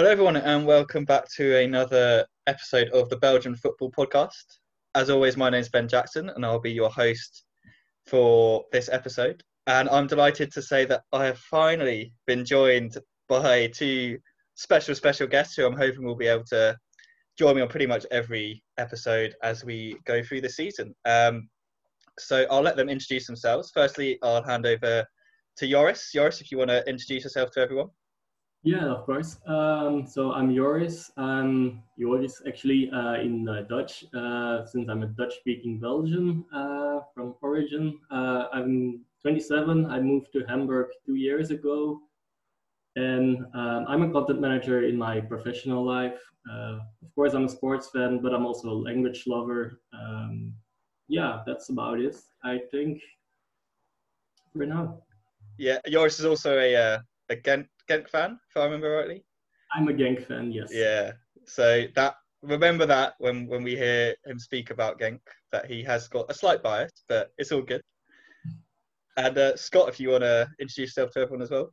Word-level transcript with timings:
Hello, 0.00 0.10
everyone, 0.10 0.38
and 0.38 0.66
welcome 0.66 1.04
back 1.04 1.28
to 1.36 1.58
another 1.58 2.24
episode 2.46 2.88
of 2.88 3.10
the 3.10 3.18
Belgian 3.18 3.54
Football 3.54 3.90
Podcast. 3.90 4.46
As 4.94 5.10
always, 5.10 5.36
my 5.36 5.50
name 5.50 5.60
is 5.60 5.68
Ben 5.68 5.86
Jackson, 5.88 6.30
and 6.30 6.42
I'll 6.42 6.58
be 6.58 6.72
your 6.72 6.88
host 6.88 7.44
for 8.06 8.64
this 8.72 8.88
episode. 8.88 9.42
And 9.66 9.90
I'm 9.90 10.06
delighted 10.06 10.52
to 10.52 10.62
say 10.62 10.86
that 10.86 11.02
I 11.12 11.26
have 11.26 11.38
finally 11.38 12.14
been 12.26 12.46
joined 12.46 12.96
by 13.28 13.66
two 13.66 14.16
special, 14.54 14.94
special 14.94 15.26
guests 15.26 15.54
who 15.54 15.66
I'm 15.66 15.76
hoping 15.76 16.04
will 16.04 16.16
be 16.16 16.28
able 16.28 16.44
to 16.44 16.78
join 17.38 17.56
me 17.56 17.60
on 17.60 17.68
pretty 17.68 17.86
much 17.86 18.06
every 18.10 18.64
episode 18.78 19.34
as 19.42 19.66
we 19.66 19.98
go 20.06 20.22
through 20.22 20.40
the 20.40 20.48
season. 20.48 20.94
Um, 21.04 21.50
so 22.18 22.46
I'll 22.50 22.62
let 22.62 22.76
them 22.76 22.88
introduce 22.88 23.26
themselves. 23.26 23.70
Firstly, 23.74 24.18
I'll 24.22 24.42
hand 24.42 24.64
over 24.64 25.04
to 25.58 25.68
Joris. 25.68 26.10
Joris, 26.14 26.40
if 26.40 26.50
you 26.50 26.56
want 26.56 26.70
to 26.70 26.88
introduce 26.88 27.24
yourself 27.24 27.50
to 27.50 27.60
everyone. 27.60 27.90
Yeah, 28.62 28.92
of 28.92 29.06
course. 29.06 29.38
Um, 29.46 30.06
so 30.06 30.32
I'm 30.32 30.54
Joris. 30.54 31.10
I'm 31.16 31.82
Joris 31.98 32.42
actually 32.46 32.90
uh, 32.90 33.14
in 33.14 33.48
uh, 33.48 33.62
Dutch, 33.62 34.04
uh, 34.14 34.66
since 34.66 34.90
I'm 34.90 35.02
a 35.02 35.06
Dutch-speaking 35.06 35.80
Belgian 35.80 36.44
uh, 36.54 37.00
from 37.14 37.36
origin. 37.40 37.98
Uh, 38.10 38.48
I'm 38.52 39.00
27. 39.22 39.86
I 39.86 40.00
moved 40.00 40.32
to 40.34 40.44
Hamburg 40.46 40.88
two 41.06 41.14
years 41.14 41.50
ago. 41.50 42.00
And 42.96 43.46
um, 43.54 43.86
I'm 43.88 44.02
a 44.02 44.10
content 44.10 44.42
manager 44.42 44.86
in 44.86 44.96
my 44.96 45.20
professional 45.20 45.82
life. 45.82 46.20
Uh, 46.50 46.80
of 47.02 47.14
course, 47.14 47.32
I'm 47.32 47.46
a 47.46 47.48
sports 47.48 47.88
fan, 47.88 48.20
but 48.20 48.34
I'm 48.34 48.44
also 48.44 48.68
a 48.68 48.74
language 48.74 49.24
lover. 49.26 49.80
Um, 49.94 50.52
yeah, 51.08 51.42
that's 51.46 51.70
about 51.70 51.98
it, 51.98 52.16
I 52.44 52.58
think, 52.70 53.00
for 54.52 54.66
now. 54.66 55.02
Yeah, 55.56 55.78
Joris 55.88 56.18
is 56.18 56.26
also 56.26 56.58
a, 56.58 57.00
a 57.30 57.36
Ghent 57.36 57.66
Genk 57.90 58.08
fan, 58.08 58.38
if 58.48 58.56
I 58.56 58.64
remember 58.64 58.90
rightly. 58.90 59.24
I'm 59.74 59.88
a 59.88 59.92
Genk 59.92 60.24
fan, 60.24 60.52
yes. 60.52 60.70
Yeah. 60.72 61.12
So 61.44 61.86
that 61.96 62.14
remember 62.42 62.86
that 62.86 63.14
when 63.18 63.48
when 63.48 63.64
we 63.64 63.74
hear 63.76 64.14
him 64.24 64.38
speak 64.38 64.70
about 64.70 65.00
Genk, 65.00 65.18
that 65.50 65.66
he 65.66 65.82
has 65.82 66.06
got 66.06 66.30
a 66.30 66.34
slight 66.34 66.62
bias, 66.62 66.92
but 67.08 67.32
it's 67.36 67.50
all 67.50 67.62
good. 67.62 67.82
And 69.16 69.36
uh, 69.36 69.56
Scott, 69.56 69.88
if 69.88 69.98
you 69.98 70.10
want 70.10 70.22
to 70.22 70.48
introduce 70.60 70.96
yourself 70.96 71.10
to 71.12 71.20
everyone 71.20 71.42
as 71.42 71.50
well. 71.50 71.72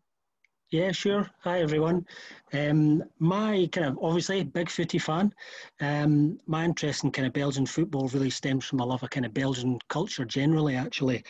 Yeah, 0.70 0.92
sure. 0.92 1.30
Hi, 1.44 1.62
everyone. 1.62 2.06
Um, 2.52 3.02
my 3.20 3.70
kind 3.72 3.88
of 3.88 3.98
obviously 4.02 4.44
big 4.44 4.70
footy 4.70 4.98
fan. 4.98 5.34
Um, 5.80 6.40
my 6.46 6.66
interest 6.66 7.06
in 7.06 7.12
kind 7.12 7.26
of 7.26 7.32
Belgian 7.32 7.66
football 7.66 8.10
really 8.10 8.30
stems 8.30 8.66
from 8.66 8.82
a 8.82 8.86
love 8.86 9.02
of 9.02 9.10
kind 9.10 9.26
of 9.26 9.34
Belgian 9.34 9.80
culture 9.88 10.26
generally. 10.26 10.76
Actually, 10.76 11.24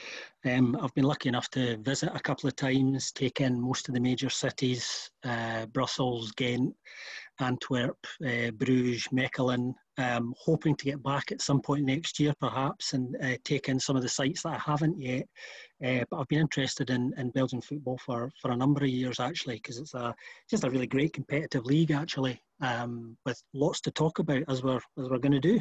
um, 0.45 0.75
I've 0.81 0.93
been 0.95 1.03
lucky 1.05 1.29
enough 1.29 1.51
to 1.51 1.77
visit 1.77 2.09
a 2.15 2.19
couple 2.19 2.47
of 2.47 2.55
times, 2.55 3.11
take 3.11 3.39
in 3.39 3.61
most 3.61 3.87
of 3.87 3.93
the 3.93 3.99
major 4.01 4.29
cities: 4.31 5.11
uh, 5.23 5.67
Brussels, 5.67 6.31
Ghent, 6.31 6.73
Antwerp, 7.39 8.07
uh, 8.25 8.49
Bruges, 8.51 9.07
Mechelen. 9.13 9.75
Um, 9.99 10.35
hoping 10.37 10.75
to 10.75 10.85
get 10.85 11.01
back 11.01 11.31
at 11.31 11.41
some 11.41 11.59
point 11.59 11.83
next 11.83 12.19
year, 12.19 12.33
perhaps, 12.39 12.93
and 12.93 13.15
uh, 13.23 13.35
take 13.43 13.67
in 13.67 13.79
some 13.79 13.95
of 13.95 14.03
the 14.03 14.09
sites 14.09 14.43
that 14.43 14.53
I 14.53 14.57
haven't 14.59 14.99
yet. 15.01 15.25
Uh, 15.83 16.03
but 16.11 16.19
I've 16.19 16.27
been 16.27 16.41
interested 16.41 16.91
in, 16.91 17.13
in 17.17 17.31
Belgian 17.31 17.61
football 17.61 17.97
for, 18.05 18.31
for 18.39 18.51
a 18.51 18.55
number 18.55 18.83
of 18.83 18.89
years 18.89 19.19
actually, 19.19 19.55
because 19.55 19.79
it's 19.79 19.95
a 19.95 20.13
just 20.49 20.63
a 20.63 20.69
really 20.69 20.85
great 20.85 21.13
competitive 21.13 21.65
league 21.65 21.91
actually, 21.91 22.39
um, 22.61 23.17
with 23.25 23.41
lots 23.53 23.81
to 23.81 23.91
talk 23.91 24.19
about 24.19 24.43
as 24.47 24.61
we're 24.61 24.75
as 24.75 25.09
we're 25.09 25.17
going 25.17 25.31
to 25.31 25.39
do. 25.39 25.59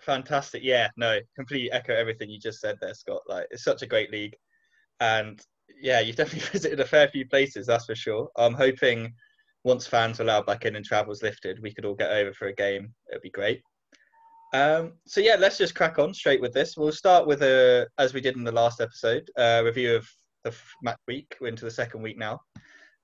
Fantastic, 0.00 0.62
yeah, 0.62 0.88
no, 0.96 1.20
completely 1.36 1.70
echo 1.72 1.94
everything 1.94 2.28
you 2.28 2.38
just 2.38 2.60
said 2.60 2.76
there, 2.80 2.94
Scott. 2.94 3.22
Like 3.28 3.46
it's 3.50 3.64
such 3.64 3.82
a 3.82 3.86
great 3.86 4.10
league, 4.10 4.34
and 5.00 5.40
yeah, 5.80 6.00
you've 6.00 6.16
definitely 6.16 6.48
visited 6.52 6.80
a 6.80 6.86
fair 6.86 7.08
few 7.08 7.26
places, 7.28 7.66
that's 7.66 7.86
for 7.86 7.94
sure. 7.94 8.28
I'm 8.36 8.54
hoping 8.54 9.14
once 9.64 9.86
fans 9.86 10.20
are 10.20 10.24
allowed 10.24 10.46
back 10.46 10.64
in 10.64 10.76
and 10.76 10.84
travel's 10.84 11.22
lifted, 11.22 11.60
we 11.62 11.72
could 11.72 11.84
all 11.84 11.94
get 11.94 12.10
over 12.10 12.32
for 12.32 12.48
a 12.48 12.54
game. 12.54 12.92
It'd 13.10 13.22
be 13.22 13.30
great. 13.30 13.62
Um, 14.54 14.94
so 15.06 15.20
yeah, 15.20 15.36
let's 15.38 15.56
just 15.56 15.74
crack 15.74 15.98
on 15.98 16.12
straight 16.12 16.40
with 16.40 16.52
this. 16.52 16.76
We'll 16.76 16.92
start 16.92 17.26
with 17.26 17.42
a, 17.42 17.86
as 17.98 18.12
we 18.12 18.20
did 18.20 18.36
in 18.36 18.44
the 18.44 18.52
last 18.52 18.80
episode, 18.80 19.30
a 19.38 19.62
review 19.64 19.96
of 19.96 20.06
the 20.44 20.54
match 20.82 20.98
week. 21.08 21.36
We're 21.40 21.48
into 21.48 21.64
the 21.64 21.70
second 21.70 22.02
week 22.02 22.18
now. 22.18 22.40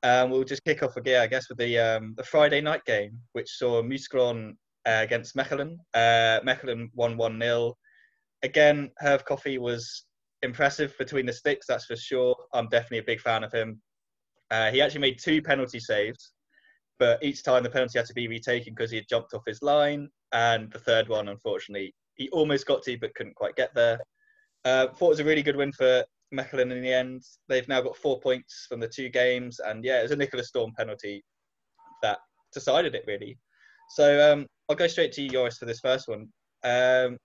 Um, 0.02 0.30
we'll 0.30 0.44
just 0.44 0.64
kick 0.64 0.82
off 0.82 0.96
again, 0.96 1.22
I 1.22 1.26
guess, 1.26 1.48
with 1.48 1.58
the 1.58 1.78
um, 1.78 2.14
the 2.16 2.22
Friday 2.22 2.60
night 2.60 2.84
game, 2.84 3.18
which 3.32 3.50
saw 3.50 3.82
Mouscron 3.82 4.52
uh, 4.86 5.00
against 5.02 5.34
Mechelen. 5.36 5.76
Uh, 5.94 6.40
Mechelen 6.44 6.88
won 6.94 7.16
one 7.16 7.40
0 7.40 7.74
Again, 8.42 8.90
Herve 8.98 9.24
Koffi 9.24 9.58
was 9.58 10.04
impressive 10.42 10.96
between 10.98 11.26
the 11.26 11.32
sticks, 11.32 11.66
that's 11.66 11.86
for 11.86 11.96
sure. 11.96 12.36
I'm 12.54 12.68
definitely 12.68 12.98
a 12.98 13.02
big 13.02 13.20
fan 13.20 13.42
of 13.42 13.52
him. 13.52 13.80
Uh, 14.50 14.70
he 14.70 14.80
actually 14.80 15.00
made 15.00 15.18
two 15.18 15.42
penalty 15.42 15.80
saves, 15.80 16.32
but 16.98 17.22
each 17.22 17.42
time 17.42 17.62
the 17.62 17.70
penalty 17.70 17.98
had 17.98 18.06
to 18.06 18.14
be 18.14 18.28
retaken 18.28 18.74
because 18.74 18.90
he 18.90 18.96
had 18.96 19.08
jumped 19.08 19.34
off 19.34 19.42
his 19.46 19.62
line. 19.62 20.08
And 20.32 20.70
the 20.70 20.78
third 20.78 21.08
one, 21.08 21.28
unfortunately, 21.28 21.94
he 22.14 22.28
almost 22.30 22.66
got 22.66 22.82
to, 22.84 22.98
but 22.98 23.14
couldn't 23.14 23.36
quite 23.36 23.56
get 23.56 23.74
there. 23.74 24.00
Uh, 24.64 24.88
thought 24.88 25.06
it 25.06 25.10
was 25.10 25.20
a 25.20 25.24
really 25.24 25.42
good 25.42 25.56
win 25.56 25.72
for 25.72 26.04
Mechelen 26.34 26.72
in 26.72 26.82
the 26.82 26.92
end. 26.92 27.22
They've 27.48 27.68
now 27.68 27.80
got 27.80 27.96
four 27.96 28.20
points 28.20 28.66
from 28.68 28.80
the 28.80 28.88
two 28.88 29.08
games, 29.08 29.60
and 29.60 29.84
yeah, 29.84 30.00
it 30.00 30.02
was 30.02 30.12
a 30.12 30.16
Nicholas 30.16 30.48
Storm 30.48 30.72
penalty 30.76 31.24
that 32.02 32.18
decided 32.52 32.94
it 32.94 33.04
really. 33.06 33.38
So 33.90 34.32
um, 34.32 34.46
I'll 34.68 34.76
go 34.76 34.86
straight 34.86 35.12
to 35.12 35.22
you, 35.22 35.30
Joris, 35.30 35.58
for 35.58 35.64
this 35.64 35.80
first 35.80 36.08
one. 36.08 36.28
Um, 36.64 37.16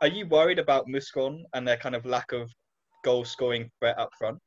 are 0.00 0.08
you 0.08 0.26
worried 0.26 0.58
about 0.58 0.86
Mouscron 0.86 1.42
and 1.54 1.66
their 1.66 1.76
kind 1.76 1.94
of 1.94 2.06
lack 2.06 2.32
of 2.32 2.50
goal 3.04 3.24
scoring 3.24 3.70
threat 3.78 3.98
up 3.98 4.10
front? 4.18 4.38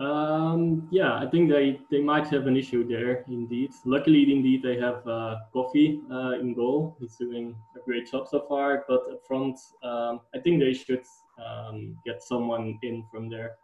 Um, 0.00 0.88
yeah, 0.90 1.18
I 1.18 1.26
think 1.26 1.50
they, 1.50 1.78
they 1.90 2.00
might 2.00 2.26
have 2.28 2.46
an 2.46 2.56
issue 2.56 2.88
there, 2.88 3.22
indeed. 3.28 3.72
Luckily, 3.84 4.32
indeed, 4.32 4.62
they 4.62 4.78
have 4.78 5.06
uh, 5.06 5.36
Koffi 5.54 6.00
uh, 6.10 6.40
in 6.40 6.54
goal. 6.54 6.96
He's 6.98 7.16
doing 7.16 7.54
a 7.76 7.80
great 7.84 8.10
job 8.10 8.26
so 8.26 8.46
far. 8.48 8.86
But 8.88 9.02
up 9.12 9.20
front, 9.28 9.58
um, 9.82 10.20
I 10.34 10.38
think 10.38 10.58
they 10.58 10.72
should 10.72 11.04
um, 11.38 11.98
get 12.06 12.22
someone 12.22 12.78
in 12.82 13.04
from 13.12 13.28
there 13.28 13.56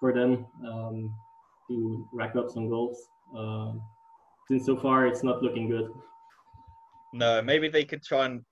for 0.00 0.12
them 0.12 0.46
um, 0.66 1.14
to 1.68 2.08
rack 2.12 2.34
up 2.34 2.50
some 2.50 2.68
goals. 2.68 3.08
Um, 3.36 3.80
since 4.48 4.66
so 4.66 4.76
far, 4.76 5.06
it's 5.06 5.22
not 5.22 5.40
looking 5.40 5.68
good. 5.68 5.92
No, 7.12 7.40
maybe 7.40 7.68
they 7.68 7.84
could 7.84 8.02
try 8.02 8.26
and 8.26 8.44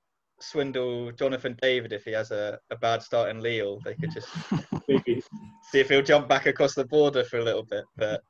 swindle 0.51 1.13
Jonathan 1.13 1.57
David 1.61 1.93
if 1.93 2.05
he 2.05 2.13
has 2.13 2.31
a, 2.31 2.59
a 2.71 2.77
bad 2.77 3.03
start 3.03 3.31
in 3.31 3.41
Lille. 3.41 3.81
They 3.85 3.95
could 3.95 4.13
just 4.13 4.29
see 5.71 5.81
if 5.81 5.89
he'll 5.89 6.03
jump 6.03 6.29
back 6.29 6.47
across 6.47 6.75
the 6.75 6.85
border 6.85 7.25
for 7.25 7.39
a 7.39 7.45
little 7.45 7.65
bit. 7.65 7.85
But 7.97 8.23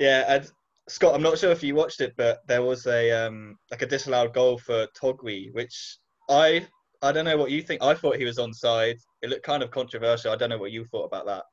yeah, 0.00 0.24
and 0.28 0.50
Scott, 0.88 1.14
I'm 1.14 1.22
not 1.22 1.38
sure 1.38 1.50
if 1.50 1.62
you 1.62 1.74
watched 1.74 2.00
it, 2.00 2.14
but 2.16 2.46
there 2.46 2.62
was 2.62 2.86
a 2.86 3.10
um, 3.10 3.56
like 3.70 3.82
a 3.82 3.86
disallowed 3.86 4.34
goal 4.34 4.58
for 4.58 4.86
Togui, 5.00 5.52
which 5.52 5.98
I 6.30 6.66
I 7.02 7.12
don't 7.12 7.24
know 7.24 7.36
what 7.36 7.50
you 7.50 7.62
think. 7.62 7.82
I 7.82 7.94
thought 7.94 8.16
he 8.16 8.24
was 8.24 8.38
onside. 8.38 8.98
It 9.22 9.30
looked 9.30 9.44
kind 9.44 9.62
of 9.62 9.70
controversial. 9.70 10.32
I 10.32 10.36
don't 10.36 10.50
know 10.50 10.58
what 10.58 10.72
you 10.72 10.84
thought 10.86 11.04
about 11.04 11.26
that. 11.26 11.44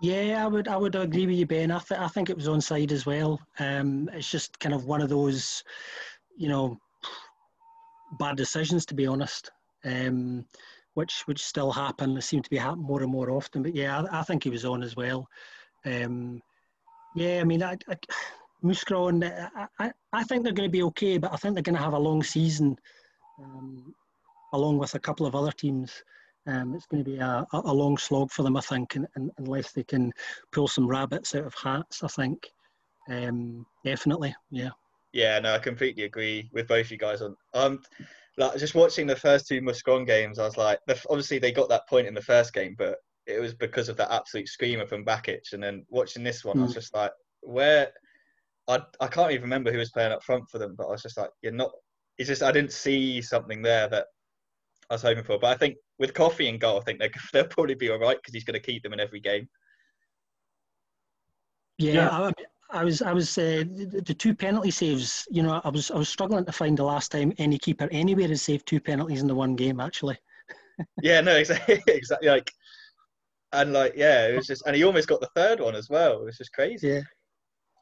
Yeah, 0.00 0.44
I 0.44 0.48
would 0.48 0.68
I 0.68 0.76
would 0.76 0.94
agree 0.94 1.26
with 1.26 1.36
you, 1.36 1.46
Ben. 1.46 1.70
I, 1.70 1.78
th- 1.78 2.00
I 2.00 2.08
think 2.08 2.30
it 2.30 2.36
was 2.36 2.48
onside 2.48 2.90
as 2.90 3.06
well. 3.06 3.40
Um, 3.58 4.10
it's 4.12 4.30
just 4.30 4.58
kind 4.58 4.74
of 4.74 4.84
one 4.84 5.00
of 5.00 5.08
those, 5.08 5.62
you 6.36 6.48
know, 6.48 6.78
bad 8.18 8.36
decisions 8.36 8.86
to 8.86 8.94
be 8.94 9.06
honest. 9.06 9.50
Um, 9.84 10.44
which 10.94 11.22
which 11.26 11.42
still 11.42 11.72
happen. 11.72 12.14
They 12.14 12.20
seem 12.20 12.42
to 12.42 12.50
be 12.50 12.58
happening 12.58 12.86
more 12.86 13.02
and 13.02 13.10
more 13.10 13.30
often. 13.30 13.62
But 13.62 13.74
yeah, 13.74 14.02
I, 14.02 14.20
I 14.20 14.22
think 14.22 14.44
he 14.44 14.50
was 14.50 14.64
on 14.64 14.82
as 14.82 14.96
well. 14.96 15.26
Um, 15.84 16.42
yeah, 17.14 17.40
I 17.40 17.44
mean, 17.44 17.62
I, 17.62 17.76
I, 17.88 17.96
I, 18.64 19.68
I, 19.78 19.92
I 20.12 20.24
think 20.24 20.44
they're 20.44 20.52
going 20.52 20.68
to 20.68 20.72
be 20.72 20.82
okay, 20.84 21.18
but 21.18 21.32
I 21.32 21.36
think 21.36 21.54
they're 21.54 21.62
going 21.62 21.76
to 21.76 21.82
have 21.82 21.92
a 21.92 21.98
long 21.98 22.22
season, 22.22 22.76
um, 23.42 23.94
along 24.52 24.78
with 24.78 24.94
a 24.94 25.00
couple 25.00 25.26
of 25.26 25.34
other 25.34 25.52
teams. 25.52 26.02
Um, 26.46 26.74
it's 26.74 26.86
going 26.86 27.04
to 27.04 27.10
be 27.10 27.18
a, 27.18 27.46
a 27.52 27.72
long 27.72 27.96
slog 27.96 28.32
for 28.32 28.42
them, 28.42 28.56
I 28.56 28.60
think, 28.60 28.96
and, 28.96 29.06
and, 29.14 29.30
unless 29.38 29.72
they 29.72 29.84
can 29.84 30.12
pull 30.50 30.66
some 30.66 30.88
rabbits 30.88 31.34
out 31.34 31.44
of 31.44 31.54
hats, 31.54 32.02
I 32.02 32.08
think. 32.08 32.50
Um, 33.08 33.64
definitely, 33.84 34.34
yeah. 34.50 34.70
Yeah, 35.12 35.38
no, 35.40 35.54
I 35.54 35.58
completely 35.58 36.04
agree 36.04 36.48
with 36.52 36.68
both 36.68 36.90
you 36.90 36.96
guys 36.96 37.22
on. 37.22 37.36
Um, 37.54 37.80
like 38.38 38.58
just 38.58 38.74
watching 38.74 39.06
the 39.06 39.16
first 39.16 39.46
two 39.46 39.60
Mouscron 39.60 40.06
games, 40.06 40.38
I 40.38 40.44
was 40.44 40.56
like, 40.56 40.78
obviously 41.10 41.38
they 41.38 41.52
got 41.52 41.68
that 41.68 41.88
point 41.88 42.06
in 42.06 42.14
the 42.14 42.22
first 42.22 42.54
game, 42.54 42.74
but 42.78 42.96
it 43.26 43.40
was 43.40 43.54
because 43.54 43.88
of 43.88 43.96
that 43.98 44.10
absolute 44.10 44.48
screamer 44.48 44.86
from 44.86 45.04
Bakic. 45.04 45.52
And 45.52 45.62
then 45.62 45.84
watching 45.88 46.24
this 46.24 46.44
one, 46.44 46.56
mm. 46.56 46.60
I 46.60 46.62
was 46.64 46.72
hmm. 46.72 46.78
just 46.78 46.94
like, 46.94 47.12
where? 47.42 47.92
I 48.68 48.80
I 49.00 49.08
can't 49.08 49.32
even 49.32 49.42
remember 49.42 49.72
who 49.72 49.78
was 49.78 49.90
playing 49.90 50.12
up 50.12 50.22
front 50.22 50.48
for 50.48 50.58
them, 50.58 50.74
but 50.76 50.86
I 50.86 50.92
was 50.92 51.02
just 51.02 51.18
like, 51.18 51.30
you're 51.42 51.52
not. 51.52 51.72
It's 52.18 52.28
just 52.28 52.42
I 52.42 52.52
didn't 52.52 52.72
see 52.72 53.20
something 53.20 53.60
there 53.60 53.88
that 53.88 54.06
I 54.88 54.94
was 54.94 55.02
hoping 55.02 55.24
for. 55.24 55.38
But 55.38 55.50
I 55.50 55.56
think 55.56 55.76
with 55.98 56.14
Koffi 56.14 56.48
and 56.48 56.60
goal, 56.60 56.78
I 56.78 56.84
think 56.84 57.00
they 57.00 57.10
they'll 57.32 57.46
probably 57.46 57.74
be 57.74 57.90
all 57.90 57.98
right 57.98 58.16
because 58.16 58.34
he's 58.34 58.44
going 58.44 58.60
to 58.60 58.60
keep 58.60 58.82
them 58.82 58.92
in 58.92 59.00
every 59.00 59.20
game. 59.20 59.48
Yeah, 61.78 61.92
yeah. 61.92 62.10
I, 62.10 62.32
I 62.72 62.84
was, 62.84 63.02
I 63.02 63.12
was 63.12 63.36
uh, 63.36 63.64
the, 63.66 64.02
the, 64.04 64.14
two 64.14 64.34
penalty 64.34 64.70
saves. 64.70 65.26
You 65.30 65.42
know, 65.42 65.60
I 65.64 65.68
was, 65.68 65.90
I 65.90 65.96
was 65.96 66.08
struggling 66.08 66.44
to 66.44 66.52
find 66.52 66.76
the 66.76 66.84
last 66.84 67.12
time 67.12 67.32
any 67.38 67.58
keeper 67.58 67.88
anywhere 67.92 68.28
has 68.28 68.42
saved 68.42 68.66
two 68.66 68.80
penalties 68.80 69.20
in 69.20 69.28
the 69.28 69.34
one 69.34 69.54
game. 69.56 69.78
Actually. 69.78 70.18
yeah, 71.02 71.20
no, 71.20 71.36
exactly, 71.36 71.82
exactly. 71.86 72.28
Like, 72.28 72.50
and 73.52 73.72
like, 73.72 73.94
yeah, 73.96 74.28
it 74.28 74.36
was 74.36 74.46
just, 74.46 74.66
and 74.66 74.74
he 74.74 74.84
almost 74.84 75.08
got 75.08 75.20
the 75.20 75.30
third 75.36 75.60
one 75.60 75.74
as 75.74 75.90
well. 75.90 76.22
It 76.22 76.24
was 76.24 76.38
just 76.38 76.52
crazy. 76.52 76.88
Yeah. 76.88 77.02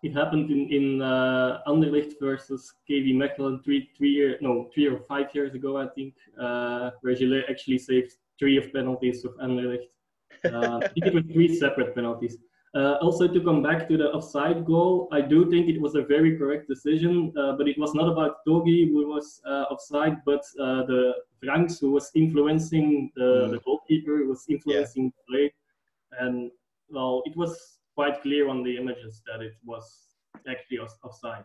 it 0.02 0.14
happened 0.14 0.50
in 0.50 0.62
in 0.78 1.02
uh, 1.02 1.60
Anderlecht 1.66 2.14
versus 2.20 2.72
KV 2.88 3.14
Mechelen 3.14 3.62
three 3.64 3.90
three 3.96 4.10
year 4.10 4.38
no 4.40 4.68
three 4.72 4.86
or 4.88 4.98
five 5.12 5.28
years 5.34 5.54
ago 5.54 5.76
I 5.76 5.88
think 5.94 6.14
uh, 6.40 6.90
where 7.02 7.14
Gillet 7.14 7.44
actually 7.48 7.78
saved 7.78 8.12
three 8.38 8.56
of 8.56 8.72
penalties 8.72 9.24
of 9.24 9.32
Anderlecht. 9.46 9.90
Uh, 10.44 10.80
I 10.84 10.88
think 10.88 11.06
it 11.06 11.14
was 11.14 11.24
three 11.32 11.54
separate 11.54 11.94
penalties. 11.94 12.38
Uh, 12.72 12.94
also 13.02 13.26
to 13.26 13.40
come 13.40 13.62
back 13.62 13.88
to 13.88 13.96
the 13.96 14.12
offside 14.12 14.64
goal, 14.64 15.08
I 15.10 15.20
do 15.20 15.50
think 15.50 15.68
it 15.68 15.80
was 15.80 15.96
a 15.96 16.02
very 16.02 16.38
correct 16.38 16.68
decision, 16.68 17.32
uh, 17.36 17.52
but 17.56 17.66
it 17.66 17.76
was 17.76 17.94
not 17.94 18.08
about 18.08 18.44
Togi 18.46 18.86
who 18.86 19.08
was 19.08 19.42
uh, 19.44 19.64
offside, 19.72 20.18
but 20.24 20.42
uh, 20.60 20.86
the 20.86 21.14
Franks 21.42 21.80
who 21.80 21.90
was 21.90 22.12
influencing 22.14 23.10
the, 23.16 23.22
mm. 23.22 23.50
the 23.50 23.60
goalkeeper, 23.64 24.18
who 24.18 24.28
was 24.28 24.44
influencing 24.48 25.04
yeah. 25.04 25.10
the 25.16 25.22
play, 25.28 25.54
and 26.20 26.52
well, 26.88 27.22
it 27.24 27.36
was 27.36 27.78
quite 27.96 28.22
clear 28.22 28.48
on 28.48 28.62
the 28.62 28.76
images 28.76 29.20
that 29.26 29.42
it 29.42 29.54
was 29.64 30.14
actually 30.48 30.78
offside. 30.78 31.44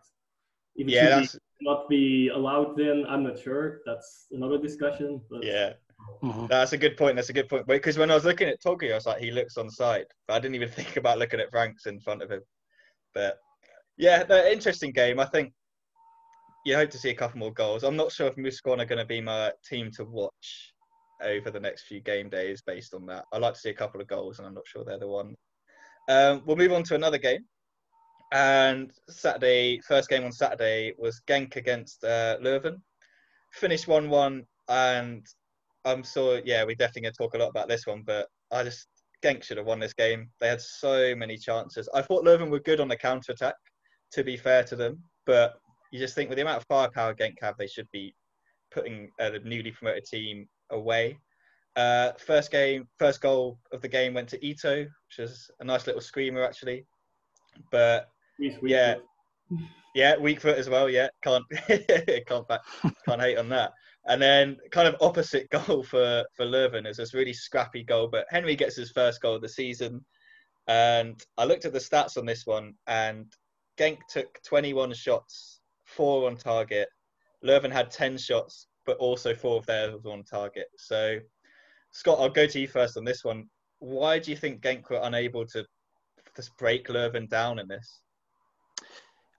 If 0.75 0.87
it 0.87 0.91
yeah, 0.91 1.21
that's... 1.21 1.39
not 1.61 1.89
be 1.89 2.29
allowed, 2.29 2.77
then 2.77 3.05
I'm 3.07 3.23
not 3.23 3.39
sure. 3.39 3.81
That's 3.85 4.27
another 4.31 4.57
discussion. 4.57 5.21
But... 5.29 5.43
Yeah. 5.43 5.73
Mm-hmm. 6.23 6.47
That's 6.47 6.73
a 6.73 6.77
good 6.77 6.97
point. 6.97 7.15
That's 7.15 7.29
a 7.29 7.33
good 7.33 7.49
point. 7.49 7.67
Because 7.67 7.97
when 7.97 8.11
I 8.11 8.15
was 8.15 8.25
looking 8.25 8.47
at 8.47 8.61
Togi, 8.61 8.91
I 8.91 8.95
was 8.95 9.05
like, 9.05 9.21
he 9.21 9.31
looks 9.31 9.57
on 9.57 9.69
side. 9.69 10.05
But 10.27 10.35
I 10.35 10.39
didn't 10.39 10.55
even 10.55 10.69
think 10.77 10.97
about 10.97 11.19
looking 11.19 11.39
at 11.39 11.51
Franks 11.51 11.85
in 11.85 11.99
front 11.99 12.21
of 12.21 12.31
him. 12.31 12.41
But 13.13 13.37
yeah, 13.97 14.23
the 14.23 14.51
interesting 14.51 14.91
game. 14.91 15.19
I 15.19 15.25
think 15.25 15.53
you 16.65 16.75
hope 16.75 16.89
to 16.91 16.97
see 16.97 17.09
a 17.09 17.15
couple 17.15 17.39
more 17.39 17.53
goals. 17.53 17.83
I'm 17.83 17.95
not 17.95 18.11
sure 18.11 18.27
if 18.27 18.35
Mouscron 18.35 18.81
are 18.81 18.85
going 18.85 18.99
to 18.99 19.05
be 19.05 19.21
my 19.21 19.51
team 19.67 19.91
to 19.95 20.05
watch 20.05 20.73
over 21.23 21.49
the 21.49 21.59
next 21.59 21.83
few 21.83 22.01
game 22.01 22.29
days 22.29 22.61
based 22.65 22.93
on 22.93 23.05
that. 23.05 23.25
I 23.31 23.37
like 23.37 23.53
to 23.53 23.59
see 23.59 23.69
a 23.69 23.73
couple 23.73 24.01
of 24.01 24.07
goals, 24.07 24.39
and 24.39 24.47
I'm 24.47 24.53
not 24.53 24.67
sure 24.67 24.83
they're 24.83 24.99
the 24.99 25.07
one 25.07 25.35
um, 26.07 26.43
we'll 26.45 26.57
move 26.57 26.71
on 26.71 26.83
to 26.83 26.95
another 26.95 27.17
game. 27.17 27.45
And 28.31 28.91
Saturday, 29.09 29.79
first 29.87 30.09
game 30.09 30.23
on 30.23 30.31
Saturday 30.31 30.93
was 30.97 31.21
Genk 31.27 31.55
against 31.55 32.03
uh, 32.03 32.37
Leuven. 32.41 32.81
Finished 33.53 33.87
1 33.87 34.09
1. 34.09 34.43
And 34.67 35.25
I'm 35.85 36.03
sure, 36.03 36.41
yeah, 36.43 36.63
we're 36.63 36.75
definitely 36.75 37.03
going 37.03 37.13
to 37.13 37.23
talk 37.23 37.33
a 37.35 37.37
lot 37.37 37.49
about 37.49 37.67
this 37.67 37.85
one. 37.85 38.03
But 38.05 38.27
I 38.51 38.63
just, 38.63 38.87
Genk 39.23 39.43
should 39.43 39.57
have 39.57 39.65
won 39.65 39.79
this 39.79 39.93
game. 39.93 40.29
They 40.41 40.47
had 40.47 40.61
so 40.61 41.15
many 41.15 41.37
chances. 41.37 41.87
I 41.93 42.01
thought 42.01 42.25
Leuven 42.25 42.49
were 42.49 42.59
good 42.59 42.79
on 42.79 42.87
the 42.87 42.97
counter 42.97 43.31
attack, 43.31 43.55
to 44.13 44.23
be 44.23 44.37
fair 44.37 44.63
to 44.63 44.75
them. 44.75 45.03
But 45.25 45.55
you 45.91 45.99
just 45.99 46.15
think 46.15 46.29
with 46.29 46.37
the 46.37 46.41
amount 46.41 46.57
of 46.57 46.67
firepower 46.67 47.13
Genk 47.13 47.35
have, 47.41 47.55
they 47.57 47.67
should 47.67 47.87
be 47.91 48.13
putting 48.71 49.09
the 49.17 49.39
newly 49.43 49.71
promoted 49.71 50.05
team 50.05 50.47
away. 50.71 51.17
Uh, 51.75 52.13
first 52.17 52.51
game, 52.51 52.87
first 52.97 53.21
goal 53.21 53.59
of 53.73 53.81
the 53.81 53.87
game 53.87 54.13
went 54.13 54.29
to 54.29 54.45
Ito, 54.45 54.83
which 54.83 55.19
is 55.19 55.49
a 55.59 55.63
nice 55.63 55.85
little 55.87 56.01
screamer 56.01 56.43
actually. 56.43 56.85
But 57.71 58.09
yeah, 58.61 58.95
yeah, 59.93 60.17
weak 60.17 60.41
foot 60.41 60.57
as 60.57 60.69
well. 60.69 60.89
Yeah, 60.89 61.07
can't 61.21 61.43
can't 62.27 62.47
back, 62.47 62.61
can't 63.05 63.21
hate 63.21 63.37
on 63.37 63.49
that. 63.49 63.71
And 64.07 64.21
then 64.21 64.57
kind 64.71 64.87
of 64.87 64.95
opposite 65.01 65.49
goal 65.67 65.83
for 65.83 66.23
for 66.35 66.45
Leuven 66.45 66.87
is 66.87 66.97
this 66.97 67.13
really 67.13 67.33
scrappy 67.33 67.83
goal, 67.83 68.07
but 68.07 68.27
Henry 68.29 68.55
gets 68.55 68.75
his 68.75 68.91
first 68.91 69.21
goal 69.21 69.35
of 69.35 69.41
the 69.41 69.49
season. 69.49 70.03
And 70.67 71.23
I 71.37 71.45
looked 71.45 71.65
at 71.65 71.73
the 71.73 71.79
stats 71.79 72.17
on 72.17 72.25
this 72.25 72.45
one, 72.45 72.73
and 72.87 73.31
Genk 73.77 73.99
took 74.09 74.39
21 74.43 74.93
shots, 74.93 75.59
four 75.85 76.27
on 76.27 76.37
target. 76.37 76.87
Leuven 77.43 77.71
had 77.71 77.91
10 77.91 78.17
shots, 78.17 78.67
but 78.85 78.97
also 78.97 79.35
four 79.35 79.57
of 79.57 79.65
theirs 79.67 80.05
on 80.05 80.23
target. 80.23 80.67
So 80.77 81.19
Scott, 81.91 82.19
I'll 82.19 82.29
go 82.29 82.47
to 82.47 82.59
you 82.59 82.67
first 82.67 82.97
on 82.97 83.05
this 83.05 83.23
one. 83.23 83.45
Why 83.79 84.19
do 84.19 84.31
you 84.31 84.37
think 84.37 84.61
Genk 84.61 84.89
were 84.89 85.01
unable 85.03 85.45
to 85.47 85.65
just 86.35 86.55
break 86.57 86.87
Leuven 86.87 87.29
down 87.29 87.59
in 87.59 87.67
this? 87.67 88.01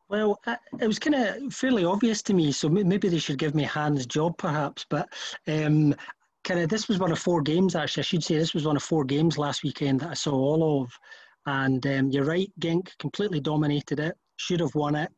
Well, 0.08 0.40
it 0.80 0.86
was 0.86 1.00
kind 1.00 1.16
of 1.16 1.52
fairly 1.52 1.84
obvious 1.84 2.22
to 2.22 2.34
me, 2.34 2.52
so 2.52 2.68
maybe 2.68 3.08
they 3.08 3.18
should 3.18 3.38
give 3.38 3.56
me 3.56 3.64
Hans' 3.64 4.06
job, 4.06 4.38
perhaps. 4.38 4.86
But 4.88 5.08
um, 5.48 5.94
kind 6.44 6.60
of, 6.60 6.68
this 6.68 6.86
was 6.86 6.98
one 6.98 7.10
of 7.10 7.18
four 7.18 7.42
games. 7.42 7.74
Actually, 7.74 8.02
I 8.02 8.04
should 8.04 8.22
say 8.24 8.38
this 8.38 8.54
was 8.54 8.66
one 8.66 8.76
of 8.76 8.84
four 8.84 9.04
games 9.04 9.36
last 9.36 9.64
weekend 9.64 10.00
that 10.00 10.10
I 10.10 10.14
saw 10.14 10.32
all 10.32 10.82
of. 10.82 10.92
And 11.46 11.84
um, 11.86 12.10
you're 12.10 12.24
right, 12.24 12.50
Genk 12.60 12.96
completely 12.98 13.40
dominated 13.40 13.98
it. 13.98 14.16
Should 14.36 14.60
have 14.60 14.74
won 14.74 14.94
it. 14.94 15.10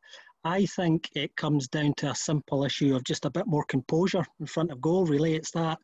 I 0.45 0.65
think 0.67 1.11
it 1.15 1.37
comes 1.37 1.69
down 1.69 1.93
to 1.99 2.11
a 2.11 2.15
simple 2.15 2.65
issue 2.65 2.95
of 2.97 3.05
just 3.05 3.27
a 3.27 3.31
bit 3.31 3.47
more 3.47 3.65
composure 3.65 4.25
in 4.41 4.47
front 4.47 4.71
of 4.71 4.81
goal. 4.81 5.05
Really, 5.05 5.35
it's 5.35 5.51
that 5.51 5.79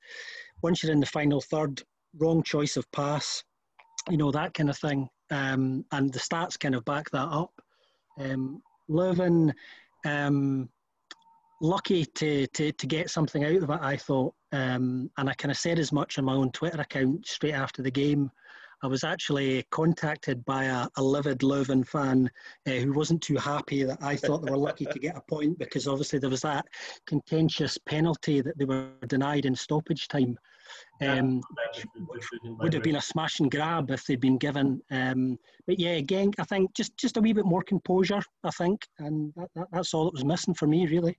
once 0.62 0.83
you're 0.83 0.93
in 0.93 1.01
the 1.01 1.06
final 1.06 1.43
third, 1.43 1.83
wrong 2.19 2.43
choice 2.43 2.79
of 2.79 2.91
pass, 2.93 3.43
you 4.09 4.17
know, 4.17 4.31
that 4.31 4.55
kind 4.55 4.71
of 4.71 4.79
thing. 4.79 5.09
Um, 5.31 5.85
and 5.93 6.11
the 6.11 6.19
stats 6.19 6.59
kind 6.59 6.75
of 6.75 6.85
back 6.87 7.11
that 7.11 7.29
up. 7.29 7.51
Um, 8.19 8.62
Leuven, 8.88 9.52
um, 10.04 10.69
lucky 11.60 12.04
to, 12.04 12.46
to, 12.48 12.72
to 12.72 12.86
get 12.86 13.10
something 13.10 13.44
out 13.44 13.62
of 13.62 13.70
it, 13.70 13.81
I 13.81 13.96
thought. 13.96 14.34
Um, 14.52 15.10
and 15.16 15.28
I 15.28 15.34
kind 15.34 15.50
of 15.50 15.58
said 15.58 15.78
as 15.78 15.92
much 15.92 16.19
on 16.19 16.25
my 16.25 16.34
own 16.34 16.50
Twitter 16.52 16.81
account 16.81 17.26
straight 17.26 17.54
after 17.54 17.82
the 17.82 17.90
game. 17.90 18.31
I 18.82 18.86
was 18.86 19.02
actually 19.02 19.64
contacted 19.70 20.44
by 20.44 20.64
a, 20.64 20.86
a 20.96 21.02
livid 21.02 21.38
Leuven 21.38 21.86
fan 21.86 22.31
uh, 22.66 22.72
who 22.72 22.92
wasn't 22.92 23.22
too 23.22 23.36
happy 23.36 23.82
that 23.82 23.96
I 24.02 24.14
thought 24.14 24.44
they 24.44 24.50
were 24.50 24.58
lucky 24.58 24.84
to 24.84 24.98
get 24.98 25.16
a 25.16 25.22
point 25.22 25.58
because 25.58 25.88
obviously 25.88 26.19
there 26.19 26.28
was 26.28 26.42
that 26.42 26.66
contentious 27.06 27.78
penalty 27.78 28.42
that 28.42 28.58
they 28.58 28.66
were 28.66 28.90
denied 29.08 29.46
in 29.46 29.56
stoppage 29.56 30.06
time. 30.08 30.36
Um, 31.00 31.43
would 32.61 32.72
have 32.72 32.82
been 32.82 32.96
a 32.96 33.02
smash 33.02 33.40
and 33.40 33.50
grab 33.50 33.90
if 33.90 34.05
they'd 34.05 34.20
been 34.20 34.38
given. 34.38 34.81
Um, 34.90 35.38
but 35.66 35.78
yeah, 35.78 35.93
again, 35.93 36.32
I 36.38 36.44
think 36.44 36.75
just 36.75 36.96
just 36.96 37.16
a 37.16 37.20
wee 37.20 37.32
bit 37.32 37.44
more 37.44 37.62
composure. 37.62 38.22
I 38.44 38.50
think, 38.50 38.87
and 38.99 39.32
that, 39.37 39.49
that, 39.55 39.66
that's 39.72 39.94
all 39.94 40.05
that 40.05 40.14
was 40.14 40.25
missing 40.25 40.55
for 40.55 40.66
me, 40.66 40.87
really. 40.87 41.19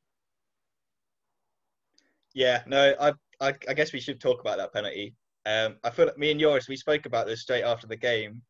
Yeah, 2.34 2.64
no, 2.68 2.94
I, 3.00 3.14
I, 3.40 3.54
I 3.70 3.74
guess 3.74 3.94
we 3.94 4.02
should 4.02 4.20
talk 4.20 4.42
about 4.42 4.58
that 4.58 4.74
penalty. 4.74 5.16
Um, 5.46 5.78
I 5.84 5.90
feel 5.90 6.08
like 6.08 6.18
me 6.18 6.32
and 6.32 6.40
Joris, 6.40 6.68
we 6.68 6.76
spoke 6.76 7.06
about 7.06 7.28
this 7.28 7.42
straight 7.42 7.64
after 7.64 7.88
the 7.88 7.96
game. 7.96 8.42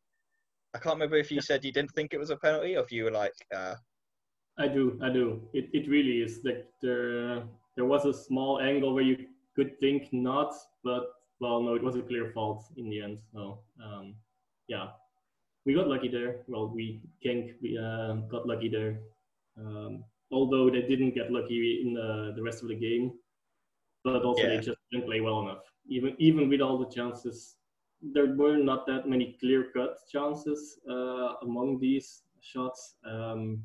I 0.74 0.78
can't 0.78 0.96
remember 0.96 1.16
if 1.16 1.30
you 1.30 1.40
said 1.40 1.64
you 1.64 1.72
didn't 1.72 1.92
think 1.92 2.12
it 2.12 2.18
was 2.18 2.30
a 2.30 2.36
penalty 2.36 2.76
or 2.76 2.82
if 2.82 2.90
you 2.90 3.04
were 3.04 3.10
like. 3.10 3.34
Uh... 3.54 3.74
I 4.58 4.68
do, 4.68 4.98
I 5.02 5.10
do. 5.10 5.40
It, 5.52 5.68
it 5.72 5.88
really 5.88 6.22
is. 6.22 6.40
Like 6.44 6.66
there, 6.82 7.44
there 7.76 7.84
was 7.84 8.06
a 8.06 8.12
small 8.12 8.60
angle 8.60 8.92
where 8.92 9.04
you 9.04 9.26
could 9.54 9.78
think 9.78 10.12
not, 10.12 10.52
but 10.86 11.04
well, 11.40 11.60
no, 11.66 11.74
it 11.74 11.82
was 11.82 11.96
a 11.96 12.02
clear 12.10 12.30
fault 12.32 12.64
in 12.76 12.88
the 12.88 13.02
end. 13.02 13.18
So 13.32 13.60
um, 13.84 14.14
yeah, 14.68 14.86
we 15.64 15.74
got 15.74 15.88
lucky 15.88 16.08
there. 16.08 16.30
Well, 16.48 16.66
we 16.68 16.84
Genk 17.24 17.54
we 17.62 17.76
uh, 17.76 18.14
got 18.32 18.46
lucky 18.46 18.68
there. 18.68 18.92
Um, 19.58 20.04
although 20.30 20.70
they 20.70 20.82
didn't 20.82 21.14
get 21.14 21.32
lucky 21.32 21.82
in 21.84 21.94
the, 21.94 22.32
the 22.36 22.42
rest 22.42 22.62
of 22.62 22.68
the 22.68 22.80
game, 22.88 23.12
but 24.04 24.22
also 24.22 24.42
yeah. 24.42 24.50
they 24.50 24.60
just 24.68 24.78
didn't 24.90 25.06
play 25.06 25.20
well 25.20 25.40
enough 25.40 25.64
even 25.88 26.14
even 26.18 26.48
with 26.48 26.60
all 26.60 26.78
the 26.78 26.92
chances, 26.94 27.56
there 28.02 28.34
were 28.34 28.56
not 28.56 28.86
that 28.86 29.08
many 29.08 29.36
clear 29.40 29.66
cut 29.74 29.98
chances 30.10 30.78
uh, 30.88 31.34
among 31.42 31.78
these 31.78 32.22
shots. 32.40 32.96
Um, 33.04 33.62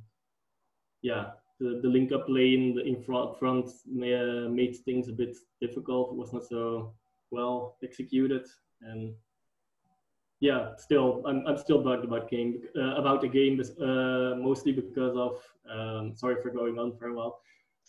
yeah, 1.01 1.31
the, 1.59 1.79
the 1.81 1.89
link 1.89 2.11
up 2.11 2.27
play 2.27 2.53
in, 2.53 2.75
the, 2.75 2.83
in 2.83 3.01
front, 3.01 3.37
front 3.39 3.67
uh, 3.67 4.49
made 4.49 4.75
things 4.85 5.07
a 5.07 5.13
bit 5.13 5.35
difficult. 5.59 6.11
It 6.11 6.17
was 6.17 6.33
not 6.33 6.43
so 6.43 6.93
well 7.31 7.77
executed, 7.83 8.45
and 8.81 9.13
yeah, 10.39 10.75
still 10.77 11.23
I'm, 11.25 11.45
I'm 11.47 11.57
still 11.57 11.83
bugged 11.83 12.03
about 12.03 12.29
game 12.29 12.61
uh, 12.75 12.95
about 12.95 13.21
the 13.21 13.27
game, 13.27 13.61
uh, 13.61 14.35
mostly 14.35 14.71
because 14.71 15.15
of 15.15 15.37
um, 15.71 16.15
sorry 16.15 16.35
for 16.41 16.49
going 16.49 16.77
on 16.77 16.97
for 16.97 17.07
a 17.07 17.13
while. 17.13 17.41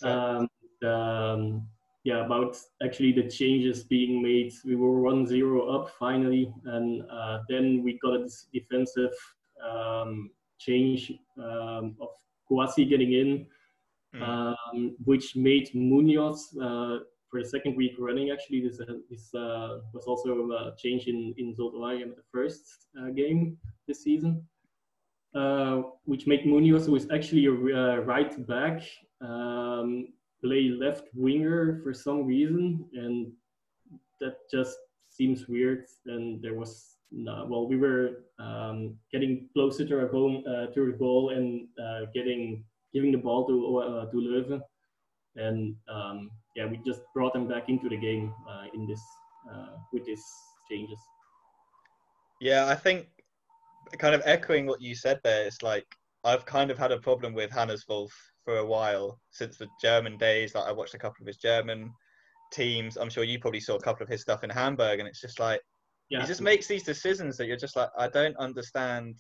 Um, 0.03 0.49
um, 0.89 1.67
yeah, 2.05 2.25
about 2.25 2.57
actually 2.83 3.13
the 3.13 3.29
changes 3.29 3.85
being 3.85 4.21
made. 4.21 4.53
We 4.65 4.75
were 4.75 5.01
1-0 5.01 5.75
up 5.75 5.91
finally, 5.99 6.53
and 6.65 7.05
uh, 7.11 7.41
then 7.49 7.83
we 7.85 7.99
got 8.03 8.15
a 8.15 8.29
defensive 8.53 9.13
um, 9.65 10.31
change 10.59 11.13
um, 11.39 11.97
of 12.01 12.09
Kouassi 12.51 12.89
getting 12.89 13.13
in, 13.13 13.47
mm. 14.15 14.23
um, 14.23 14.97
which 15.05 15.37
made 15.37 15.71
Munoz 15.75 16.57
uh, 16.61 16.99
for 17.33 17.43
the 17.43 17.49
second 17.49 17.75
week 17.75 17.95
running. 17.99 18.31
Actually, 18.31 18.61
this, 18.61 18.79
uh, 18.79 18.93
this 19.11 19.35
uh, 19.35 19.79
was 19.95 20.05
also 20.05 20.29
a 20.53 20.77
change 20.77 21.07
in 21.07 21.35
in 21.39 21.55
Zulte 21.55 22.15
the 22.15 22.23
first 22.31 22.63
uh, 23.01 23.09
game 23.09 23.57
this 23.89 24.05
season. 24.05 24.47
Uh, 25.35 25.77
which 26.05 26.27
made 26.27 26.45
Munoz, 26.45 26.85
who 26.85 26.95
is 26.95 27.09
actually 27.11 27.47
a 27.47 28.01
right 28.03 28.47
back, 28.47 28.83
um, 29.23 30.09
play 30.45 30.69
left 30.69 31.09
winger 31.15 31.81
for 31.83 31.95
some 31.95 32.27
reason, 32.27 32.85
and 32.93 33.33
that 34.21 34.35
just 34.51 34.77
seems 35.09 35.49
weird. 35.49 35.87
And 36.05 36.43
there 36.43 36.53
was 36.53 36.99
well, 37.49 37.67
we 37.67 37.79
were 37.79 38.25
um, 38.39 38.95
getting 39.11 39.49
closer 39.55 39.87
to 39.87 39.95
our 40.01 40.07
uh, 40.07 40.67
to 40.73 40.81
our 40.85 40.93
goal 40.93 41.31
and 41.31 41.67
uh, 41.83 42.01
getting 42.13 42.65
giving 42.93 43.13
the 43.13 43.19
ball 43.19 43.47
to 43.47 43.55
uh, 43.79 44.11
to 44.11 44.17
Leuven, 44.17 44.61
and 45.37 45.75
um, 45.89 46.31
yeah, 46.55 46.67
we 46.67 46.79
just 46.79 47.01
brought 47.15 47.33
them 47.33 47.49
back 47.49 47.69
into 47.69 47.89
the 47.89 47.97
game 47.97 48.35
uh, 48.49 48.65
in 48.75 48.87
this 48.87 49.03
uh, 49.51 49.77
with 49.93 50.05
these 50.05 50.25
changes. 50.71 50.99
Yeah, 52.41 52.67
I 52.67 52.75
think 52.75 53.07
kind 53.99 54.15
of 54.15 54.23
echoing 54.25 54.67
what 54.67 54.81
you 54.81 54.95
said 54.95 55.21
there. 55.25 55.47
It's 55.47 55.63
like 55.63 55.87
I've 56.25 56.45
kind 56.45 56.71
of 56.71 56.79
had 56.79 56.93
a 56.93 56.99
problem 56.99 57.35
with 57.35 57.51
Hannes 57.51 57.85
Wolf 57.89 58.13
for 58.45 58.59
a 58.59 58.67
while 58.67 59.19
since 59.31 59.57
the 59.57 59.69
German 59.81 60.19
days. 60.19 60.55
Like 60.55 60.65
I 60.65 60.73
watched 60.73 60.95
a 60.95 60.99
couple 60.99 61.23
of 61.23 61.27
his 61.27 61.37
German 61.37 61.93
teams. 62.53 62.97
I'm 62.97 63.11
sure 63.11 63.25
you 63.25 63.39
probably 63.39 63.61
saw 63.61 63.77
a 63.77 63.81
couple 63.81 64.03
of 64.03 64.09
his 64.09 64.21
stuff 64.21 64.45
in 64.45 64.51
Hamburg, 64.51 64.99
and 64.99 65.09
it's 65.09 65.21
just 65.21 65.41
like 65.41 65.61
yeah. 66.11 66.21
he 66.21 66.27
just 66.27 66.41
makes 66.41 66.67
these 66.67 66.83
decisions 66.83 67.37
that 67.37 67.47
you're 67.47 67.57
just 67.57 67.77
like, 67.77 67.89
I 67.99 68.09
don't 68.09 68.37
understand 68.37 69.17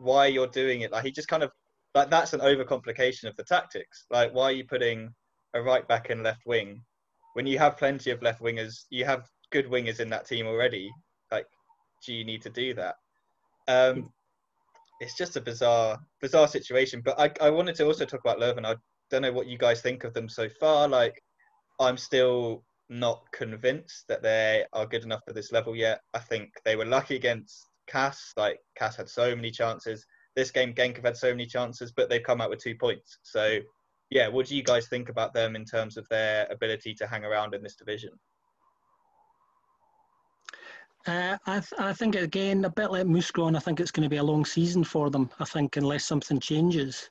why 0.00 0.26
you're 0.26 0.48
doing 0.48 0.80
it. 0.80 0.92
Like 0.92 1.04
he 1.04 1.12
just 1.12 1.28
kind 1.28 1.42
of 1.42 1.50
like 1.94 2.10
that's 2.10 2.32
an 2.32 2.40
overcomplication 2.40 3.24
of 3.24 3.36
the 3.36 3.44
tactics. 3.44 4.06
Like 4.10 4.32
why 4.32 4.44
are 4.44 4.52
you 4.52 4.64
putting 4.64 5.10
a 5.54 5.62
right 5.62 5.86
back 5.88 6.10
and 6.10 6.22
left 6.22 6.42
wing 6.46 6.80
when 7.34 7.46
you 7.46 7.58
have 7.58 7.76
plenty 7.76 8.10
of 8.10 8.22
left 8.22 8.42
wingers? 8.42 8.84
You 8.90 9.04
have 9.04 9.28
good 9.50 9.66
wingers 9.66 10.00
in 10.00 10.10
that 10.10 10.26
team 10.26 10.46
already. 10.46 10.90
Like, 11.30 11.46
do 12.04 12.12
you 12.12 12.24
need 12.24 12.42
to 12.42 12.50
do 12.50 12.74
that? 12.74 12.96
Um, 13.68 14.10
it's 15.00 15.16
just 15.16 15.36
a 15.36 15.40
bizarre, 15.40 15.98
bizarre 16.20 16.48
situation. 16.48 17.02
But 17.04 17.18
I, 17.18 17.30
I 17.40 17.50
wanted 17.50 17.74
to 17.76 17.86
also 17.86 18.04
talk 18.04 18.20
about 18.20 18.38
Leuven. 18.38 18.64
I 18.64 18.76
don't 19.10 19.22
know 19.22 19.32
what 19.32 19.46
you 19.46 19.58
guys 19.58 19.80
think 19.80 20.04
of 20.04 20.14
them 20.14 20.28
so 20.28 20.48
far. 20.60 20.88
Like, 20.88 21.20
I'm 21.80 21.96
still 21.96 22.64
not 22.88 23.22
convinced 23.32 24.04
that 24.08 24.22
they 24.22 24.64
are 24.72 24.86
good 24.86 25.04
enough 25.04 25.22
for 25.26 25.32
this 25.32 25.52
level 25.52 25.74
yet. 25.74 26.00
I 26.12 26.18
think 26.18 26.50
they 26.64 26.76
were 26.76 26.84
lucky 26.84 27.16
against 27.16 27.66
CAS. 27.86 28.32
Like, 28.36 28.58
CAS 28.76 28.96
had 28.96 29.08
so 29.08 29.34
many 29.34 29.50
chances. 29.50 30.04
This 30.36 30.50
game, 30.50 30.74
Genk 30.74 30.96
have 30.96 31.04
had 31.04 31.16
so 31.16 31.30
many 31.30 31.46
chances, 31.46 31.92
but 31.92 32.08
they've 32.08 32.22
come 32.22 32.40
out 32.40 32.50
with 32.50 32.62
two 32.62 32.74
points. 32.74 33.18
So, 33.22 33.58
yeah, 34.14 34.28
what 34.28 34.46
do 34.46 34.56
you 34.56 34.62
guys 34.62 34.86
think 34.86 35.08
about 35.08 35.34
them 35.34 35.56
in 35.56 35.64
terms 35.64 35.96
of 35.96 36.08
their 36.08 36.46
ability 36.48 36.94
to 36.94 37.06
hang 37.06 37.24
around 37.24 37.52
in 37.52 37.62
this 37.64 37.74
division? 37.74 38.10
Uh, 41.06 41.36
I, 41.46 41.54
th- 41.54 41.80
I 41.80 41.92
think 41.92 42.14
again 42.14 42.64
a 42.64 42.70
bit 42.70 42.92
like 42.92 43.06
Mouscron. 43.06 43.56
I 43.56 43.58
think 43.58 43.80
it's 43.80 43.90
going 43.90 44.04
to 44.04 44.08
be 44.08 44.18
a 44.18 44.22
long 44.22 44.44
season 44.44 44.84
for 44.84 45.10
them. 45.10 45.28
I 45.40 45.44
think 45.44 45.76
unless 45.76 46.04
something 46.04 46.38
changes, 46.38 47.10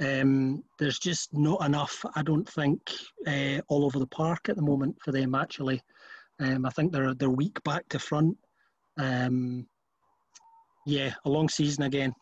um, 0.00 0.64
there's 0.78 0.98
just 0.98 1.32
not 1.34 1.62
enough. 1.64 2.04
I 2.16 2.22
don't 2.22 2.48
think 2.48 2.80
uh, 3.26 3.60
all 3.68 3.84
over 3.84 3.98
the 3.98 4.06
park 4.06 4.48
at 4.48 4.56
the 4.56 4.62
moment 4.62 4.96
for 5.04 5.12
them 5.12 5.34
actually. 5.34 5.82
Um, 6.40 6.64
I 6.64 6.70
think 6.70 6.90
they're 6.90 7.14
they're 7.14 7.28
weak 7.28 7.62
back 7.64 7.86
to 7.90 7.98
front. 7.98 8.36
Um, 8.96 9.68
yeah, 10.86 11.12
a 11.26 11.28
long 11.28 11.50
season 11.50 11.84
again. 11.84 12.14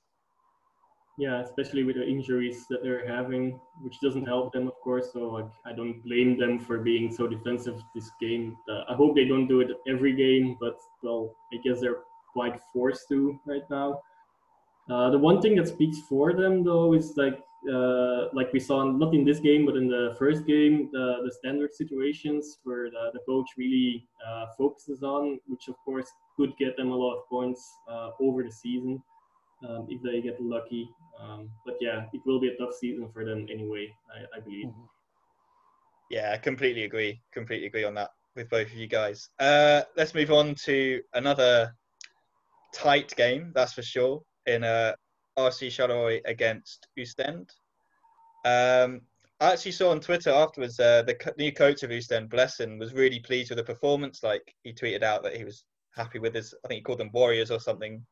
Yeah, 1.18 1.40
especially 1.40 1.82
with 1.82 1.96
the 1.96 2.06
injuries 2.06 2.66
that 2.70 2.80
they're 2.84 3.06
having, 3.06 3.58
which 3.82 4.00
doesn't 4.00 4.24
help 4.24 4.52
them, 4.52 4.68
of 4.68 4.74
course. 4.84 5.12
So 5.12 5.30
like, 5.30 5.50
I 5.66 5.72
don't 5.72 6.00
blame 6.04 6.38
them 6.38 6.60
for 6.60 6.78
being 6.78 7.12
so 7.12 7.26
defensive 7.26 7.82
this 7.92 8.08
game. 8.20 8.56
Uh, 8.70 8.84
I 8.88 8.94
hope 8.94 9.16
they 9.16 9.24
don't 9.24 9.48
do 9.48 9.60
it 9.60 9.68
every 9.88 10.14
game, 10.14 10.56
but 10.60 10.78
well, 11.02 11.34
I 11.52 11.56
guess 11.64 11.80
they're 11.80 12.02
quite 12.32 12.60
forced 12.72 13.08
to 13.08 13.38
right 13.46 13.68
now. 13.68 14.00
Uh, 14.88 15.10
the 15.10 15.18
one 15.18 15.42
thing 15.42 15.56
that 15.56 15.66
speaks 15.66 15.98
for 16.08 16.32
them, 16.34 16.62
though, 16.62 16.94
is 16.94 17.16
like 17.16 17.42
uh, 17.66 18.28
like 18.32 18.52
we 18.52 18.60
saw 18.60 18.84
not 18.84 19.12
in 19.12 19.24
this 19.24 19.40
game, 19.40 19.66
but 19.66 19.76
in 19.76 19.88
the 19.88 20.14
first 20.18 20.46
game, 20.46 20.88
the, 20.92 21.16
the 21.24 21.32
standard 21.32 21.74
situations 21.74 22.58
where 22.62 22.88
the, 22.90 23.10
the 23.12 23.18
coach 23.26 23.46
really 23.56 24.06
uh, 24.26 24.46
focuses 24.56 25.02
on, 25.02 25.40
which 25.48 25.66
of 25.68 25.74
course 25.84 26.06
could 26.36 26.56
get 26.56 26.76
them 26.76 26.92
a 26.92 26.96
lot 26.96 27.16
of 27.16 27.28
points 27.28 27.74
uh, 27.90 28.10
over 28.20 28.44
the 28.44 28.52
season 28.52 29.02
um, 29.68 29.86
if 29.88 30.00
they 30.02 30.20
get 30.20 30.40
lucky. 30.40 30.88
Um, 31.20 31.50
but 31.66 31.76
yeah, 31.80 32.06
it 32.12 32.20
will 32.24 32.40
be 32.40 32.48
a 32.48 32.56
tough 32.56 32.74
season 32.78 33.08
for 33.12 33.24
them 33.24 33.46
anyway, 33.50 33.88
I, 34.14 34.38
I 34.38 34.40
believe. 34.40 34.66
Mm-hmm. 34.66 34.84
Yeah, 36.10 36.32
I 36.32 36.38
completely 36.38 36.84
agree. 36.84 37.20
Completely 37.32 37.66
agree 37.66 37.84
on 37.84 37.94
that 37.94 38.10
with 38.34 38.48
both 38.48 38.68
of 38.68 38.74
you 38.74 38.86
guys. 38.86 39.28
Uh, 39.38 39.82
let's 39.96 40.14
move 40.14 40.30
on 40.30 40.54
to 40.64 41.02
another 41.14 41.74
tight 42.72 43.14
game, 43.16 43.52
that's 43.54 43.72
for 43.72 43.82
sure, 43.82 44.22
in 44.46 44.64
uh, 44.64 44.94
RC 45.38 45.68
Charleroi 45.68 46.20
against 46.24 46.88
Oostend. 46.98 47.50
Um, 48.44 49.02
I 49.40 49.52
actually 49.52 49.72
saw 49.72 49.90
on 49.90 50.00
Twitter 50.00 50.30
afterwards 50.30 50.80
uh, 50.80 51.02
the 51.02 51.34
new 51.36 51.52
coach 51.52 51.82
of 51.82 51.90
Oostend, 51.90 52.28
Blessin, 52.28 52.78
was 52.78 52.94
really 52.94 53.20
pleased 53.20 53.50
with 53.50 53.58
the 53.58 53.64
performance. 53.64 54.22
Like 54.22 54.54
he 54.62 54.72
tweeted 54.72 55.02
out 55.02 55.22
that 55.22 55.36
he 55.36 55.44
was 55.44 55.64
happy 55.94 56.18
with 56.18 56.34
his, 56.34 56.54
I 56.64 56.68
think 56.68 56.78
he 56.78 56.82
called 56.82 56.98
them 56.98 57.10
Warriors 57.12 57.50
or 57.50 57.60
something, 57.60 58.04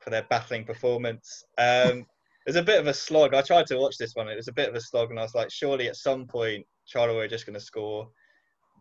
for 0.00 0.10
their 0.10 0.26
battling 0.30 0.64
performance. 0.64 1.44
Um, 1.58 2.00
it 2.00 2.06
was 2.46 2.56
a 2.56 2.62
bit 2.62 2.80
of 2.80 2.86
a 2.86 2.94
slog. 2.94 3.34
I 3.34 3.42
tried 3.42 3.66
to 3.68 3.78
watch 3.78 3.96
this 3.96 4.14
one. 4.14 4.28
It 4.28 4.36
was 4.36 4.48
a 4.48 4.52
bit 4.52 4.68
of 4.68 4.74
a 4.74 4.80
slog, 4.80 5.10
and 5.10 5.18
I 5.18 5.22
was 5.22 5.34
like, 5.34 5.50
surely 5.50 5.88
at 5.88 5.96
some 5.96 6.26
point 6.26 6.66
Charleroi 6.92 7.24
are 7.24 7.28
just 7.28 7.46
going 7.46 7.58
to 7.58 7.64
score. 7.64 8.08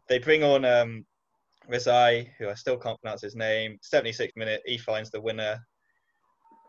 They 0.09 0.19
bring 0.19 0.43
on 0.43 0.65
um, 0.65 1.05
Rezaei, 1.71 2.29
who 2.37 2.49
I 2.49 2.53
still 2.55 2.77
can't 2.77 2.99
pronounce 3.01 3.21
his 3.21 3.35
name. 3.35 3.77
76 3.81 4.33
minute, 4.35 4.61
he 4.65 4.77
finds 4.77 5.09
the 5.11 5.21
winner. 5.21 5.59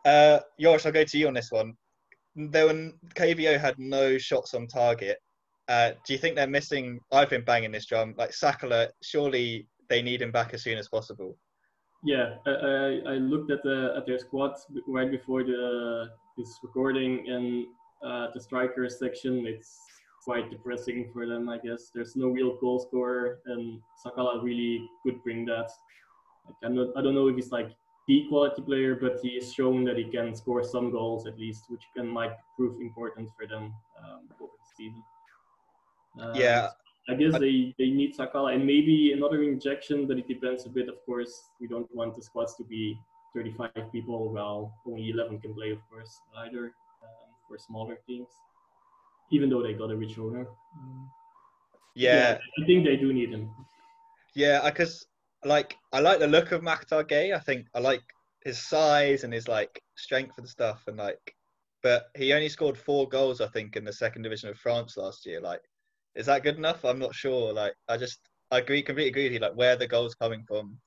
Uh, 0.04 0.40
I'll 0.64 0.78
go 0.78 1.04
to 1.04 1.18
you 1.18 1.26
on 1.26 1.34
this 1.34 1.50
one. 1.50 1.74
There 2.36 2.66
were 2.66 2.90
KVO 3.14 3.58
had 3.58 3.78
no 3.78 4.18
shots 4.18 4.54
on 4.54 4.66
target. 4.66 5.18
Uh, 5.68 5.92
do 6.06 6.12
you 6.12 6.18
think 6.18 6.36
they're 6.36 6.46
missing? 6.46 7.00
I've 7.12 7.30
been 7.30 7.44
banging 7.44 7.72
this 7.72 7.86
drum. 7.86 8.14
Like 8.18 8.30
Sakala, 8.30 8.88
surely 9.02 9.66
they 9.88 10.02
need 10.02 10.20
him 10.20 10.30
back 10.30 10.52
as 10.52 10.62
soon 10.62 10.78
as 10.78 10.88
possible. 10.88 11.36
Yeah, 12.04 12.34
I, 12.46 13.00
I 13.06 13.14
looked 13.14 13.50
at 13.50 13.62
the 13.62 13.94
at 13.96 14.06
their 14.06 14.18
squad 14.18 14.52
right 14.86 15.10
before 15.10 15.42
the 15.42 16.10
this 16.36 16.58
recording, 16.62 17.26
in 17.26 17.66
uh, 18.04 18.28
the 18.34 18.40
striker 18.40 18.88
section 18.88 19.46
it's 19.46 19.80
quite 20.24 20.50
depressing 20.50 21.10
for 21.12 21.26
them. 21.26 21.48
I 21.48 21.58
guess 21.58 21.90
there's 21.94 22.16
no 22.16 22.28
real 22.28 22.56
goal 22.56 22.78
scorer, 22.80 23.38
and 23.46 23.80
Sakala 24.04 24.42
really 24.42 24.88
could 25.02 25.22
bring 25.22 25.44
that. 25.46 25.70
Like 26.46 26.56
I'm 26.64 26.74
not, 26.74 26.88
I 26.96 27.02
don't 27.02 27.14
know 27.14 27.28
if 27.28 27.36
he's 27.36 27.52
like 27.52 27.70
the 28.08 28.26
quality 28.28 28.62
player, 28.62 28.96
but 28.96 29.18
he 29.22 29.34
has 29.36 29.52
shown 29.52 29.84
that 29.84 29.96
he 29.96 30.04
can 30.04 30.34
score 30.34 30.64
some 30.64 30.90
goals 30.90 31.26
at 31.26 31.38
least, 31.38 31.64
which 31.68 31.84
can 31.96 32.06
might 32.08 32.32
prove 32.56 32.80
important 32.80 33.30
for 33.36 33.46
them 33.46 33.74
um, 33.98 34.28
over 34.40 34.52
the 34.58 34.70
season. 34.76 35.02
Uh, 36.20 36.32
yeah, 36.34 36.68
I 37.08 37.14
guess 37.14 37.38
they, 37.38 37.74
they 37.78 37.90
need 37.90 38.16
Sakala 38.16 38.54
and 38.54 38.64
maybe 38.64 39.12
another 39.12 39.42
injection, 39.42 40.06
but 40.06 40.18
it 40.18 40.28
depends 40.28 40.64
a 40.64 40.70
bit. 40.70 40.88
Of 40.88 41.04
course, 41.04 41.50
we 41.60 41.66
don't 41.66 41.92
want 41.94 42.16
the 42.16 42.22
squads 42.22 42.54
to 42.56 42.64
be 42.64 42.98
35 43.34 43.70
people, 43.92 44.32
while 44.32 44.72
only 44.86 45.10
11 45.10 45.40
can 45.40 45.54
play, 45.54 45.70
of 45.70 45.78
course, 45.90 46.20
either 46.38 46.66
um, 47.02 47.30
for 47.48 47.58
smaller 47.58 47.98
teams, 48.06 48.28
even 49.30 49.50
though 49.50 49.62
they 49.62 49.72
got 49.72 49.90
a 49.90 49.96
rich 49.96 50.18
owner. 50.18 50.46
Yeah. 51.94 52.14
yeah. 52.14 52.38
I 52.62 52.66
think 52.66 52.84
they 52.84 52.96
do 52.96 53.12
need 53.12 53.30
him. 53.30 53.50
Yeah, 54.34 54.68
because 54.68 55.06
like 55.44 55.76
I 55.92 56.00
like 56.00 56.18
the 56.18 56.26
look 56.26 56.52
of 56.52 56.62
Makhtar 56.62 57.04
Gueye. 57.04 57.34
I 57.34 57.38
think 57.38 57.66
I 57.74 57.80
like 57.80 58.02
his 58.44 58.58
size 58.58 59.24
and 59.24 59.32
his 59.32 59.48
like 59.48 59.80
strength 59.96 60.38
and 60.38 60.48
stuff, 60.48 60.84
and 60.86 60.96
like, 60.96 61.34
but 61.82 62.06
he 62.16 62.32
only 62.32 62.48
scored 62.48 62.76
four 62.76 63.08
goals, 63.08 63.40
I 63.40 63.46
think, 63.48 63.76
in 63.76 63.84
the 63.84 63.92
second 63.92 64.22
division 64.22 64.48
of 64.48 64.58
France 64.58 64.96
last 64.96 65.26
year. 65.26 65.40
Like, 65.40 65.60
is 66.14 66.26
that 66.26 66.42
good 66.42 66.56
enough? 66.56 66.84
I'm 66.84 66.98
not 66.98 67.14
sure. 67.14 67.52
Like, 67.52 67.74
I 67.88 67.96
just 67.96 68.18
I 68.50 68.58
agree, 68.58 68.82
completely 68.82 69.10
agree 69.10 69.24
with 69.24 69.32
you. 69.32 69.38
Like, 69.40 69.56
where 69.56 69.76
the 69.76 69.86
goals 69.86 70.14
coming 70.14 70.44
from 70.46 70.78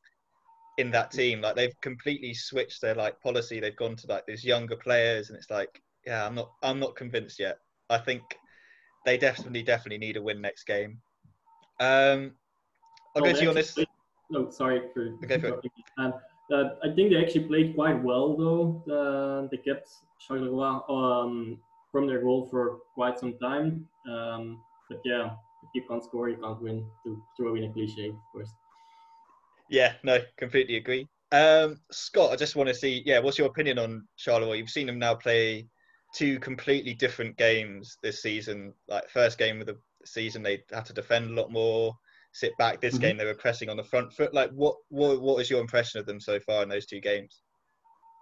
in 0.78 0.92
that 0.92 1.12
team? 1.12 1.42
Like, 1.42 1.56
they've 1.56 1.80
completely 1.82 2.34
switched 2.34 2.82
their 2.82 2.96
like 2.96 3.20
policy. 3.22 3.60
They've 3.60 3.76
gone 3.76 3.96
to 3.98 4.08
like 4.08 4.26
these 4.26 4.44
younger 4.44 4.76
players, 4.76 5.30
and 5.30 5.38
it's 5.38 5.50
like, 5.50 5.82
yeah, 6.06 6.26
I'm 6.26 6.36
not, 6.36 6.52
I'm 6.64 6.80
not 6.80 6.96
convinced 6.96 7.40
yet. 7.40 7.58
I 7.90 7.98
think 7.98 8.22
they 9.06 9.18
definitely, 9.18 9.64
definitely 9.64 10.00
need 10.00 10.18
a 10.18 10.22
win 10.22 10.42
next 10.42 10.66
game. 10.66 11.00
Um, 11.80 12.34
I'll 13.16 13.24
go 13.24 13.34
to 13.34 13.42
you 13.42 13.50
on 13.50 13.56
this. 13.56 13.78
No, 14.30 14.50
sorry 14.50 14.82
for 14.94 15.16
okay, 15.24 15.42
um, 15.98 16.14
uh, 16.52 16.64
I 16.84 16.94
think 16.94 17.12
they 17.12 17.18
actually 17.18 17.46
played 17.46 17.76
quite 17.76 18.02
well 18.04 18.36
though. 18.36 18.84
Uh, 18.92 19.48
they 19.50 19.58
kept 19.58 19.90
Charleroi 20.22 20.90
um, 20.90 21.60
from 21.92 22.08
their 22.08 22.22
goal 22.22 22.48
for 22.52 22.80
quite 22.94 23.18
some 23.20 23.38
time. 23.38 23.88
Um, 24.10 24.62
but 24.90 25.02
yeah, 25.06 25.32
if 25.64 25.70
you 25.74 25.84
can't 25.88 26.04
score, 26.04 26.30
you 26.30 26.38
can't 26.38 26.62
win. 26.62 26.86
To 27.06 27.22
throw 27.38 27.56
in 27.56 27.64
a 27.64 27.72
cliche, 27.72 28.10
of 28.10 28.16
course. 28.34 28.52
Yeah, 29.70 29.94
no, 30.04 30.20
completely 30.38 30.78
agree. 30.78 31.08
Um, 31.32 31.80
Scott, 31.92 32.32
I 32.32 32.36
just 32.36 32.56
want 32.56 32.70
to 32.70 32.76
see, 32.76 33.04
yeah, 33.06 33.20
what's 33.20 33.38
your 33.38 33.48
opinion 33.48 33.78
on 33.80 34.08
Charleroi? 34.18 34.58
You've 34.58 34.70
seen 34.70 34.88
them 34.88 35.00
now 35.00 35.16
play 35.16 35.68
two 36.16 36.40
completely 36.40 36.94
different 36.94 37.38
games 37.38 37.98
this 38.02 38.22
season. 38.22 38.74
Like 38.88 39.10
first 39.10 39.38
game 39.38 39.60
of 39.60 39.68
the 39.68 39.78
season, 40.06 40.42
they 40.42 40.64
had 40.72 40.86
to 40.86 40.94
defend 40.94 41.32
a 41.32 41.34
lot 41.34 41.52
more, 41.52 41.94
sit 42.32 42.58
back. 42.58 42.80
This 42.80 42.94
mm-hmm. 42.94 43.02
game, 43.02 43.18
they 43.18 43.26
were 43.26 43.36
pressing 43.36 43.70
on 43.70 43.78
the 43.78 43.84
front 43.84 44.14
foot. 44.14 44.34
Like, 44.34 44.52
what, 44.52 44.78
what, 44.90 45.22
what 45.22 45.42
is 45.42 45.50
your 45.50 45.60
impression 45.60 46.00
of 46.00 46.06
them 46.06 46.22
so 46.22 46.40
far 46.40 46.64
in 46.64 46.70
those 46.70 46.86
two 46.86 47.02
games? 47.02 47.42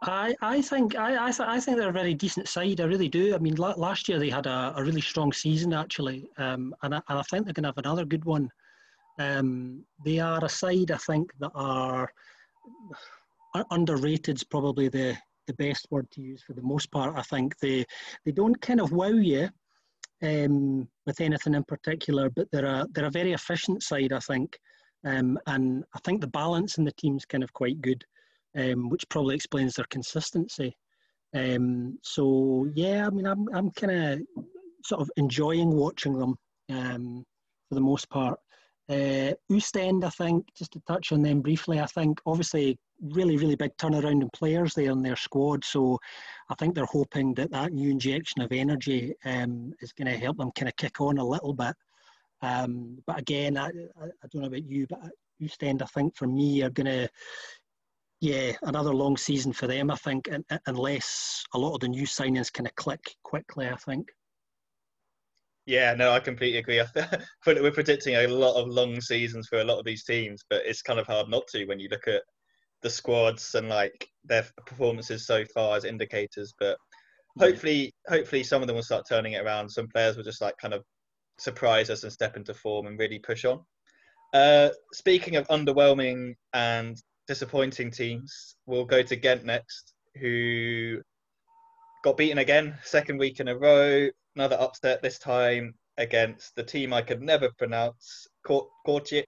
I, 0.01 0.35
I 0.41 0.61
think 0.61 0.95
I, 0.95 1.27
I, 1.27 1.31
th- 1.31 1.47
I 1.47 1.59
think 1.59 1.77
they're 1.77 1.89
a 1.89 1.93
very 1.93 2.13
decent 2.13 2.47
side. 2.47 2.81
I 2.81 2.85
really 2.85 3.09
do. 3.09 3.33
I 3.33 3.37
mean, 3.37 3.55
la- 3.55 3.75
last 3.77 4.09
year 4.09 4.19
they 4.19 4.29
had 4.29 4.45
a, 4.45 4.73
a 4.75 4.83
really 4.83 5.01
strong 5.01 5.31
season 5.31 5.73
actually, 5.73 6.29
um, 6.37 6.75
and, 6.83 6.95
I, 6.95 7.01
and 7.07 7.19
I 7.19 7.21
think 7.23 7.45
they're 7.45 7.53
going 7.53 7.63
to 7.63 7.69
have 7.69 7.77
another 7.77 8.05
good 8.05 8.25
one. 8.25 8.49
Um, 9.17 9.83
they 10.03 10.19
are 10.19 10.43
a 10.43 10.49
side 10.49 10.91
I 10.91 10.97
think 10.97 11.31
that 11.39 11.51
are 11.55 12.11
underrated. 13.71 14.37
Is 14.37 14.43
probably 14.43 14.89
the 14.89 15.17
the 15.47 15.53
best 15.53 15.87
word 15.91 16.09
to 16.11 16.21
use 16.21 16.41
for 16.41 16.53
the 16.53 16.61
most 16.61 16.91
part. 16.91 17.17
I 17.17 17.21
think 17.21 17.57
they 17.59 17.85
they 18.25 18.31
don't 18.31 18.59
kind 18.61 18.81
of 18.81 18.91
wow 18.91 19.07
you 19.07 19.49
um, 20.23 20.87
with 21.05 21.21
anything 21.21 21.53
in 21.53 21.63
particular, 21.63 22.29
but 22.29 22.47
they're 22.51 22.65
a 22.65 22.87
they're 22.93 23.05
a 23.05 23.11
very 23.11 23.33
efficient 23.33 23.83
side. 23.83 24.11
I 24.11 24.19
think, 24.19 24.57
um, 25.05 25.39
and 25.47 25.83
I 25.95 25.99
think 25.99 26.21
the 26.21 26.27
balance 26.27 26.77
in 26.77 26.83
the 26.83 26.91
team's 26.93 27.25
kind 27.25 27.43
of 27.43 27.53
quite 27.53 27.81
good 27.81 28.03
um, 28.55 28.89
which 28.89 29.07
probably 29.09 29.35
explains 29.35 29.75
their 29.75 29.85
consistency. 29.89 30.77
Um, 31.35 31.99
so 32.01 32.67
yeah, 32.73 33.05
I 33.05 33.09
mean, 33.09 33.25
I'm 33.25 33.47
I'm 33.53 33.71
kind 33.71 33.91
of 33.91 34.45
sort 34.83 35.01
of 35.01 35.11
enjoying 35.17 35.71
watching 35.71 36.17
them 36.17 36.35
um, 36.69 37.25
for 37.67 37.75
the 37.75 37.81
most 37.81 38.09
part. 38.09 38.39
Uh, 38.89 39.33
Ostend, 39.51 40.05
I 40.05 40.09
think, 40.09 40.45
just 40.55 40.71
to 40.73 40.81
touch 40.87 41.11
on 41.11 41.21
them 41.21 41.41
briefly, 41.41 41.79
I 41.79 41.87
think 41.87 42.19
obviously 42.25 42.77
really, 43.01 43.37
really 43.37 43.55
big 43.55 43.75
turnaround 43.77 44.21
in 44.21 44.29
players 44.31 44.73
there 44.73 44.91
in 44.91 45.01
their 45.01 45.15
squad. 45.15 45.63
So 45.65 45.99
I 46.49 46.55
think 46.55 46.75
they're 46.75 46.85
hoping 46.85 47.33
that 47.35 47.51
that 47.51 47.73
new 47.73 47.89
injection 47.89 48.41
of 48.41 48.51
energy 48.51 49.13
um, 49.25 49.73
is 49.81 49.91
going 49.91 50.11
to 50.11 50.17
help 50.17 50.37
them 50.37 50.51
kind 50.51 50.69
of 50.69 50.75
kick 50.75 51.01
on 51.01 51.17
a 51.17 51.25
little 51.25 51.53
bit. 51.53 51.75
Um, 52.41 52.99
but 53.07 53.19
again, 53.19 53.57
I, 53.57 53.67
I, 53.67 54.27
don't 54.31 54.41
know 54.41 54.47
about 54.47 54.65
you, 54.65 54.85
but 54.87 54.99
Ostend, 55.43 55.81
I 55.81 55.85
think 55.85 56.15
for 56.15 56.27
me, 56.27 56.61
are 56.61 56.69
going 56.69 56.85
to, 56.85 57.09
yeah, 58.21 58.51
another 58.63 58.93
long 58.93 59.17
season 59.17 59.51
for 59.51 59.67
them, 59.67 59.89
I 59.89 59.95
think, 59.95 60.29
unless 60.67 61.43
a 61.53 61.57
lot 61.57 61.73
of 61.73 61.79
the 61.79 61.87
new 61.87 62.05
signings 62.05 62.53
kind 62.53 62.67
of 62.67 62.75
click 62.75 63.15
quickly, 63.23 63.67
I 63.67 63.75
think. 63.75 64.09
Yeah, 65.65 65.95
no, 65.95 66.11
I 66.11 66.19
completely 66.19 66.59
agree. 66.59 66.81
We're 67.45 67.71
predicting 67.71 68.15
a 68.15 68.27
lot 68.27 68.55
of 68.55 68.67
long 68.67 69.01
seasons 69.01 69.47
for 69.47 69.59
a 69.59 69.63
lot 69.63 69.79
of 69.79 69.85
these 69.85 70.03
teams, 70.03 70.43
but 70.49 70.61
it's 70.65 70.83
kind 70.83 70.99
of 70.99 71.07
hard 71.07 71.27
not 71.27 71.47
to 71.49 71.65
when 71.65 71.79
you 71.79 71.89
look 71.89 72.07
at 72.07 72.21
the 72.83 72.89
squads 72.89 73.55
and 73.55 73.67
like 73.67 74.07
their 74.23 74.45
performances 74.67 75.25
so 75.25 75.43
far 75.55 75.75
as 75.75 75.83
indicators. 75.83 76.53
But 76.59 76.77
hopefully, 77.39 77.93
hopefully, 78.07 78.43
some 78.43 78.61
of 78.61 78.67
them 78.67 78.75
will 78.75 78.83
start 78.83 79.05
turning 79.09 79.33
it 79.33 79.43
around. 79.43 79.69
Some 79.69 79.87
players 79.87 80.15
will 80.15 80.23
just 80.23 80.41
like 80.41 80.55
kind 80.61 80.73
of 80.73 80.83
surprise 81.39 81.89
us 81.89 82.03
and 82.03 82.13
step 82.13 82.37
into 82.37 82.53
form 82.53 82.85
and 82.85 82.99
really 82.99 83.19
push 83.19 83.43
on. 83.43 83.59
Uh, 84.33 84.69
speaking 84.93 85.35
of 85.35 85.47
underwhelming 85.47 86.35
and 86.53 86.95
disappointing 87.27 87.89
teams, 87.89 88.55
we'll 88.67 88.85
go 88.85 89.01
to 89.01 89.15
Ghent 89.15 89.45
next, 89.45 89.93
who 90.19 91.01
got 92.03 92.17
beaten 92.17 92.37
again, 92.37 92.77
second 92.83 93.17
week 93.17 93.39
in 93.39 93.47
a 93.47 93.57
row 93.57 94.09
another 94.35 94.57
upset 94.59 95.01
this 95.01 95.19
time 95.19 95.73
against 95.97 96.55
the 96.55 96.63
team 96.63 96.93
I 96.93 97.01
could 97.01 97.21
never 97.21 97.49
pronounce, 97.57 98.27
Gortier. 98.47 99.23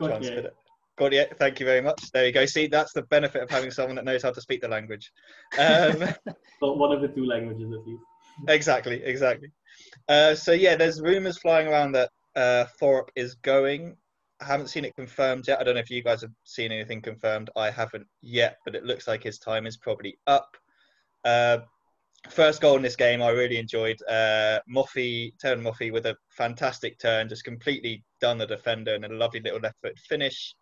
Kortrijk, 0.00 1.36
thank 1.38 1.58
you 1.58 1.66
very 1.66 1.80
much. 1.80 2.10
There 2.12 2.26
you 2.26 2.32
go. 2.32 2.46
See, 2.46 2.66
that's 2.66 2.92
the 2.92 3.02
benefit 3.02 3.42
of 3.42 3.50
having 3.50 3.70
someone 3.70 3.96
that 3.96 4.04
knows 4.04 4.22
how 4.22 4.30
to 4.30 4.40
speak 4.40 4.60
the 4.60 4.68
language. 4.68 5.10
Um, 5.58 6.04
well, 6.60 6.76
one 6.76 6.92
of 6.92 7.00
the 7.00 7.08
two 7.08 7.26
languages 7.26 7.72
at 7.72 7.86
least. 7.86 8.02
Exactly, 8.48 9.02
exactly. 9.02 9.48
Uh, 10.08 10.34
so 10.34 10.52
yeah, 10.52 10.76
there's 10.76 11.00
rumours 11.00 11.38
flying 11.38 11.66
around 11.68 11.92
that 11.92 12.10
uh, 12.36 12.66
Thorup 12.80 13.08
is 13.16 13.34
going. 13.36 13.96
I 14.40 14.46
haven't 14.46 14.68
seen 14.68 14.84
it 14.84 14.94
confirmed 14.96 15.46
yet. 15.46 15.60
I 15.60 15.64
don't 15.64 15.74
know 15.74 15.80
if 15.80 15.90
you 15.90 16.02
guys 16.02 16.20
have 16.22 16.32
seen 16.44 16.72
anything 16.72 17.00
confirmed. 17.00 17.50
I 17.56 17.70
haven't 17.70 18.06
yet, 18.20 18.58
but 18.64 18.74
it 18.74 18.84
looks 18.84 19.08
like 19.08 19.22
his 19.22 19.38
time 19.38 19.66
is 19.66 19.76
probably 19.76 20.18
up. 20.26 20.56
Uh, 21.24 21.58
first 22.30 22.60
goal 22.60 22.76
in 22.76 22.82
this 22.82 22.96
game 22.96 23.22
I 23.22 23.30
really 23.30 23.58
enjoyed. 23.58 24.00
Uh, 24.08 24.60
Terem 24.68 25.62
Moffi 25.62 25.92
with 25.92 26.06
a 26.06 26.16
fantastic 26.30 26.98
turn, 26.98 27.28
just 27.28 27.44
completely 27.44 28.04
done 28.20 28.38
the 28.38 28.46
defender 28.46 28.94
and 28.94 29.04
a 29.04 29.14
lovely 29.14 29.40
little 29.40 29.60
left 29.60 29.80
foot 29.82 29.98
finish. 29.98 30.54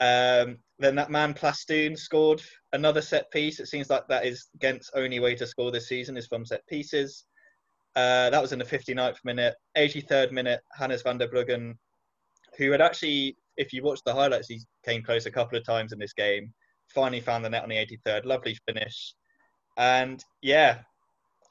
Um, 0.00 0.58
then 0.78 0.94
that 0.94 1.10
man 1.10 1.34
Plastun 1.34 1.96
scored 1.96 2.42
another 2.72 3.02
set 3.02 3.30
piece. 3.30 3.60
It 3.60 3.66
seems 3.66 3.90
like 3.90 4.08
that 4.08 4.24
is 4.24 4.48
Ghent's 4.58 4.90
only 4.94 5.20
way 5.20 5.34
to 5.34 5.46
score 5.46 5.70
this 5.70 5.88
season 5.88 6.16
is 6.16 6.26
from 6.26 6.46
set 6.46 6.66
pieces. 6.66 7.26
Uh, 7.96 8.30
that 8.30 8.40
was 8.40 8.52
in 8.52 8.58
the 8.58 8.64
59th 8.64 9.18
minute. 9.24 9.54
83rd 9.76 10.32
minute, 10.32 10.60
Hannes 10.72 11.02
van 11.02 11.18
der 11.18 11.28
Bruggen, 11.28 11.74
who 12.56 12.70
had 12.70 12.80
actually, 12.80 13.36
if 13.56 13.72
you 13.72 13.82
watch 13.82 14.00
the 14.06 14.14
highlights, 14.14 14.48
he 14.48 14.60
came 14.84 15.02
close 15.02 15.26
a 15.26 15.30
couple 15.30 15.58
of 15.58 15.64
times 15.64 15.92
in 15.92 15.98
this 15.98 16.14
game. 16.14 16.52
Finally 16.88 17.20
found 17.20 17.44
the 17.44 17.50
net 17.50 17.62
on 17.62 17.68
the 17.68 17.76
83rd. 17.76 18.24
Lovely 18.24 18.56
finish. 18.66 19.14
And 19.80 20.22
yeah, 20.42 20.80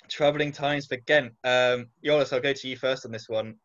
troubling 0.07 0.51
times 0.51 0.85
for 0.85 0.97
Ghent. 1.07 1.33
Um, 1.43 1.87
Joris, 2.05 2.31
I'll 2.31 2.39
go 2.39 2.53
to 2.53 2.67
you 2.67 2.77
first 2.77 3.03
on 3.03 3.11
this 3.11 3.27
one. 3.27 3.55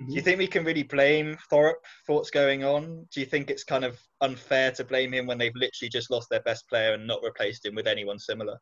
Mm-hmm. 0.00 0.08
Do 0.08 0.14
you 0.14 0.22
think 0.22 0.38
we 0.38 0.46
can 0.46 0.64
really 0.64 0.82
blame 0.82 1.36
Thorup 1.52 1.74
for 2.06 2.16
what's 2.16 2.30
going 2.30 2.64
on? 2.64 3.06
Do 3.12 3.20
you 3.20 3.26
think 3.26 3.50
it's 3.50 3.64
kind 3.64 3.84
of 3.84 4.00
unfair 4.22 4.72
to 4.72 4.84
blame 4.84 5.12
him 5.12 5.26
when 5.26 5.36
they've 5.36 5.54
literally 5.54 5.90
just 5.90 6.10
lost 6.10 6.30
their 6.30 6.40
best 6.40 6.66
player 6.70 6.94
and 6.94 7.06
not 7.06 7.22
replaced 7.22 7.66
him 7.66 7.74
with 7.74 7.86
anyone 7.86 8.18
similar? 8.18 8.58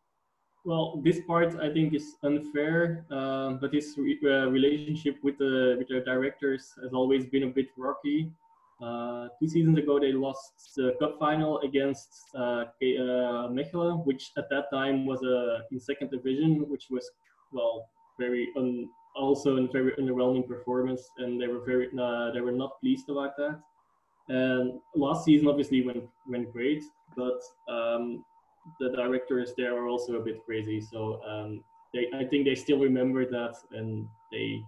Well, 0.64 1.00
this 1.04 1.20
part 1.28 1.54
I 1.60 1.72
think 1.72 1.94
is 1.94 2.16
unfair, 2.24 3.06
uh, 3.10 3.52
but 3.52 3.72
his 3.72 3.94
re- 3.96 4.18
uh, 4.24 4.46
relationship 4.48 5.16
with 5.22 5.38
the 5.38 5.76
with 5.78 5.88
the 5.88 6.00
directors 6.00 6.72
has 6.82 6.92
always 6.92 7.24
been 7.26 7.44
a 7.44 7.48
bit 7.48 7.68
rocky. 7.78 8.30
Uh, 8.82 9.28
two 9.38 9.46
seasons 9.46 9.78
ago, 9.78 10.00
they 10.00 10.12
lost 10.12 10.74
the 10.76 10.94
cup 10.98 11.16
final 11.18 11.60
against 11.60 12.08
uh, 12.34 12.64
uh, 12.64 13.48
Mechelen, 13.48 14.04
which 14.04 14.32
at 14.36 14.50
that 14.50 14.70
time 14.72 15.06
was 15.06 15.22
uh, 15.22 15.62
in 15.70 15.78
second 15.78 16.10
division, 16.10 16.68
which 16.68 16.86
was 16.90 17.08
well 17.52 17.88
very 18.18 18.48
un- 18.56 18.88
also 19.14 19.56
a 19.56 19.68
very 19.68 19.92
underwhelming 19.92 20.46
performance, 20.48 21.10
and 21.18 21.40
they 21.40 21.46
were 21.46 21.60
very 21.64 21.88
uh, 21.98 22.32
they 22.32 22.40
were 22.40 22.52
not 22.52 22.80
pleased 22.80 23.08
about 23.08 23.36
that. 23.36 23.60
And 24.28 24.80
last 24.96 25.24
season 25.24 25.46
obviously 25.46 25.86
went 25.86 26.04
went 26.26 26.52
great, 26.52 26.82
but 27.16 27.40
um, 27.68 28.24
the 28.80 28.90
directors 28.90 29.52
there 29.56 29.76
are 29.76 29.86
also 29.86 30.14
a 30.14 30.24
bit 30.24 30.44
crazy. 30.44 30.80
So 30.80 31.20
um, 31.22 31.62
they 31.94 32.08
I 32.14 32.24
think 32.24 32.46
they 32.46 32.56
still 32.56 32.80
remember 32.80 33.26
that, 33.30 33.54
and 33.70 34.08
they 34.32 34.64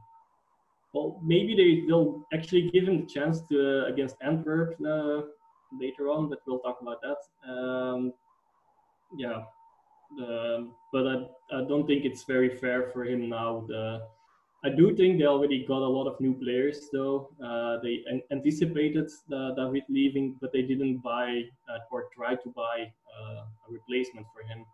well, 0.95 1.21
maybe 1.23 1.55
they, 1.57 1.87
they'll 1.87 2.25
actually 2.33 2.71
give 2.71 2.85
him 2.85 3.01
the 3.01 3.07
chance 3.07 3.43
to 3.49 3.57
uh, 3.59 3.87
against 3.93 4.17
Antwerp 4.23 4.77
uh, 4.81 5.23
later 5.79 6.09
on, 6.09 6.29
but 6.29 6.39
we'll 6.47 6.61
talk 6.61 6.79
about 6.81 7.01
that. 7.03 7.51
Um, 7.53 8.13
yeah, 9.17 9.43
but 10.93 11.07
I, 11.07 11.15
I 11.53 11.65
don't 11.69 11.87
think 11.87 12.05
it's 12.05 12.23
very 12.25 12.57
fair 12.57 12.91
for 12.93 13.05
him 13.05 13.29
now. 13.29 13.65
The, 13.67 14.07
I 14.65 14.71
do 14.71 14.95
think 14.95 15.19
they 15.19 15.27
already 15.27 15.67
got 15.67 15.83
a 15.83 15.93
lot 15.99 16.07
of 16.07 16.19
new 16.21 16.35
players, 16.35 16.89
though. 16.93 17.29
Uh, 17.45 17.83
they 17.83 18.05
an- 18.07 18.23
anticipated 18.31 19.11
David 19.29 19.83
leaving, 19.89 20.37
but 20.41 20.53
they 20.53 20.63
didn't 20.63 20.99
buy 20.99 21.43
uh, 21.69 21.79
or 21.91 22.05
try 22.17 22.37
to 22.37 22.49
buy 22.51 22.91
uh, 23.19 23.43
a 23.69 23.69
replacement 23.69 24.27
for 24.33 24.43
him. 24.49 24.65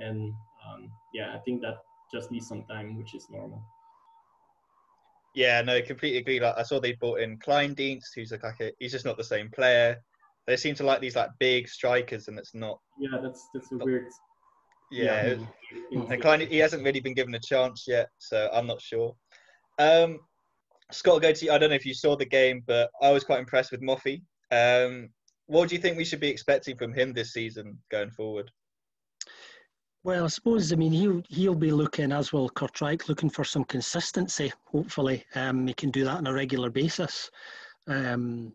And 0.00 0.34
um, 0.66 0.90
yeah, 1.14 1.34
I 1.34 1.38
think 1.38 1.62
that 1.62 1.78
just 2.12 2.30
needs 2.32 2.48
some 2.48 2.64
time, 2.64 2.98
which 2.98 3.14
is 3.14 3.30
normal. 3.30 3.62
Yeah, 5.34 5.62
no, 5.62 5.80
completely 5.80 6.18
agree. 6.18 6.40
Like 6.40 6.54
I 6.58 6.62
saw 6.62 6.78
they 6.78 6.92
brought 6.92 7.20
in 7.20 7.38
Kleindienst, 7.38 8.10
who's 8.14 8.32
like, 8.32 8.42
like 8.42 8.60
a, 8.60 8.72
he's 8.78 8.92
just 8.92 9.04
not 9.04 9.16
the 9.16 9.24
same 9.24 9.50
player. 9.50 9.96
They 10.46 10.56
seem 10.56 10.74
to 10.76 10.84
like 10.84 11.00
these 11.00 11.16
like 11.16 11.30
big 11.38 11.68
strikers, 11.68 12.28
and 12.28 12.38
it's 12.38 12.54
not. 12.54 12.78
Yeah, 12.98 13.18
that's 13.22 13.48
that's 13.54 13.72
a 13.72 13.76
weird. 13.76 14.06
Yeah, 14.90 15.36
yeah. 15.90 16.02
and 16.10 16.20
Klein 16.20 16.40
he 16.40 16.58
hasn't 16.58 16.84
really 16.84 17.00
been 17.00 17.14
given 17.14 17.34
a 17.34 17.40
chance 17.40 17.84
yet, 17.88 18.08
so 18.18 18.50
I'm 18.52 18.66
not 18.66 18.80
sure. 18.80 19.14
Um, 19.78 20.18
Scott, 20.90 21.22
go 21.22 21.32
to 21.32 21.44
you. 21.44 21.50
I 21.50 21.56
don't 21.56 21.70
know 21.70 21.76
if 21.76 21.86
you 21.86 21.94
saw 21.94 22.14
the 22.14 22.26
game, 22.26 22.62
but 22.66 22.90
I 23.00 23.10
was 23.10 23.24
quite 23.24 23.40
impressed 23.40 23.72
with 23.72 23.80
Moffi. 23.80 24.20
Um, 24.50 25.08
what 25.46 25.70
do 25.70 25.74
you 25.74 25.80
think 25.80 25.96
we 25.96 26.04
should 26.04 26.20
be 26.20 26.28
expecting 26.28 26.76
from 26.76 26.92
him 26.92 27.14
this 27.14 27.32
season 27.32 27.78
going 27.90 28.10
forward? 28.10 28.50
Well, 30.04 30.24
I 30.24 30.28
suppose 30.28 30.72
I 30.72 30.76
mean 30.76 30.92
he'll 30.92 31.22
he'll 31.28 31.54
be 31.54 31.70
looking 31.70 32.10
as 32.10 32.32
well. 32.32 32.48
Kortrijk 32.50 33.08
looking 33.08 33.30
for 33.30 33.44
some 33.44 33.64
consistency. 33.64 34.52
Hopefully, 34.64 35.24
um, 35.36 35.68
he 35.68 35.74
can 35.74 35.90
do 35.90 36.04
that 36.04 36.16
on 36.16 36.26
a 36.26 36.32
regular 36.32 36.70
basis. 36.70 37.30
Um, 37.86 38.52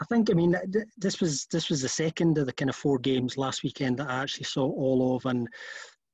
I 0.00 0.04
think 0.06 0.30
I 0.30 0.34
mean 0.34 0.56
this 0.96 1.20
was 1.20 1.46
this 1.46 1.68
was 1.68 1.82
the 1.82 1.88
second 1.88 2.38
of 2.38 2.46
the 2.46 2.52
kind 2.52 2.68
of 2.68 2.74
four 2.74 2.98
games 2.98 3.36
last 3.36 3.62
weekend 3.62 3.98
that 3.98 4.10
I 4.10 4.22
actually 4.22 4.44
saw 4.44 4.64
all 4.64 5.14
of, 5.14 5.26
and 5.26 5.48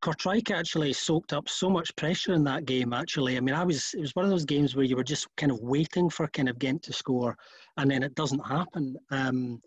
Kortrijk 0.03 0.51
actually 0.51 0.93
soaked 0.93 1.33
up 1.33 1.49
so 1.49 1.71
much 1.71 1.97
pressure 1.97 2.35
in 2.35 2.45
that 2.45 2.67
game. 2.67 2.93
Actually, 2.93 3.39
I 3.39 3.41
mean, 3.41 3.55
I 3.55 3.65
was 3.65 3.95
it 3.95 4.01
was 4.01 4.15
one 4.15 4.27
of 4.27 4.31
those 4.31 4.45
games 4.45 4.77
where 4.77 4.85
you 4.85 4.97
were 4.97 5.05
just 5.05 5.27
kind 5.39 5.53
of 5.53 5.61
waiting 5.61 6.11
for 6.11 6.29
kind 6.29 6.51
of 6.51 6.59
Ghent 6.59 6.83
to 6.83 6.93
score, 6.93 7.35
and 7.79 7.91
then 7.91 8.03
it 8.03 8.15
doesn't 8.15 8.47
happen. 8.47 8.95
Um, 9.11 9.63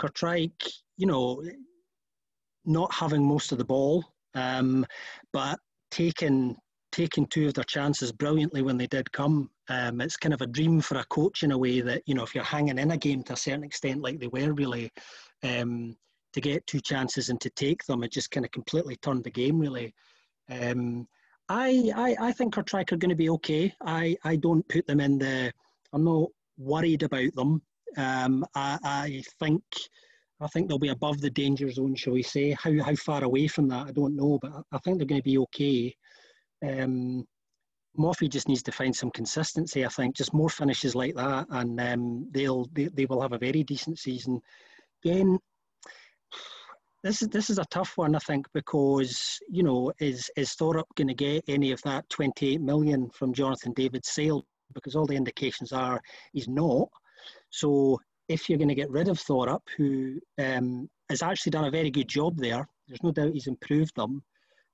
Kortrijk, 0.00 0.52
you 0.98 1.08
know, 1.08 1.42
not 2.64 2.94
having 2.94 3.24
most 3.24 3.50
of 3.50 3.58
the 3.58 3.64
ball 3.64 4.04
um, 4.34 4.86
but 5.32 5.58
taking 5.90 6.56
taking 6.92 7.26
two 7.26 7.46
of 7.46 7.54
their 7.54 7.64
chances 7.64 8.10
brilliantly 8.10 8.62
when 8.62 8.76
they 8.76 8.86
did 8.86 9.10
come. 9.12 9.48
Um, 9.68 10.00
it's 10.00 10.16
kind 10.16 10.34
of 10.34 10.42
a 10.42 10.46
dream 10.46 10.80
for 10.80 10.98
a 10.98 11.04
coach 11.04 11.42
in 11.42 11.52
a 11.52 11.58
way 11.58 11.80
that 11.80 12.02
you 12.06 12.14
know 12.14 12.22
if 12.22 12.34
you're 12.34 12.44
hanging 12.44 12.78
in 12.78 12.90
a 12.90 12.96
game 12.96 13.22
to 13.24 13.34
a 13.34 13.36
certain 13.36 13.64
extent, 13.64 14.02
like 14.02 14.18
they 14.18 14.28
were 14.28 14.52
really, 14.52 14.90
um, 15.42 15.96
to 16.32 16.40
get 16.40 16.66
two 16.66 16.80
chances 16.80 17.28
and 17.28 17.40
to 17.40 17.50
take 17.50 17.84
them, 17.84 18.02
it 18.02 18.12
just 18.12 18.30
kind 18.30 18.44
of 18.44 18.52
completely 18.52 18.96
turned 18.96 19.24
the 19.24 19.30
game 19.30 19.58
really. 19.58 19.94
Um, 20.50 21.06
I, 21.48 21.92
I 21.96 22.28
I 22.28 22.32
think 22.32 22.54
Kortrijk 22.54 22.92
are 22.92 22.96
going 22.96 23.10
to 23.10 23.16
be 23.16 23.30
okay. 23.30 23.72
I 23.84 24.16
I 24.24 24.36
don't 24.36 24.68
put 24.68 24.86
them 24.86 25.00
in 25.00 25.18
the. 25.18 25.52
I'm 25.92 26.04
not 26.04 26.28
worried 26.58 27.02
about 27.02 27.34
them. 27.34 27.62
Um, 27.96 28.44
I 28.54 28.78
I 28.84 29.22
think 29.38 29.62
I 30.40 30.46
think 30.48 30.68
they'll 30.68 30.78
be 30.78 30.88
above 30.88 31.20
the 31.20 31.30
danger 31.30 31.70
zone, 31.70 31.94
shall 31.94 32.14
we 32.14 32.22
say? 32.22 32.52
How 32.52 32.72
how 32.82 32.94
far 32.94 33.24
away 33.24 33.46
from 33.46 33.68
that, 33.68 33.88
I 33.88 33.92
don't 33.92 34.16
know, 34.16 34.38
but 34.40 34.52
I 34.72 34.78
think 34.78 34.98
they're 34.98 35.06
going 35.06 35.20
to 35.20 35.30
be 35.30 35.38
okay. 35.38 35.94
Um, 36.66 37.24
Moffi 37.98 38.28
just 38.28 38.48
needs 38.48 38.62
to 38.62 38.72
find 38.72 38.94
some 38.94 39.10
consistency. 39.10 39.84
I 39.84 39.88
think 39.88 40.16
just 40.16 40.32
more 40.32 40.48
finishes 40.48 40.94
like 40.94 41.14
that, 41.16 41.46
and 41.50 41.80
um, 41.80 42.30
they'll 42.32 42.66
they, 42.72 42.86
they 42.86 43.06
will 43.06 43.20
have 43.20 43.32
a 43.32 43.38
very 43.38 43.64
decent 43.64 43.98
season. 43.98 44.40
Again, 45.04 45.38
this 47.02 47.22
is 47.22 47.28
this 47.28 47.50
is 47.50 47.58
a 47.58 47.64
tough 47.70 47.92
one, 47.96 48.14
I 48.14 48.20
think, 48.20 48.46
because 48.54 49.38
you 49.48 49.62
know, 49.62 49.92
is 50.00 50.30
is 50.36 50.54
Thorup 50.54 50.84
going 50.96 51.08
to 51.08 51.14
get 51.14 51.44
any 51.48 51.72
of 51.72 51.82
that 51.82 52.08
28 52.10 52.60
million 52.60 53.10
from 53.10 53.34
Jonathan 53.34 53.72
David's 53.72 54.08
sale? 54.10 54.44
Because 54.72 54.94
all 54.94 55.06
the 55.06 55.16
indications 55.16 55.72
are 55.72 56.00
he's 56.32 56.48
not. 56.48 56.88
So 57.50 57.98
if 58.30 58.48
you're 58.48 58.58
going 58.58 58.68
to 58.68 58.74
get 58.76 58.90
rid 58.90 59.08
of 59.08 59.18
Thorup, 59.18 59.62
who 59.76 60.20
um, 60.38 60.88
has 61.10 61.20
actually 61.20 61.50
done 61.50 61.64
a 61.64 61.70
very 61.70 61.90
good 61.90 62.08
job 62.08 62.38
there, 62.38 62.64
there's 62.86 63.02
no 63.02 63.10
doubt 63.10 63.32
he's 63.32 63.48
improved 63.48 63.96
them 63.96 64.22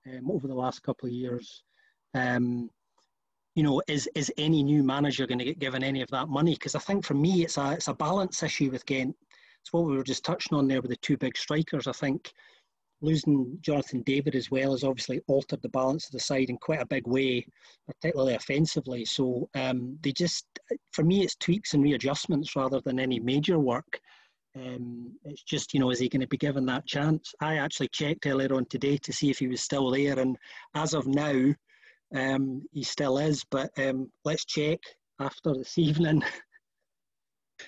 um, 0.07 0.31
over 0.31 0.47
the 0.47 0.55
last 0.55 0.83
couple 0.83 1.09
of 1.09 1.15
years. 1.15 1.65
Um, 2.15 2.69
you 3.55 3.63
know, 3.63 3.81
is 3.89 4.07
is 4.15 4.31
any 4.37 4.63
new 4.63 4.83
manager 4.83 5.27
going 5.27 5.39
to 5.39 5.45
get 5.47 5.59
given 5.59 5.83
any 5.83 6.03
of 6.03 6.11
that 6.11 6.29
money? 6.29 6.53
Because 6.53 6.75
I 6.75 6.81
think 6.81 7.03
for 7.03 7.15
me, 7.15 7.45
it's 7.45 7.57
a 7.57 7.73
it's 7.73 7.89
a 7.89 7.95
balance 7.95 8.43
issue 8.43 8.71
with 8.71 8.85
Ghent. 8.85 9.17
It's 9.63 9.73
what 9.73 9.87
we 9.87 9.97
were 9.97 10.05
just 10.05 10.25
touching 10.25 10.57
on 10.57 10.69
there 10.69 10.83
with 10.83 10.91
the 10.91 10.97
two 10.97 11.17
big 11.17 11.35
strikers. 11.39 11.87
I 11.87 11.93
think 11.93 12.35
losing 13.03 13.59
Jonathan 13.61 14.03
David 14.03 14.35
as 14.35 14.51
well 14.51 14.73
has 14.73 14.85
obviously 14.85 15.21
altered 15.27 15.63
the 15.63 15.69
balance 15.69 16.07
of 16.07 16.13
the 16.13 16.21
side 16.21 16.49
in 16.49 16.57
quite 16.57 16.81
a 16.81 16.87
big 16.87 17.07
way, 17.07 17.47
particularly 17.87 18.35
offensively. 18.35 19.05
So 19.05 19.49
um, 19.55 19.99
they 20.03 20.13
just, 20.13 20.47
for 20.93 21.05
me, 21.05 21.23
it's 21.23 21.37
tweaks 21.37 21.75
and 21.75 21.83
readjustments 21.83 22.57
rather 22.57 22.81
than 22.81 22.99
any 22.99 23.21
major 23.21 23.59
work. 23.59 24.01
Um, 24.57 25.13
it's 25.25 25.43
just, 25.43 25.75
you 25.75 25.81
know, 25.81 25.91
is 25.91 25.99
he 25.99 26.09
going 26.09 26.23
to 26.23 26.27
be 26.27 26.39
given 26.39 26.65
that 26.67 26.87
chance? 26.87 27.35
I 27.41 27.57
actually 27.57 27.89
checked 27.89 28.27
earlier 28.27 28.55
on 28.55 28.65
today 28.67 28.97
to 28.99 29.13
see 29.13 29.31
if 29.31 29.39
he 29.39 29.49
was 29.49 29.61
still 29.61 29.91
there, 29.91 30.19
and 30.19 30.39
as 30.75 30.95
of 30.95 31.07
now, 31.07 31.55
um, 32.15 32.63
he 32.73 32.83
still 32.83 33.19
is. 33.19 33.45
But 33.51 33.71
um, 33.79 34.11
let's 34.25 34.47
check 34.47 34.79
after 35.21 35.53
this 35.53 35.77
evening. 35.79 36.23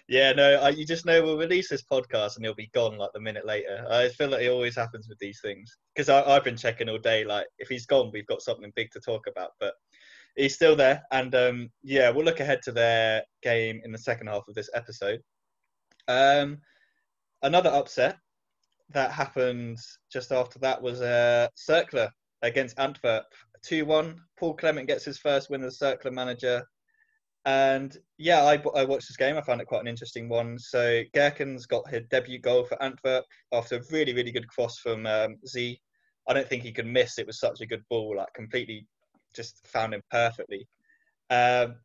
Yeah, 0.06 0.32
no, 0.32 0.60
I, 0.60 0.70
you 0.70 0.86
just 0.86 1.06
know 1.06 1.22
we'll 1.22 1.38
release 1.38 1.68
this 1.68 1.82
podcast 1.82 2.36
and 2.36 2.44
he'll 2.44 2.54
be 2.54 2.70
gone 2.74 2.96
like 2.98 3.10
the 3.14 3.20
minute 3.20 3.46
later. 3.46 3.84
I 3.90 4.08
feel 4.10 4.28
like 4.28 4.42
it 4.42 4.50
always 4.50 4.76
happens 4.76 5.08
with 5.08 5.18
these 5.18 5.40
things 5.42 5.76
because 5.94 6.08
I've 6.08 6.44
been 6.44 6.56
checking 6.56 6.88
all 6.88 6.98
day. 6.98 7.24
Like, 7.24 7.46
if 7.58 7.68
he's 7.68 7.86
gone, 7.86 8.10
we've 8.12 8.26
got 8.26 8.42
something 8.42 8.72
big 8.76 8.90
to 8.92 9.00
talk 9.00 9.26
about. 9.26 9.50
But 9.58 9.74
he's 10.36 10.54
still 10.54 10.76
there, 10.76 11.02
and 11.10 11.34
um, 11.34 11.70
yeah, 11.82 12.10
we'll 12.10 12.24
look 12.24 12.40
ahead 12.40 12.60
to 12.64 12.72
their 12.72 13.22
game 13.42 13.80
in 13.84 13.92
the 13.92 13.98
second 13.98 14.28
half 14.28 14.44
of 14.48 14.54
this 14.54 14.70
episode. 14.74 15.20
Um, 16.06 16.58
another 17.42 17.70
upset 17.70 18.16
that 18.90 19.10
happened 19.10 19.78
just 20.10 20.32
after 20.32 20.58
that 20.60 20.80
was 20.80 21.02
uh, 21.02 21.48
Cercle 21.56 22.08
against 22.42 22.78
Antwerp, 22.78 23.24
two-one. 23.62 24.16
Paul 24.38 24.54
Clement 24.54 24.86
gets 24.86 25.04
his 25.04 25.18
first 25.18 25.50
win 25.50 25.62
as 25.64 25.78
Cercle 25.78 26.12
manager 26.12 26.64
and 27.48 27.96
yeah, 28.18 28.42
I, 28.42 28.62
I 28.76 28.84
watched 28.84 29.08
this 29.08 29.16
game. 29.16 29.38
I 29.38 29.40
found 29.40 29.62
it 29.62 29.66
quite 29.66 29.80
an 29.80 29.88
interesting 29.88 30.28
one. 30.28 30.58
So 30.58 31.02
Gerkens 31.14 31.66
got 31.66 31.88
his 31.88 32.02
debut 32.10 32.38
goal 32.38 32.64
for 32.64 32.80
Antwerp 32.82 33.24
after 33.54 33.76
a 33.76 33.82
really, 33.90 34.12
really 34.12 34.30
good 34.30 34.46
cross 34.48 34.78
from 34.78 35.06
um, 35.06 35.36
Z. 35.46 35.80
I 36.28 36.34
don't 36.34 36.46
think 36.46 36.62
he 36.62 36.72
could 36.72 36.84
miss. 36.84 37.18
It 37.18 37.26
was 37.26 37.40
such 37.40 37.62
a 37.62 37.66
good 37.66 37.82
ball, 37.88 38.16
like 38.18 38.28
completely 38.34 38.86
just 39.34 39.66
found 39.66 39.94
him 39.94 40.02
perfectly. 40.10 40.68
Um, 41.30 41.76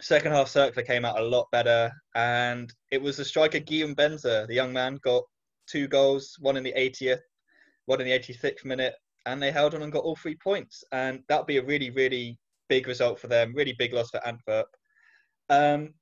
second 0.00 0.32
half 0.32 0.48
Cercle 0.48 0.84
came 0.84 1.04
out 1.04 1.20
a 1.20 1.24
lot 1.24 1.46
better, 1.52 1.92
and 2.16 2.74
it 2.90 3.00
was 3.00 3.16
the 3.16 3.24
striker 3.24 3.60
Guillaume 3.60 3.94
Benza, 3.94 4.44
the 4.48 4.54
young 4.54 4.72
man, 4.72 4.98
got 5.04 5.22
two 5.68 5.86
goals, 5.86 6.36
one 6.40 6.56
in 6.56 6.64
the 6.64 6.74
80th, 6.76 7.20
one 7.84 8.00
in 8.00 8.08
the 8.08 8.18
86th 8.18 8.64
minute, 8.64 8.94
and 9.26 9.40
they 9.40 9.52
held 9.52 9.76
on 9.76 9.82
and 9.82 9.92
got 9.92 10.02
all 10.02 10.16
three 10.16 10.36
points. 10.42 10.82
And 10.90 11.22
that'd 11.28 11.46
be 11.46 11.58
a 11.58 11.64
really, 11.64 11.90
really 11.90 12.36
big 12.68 12.88
result 12.88 13.20
for 13.20 13.28
them, 13.28 13.54
really 13.54 13.74
big 13.78 13.92
loss 13.92 14.10
for 14.10 14.26
Antwerp. 14.26 14.66
Um, 15.48 15.94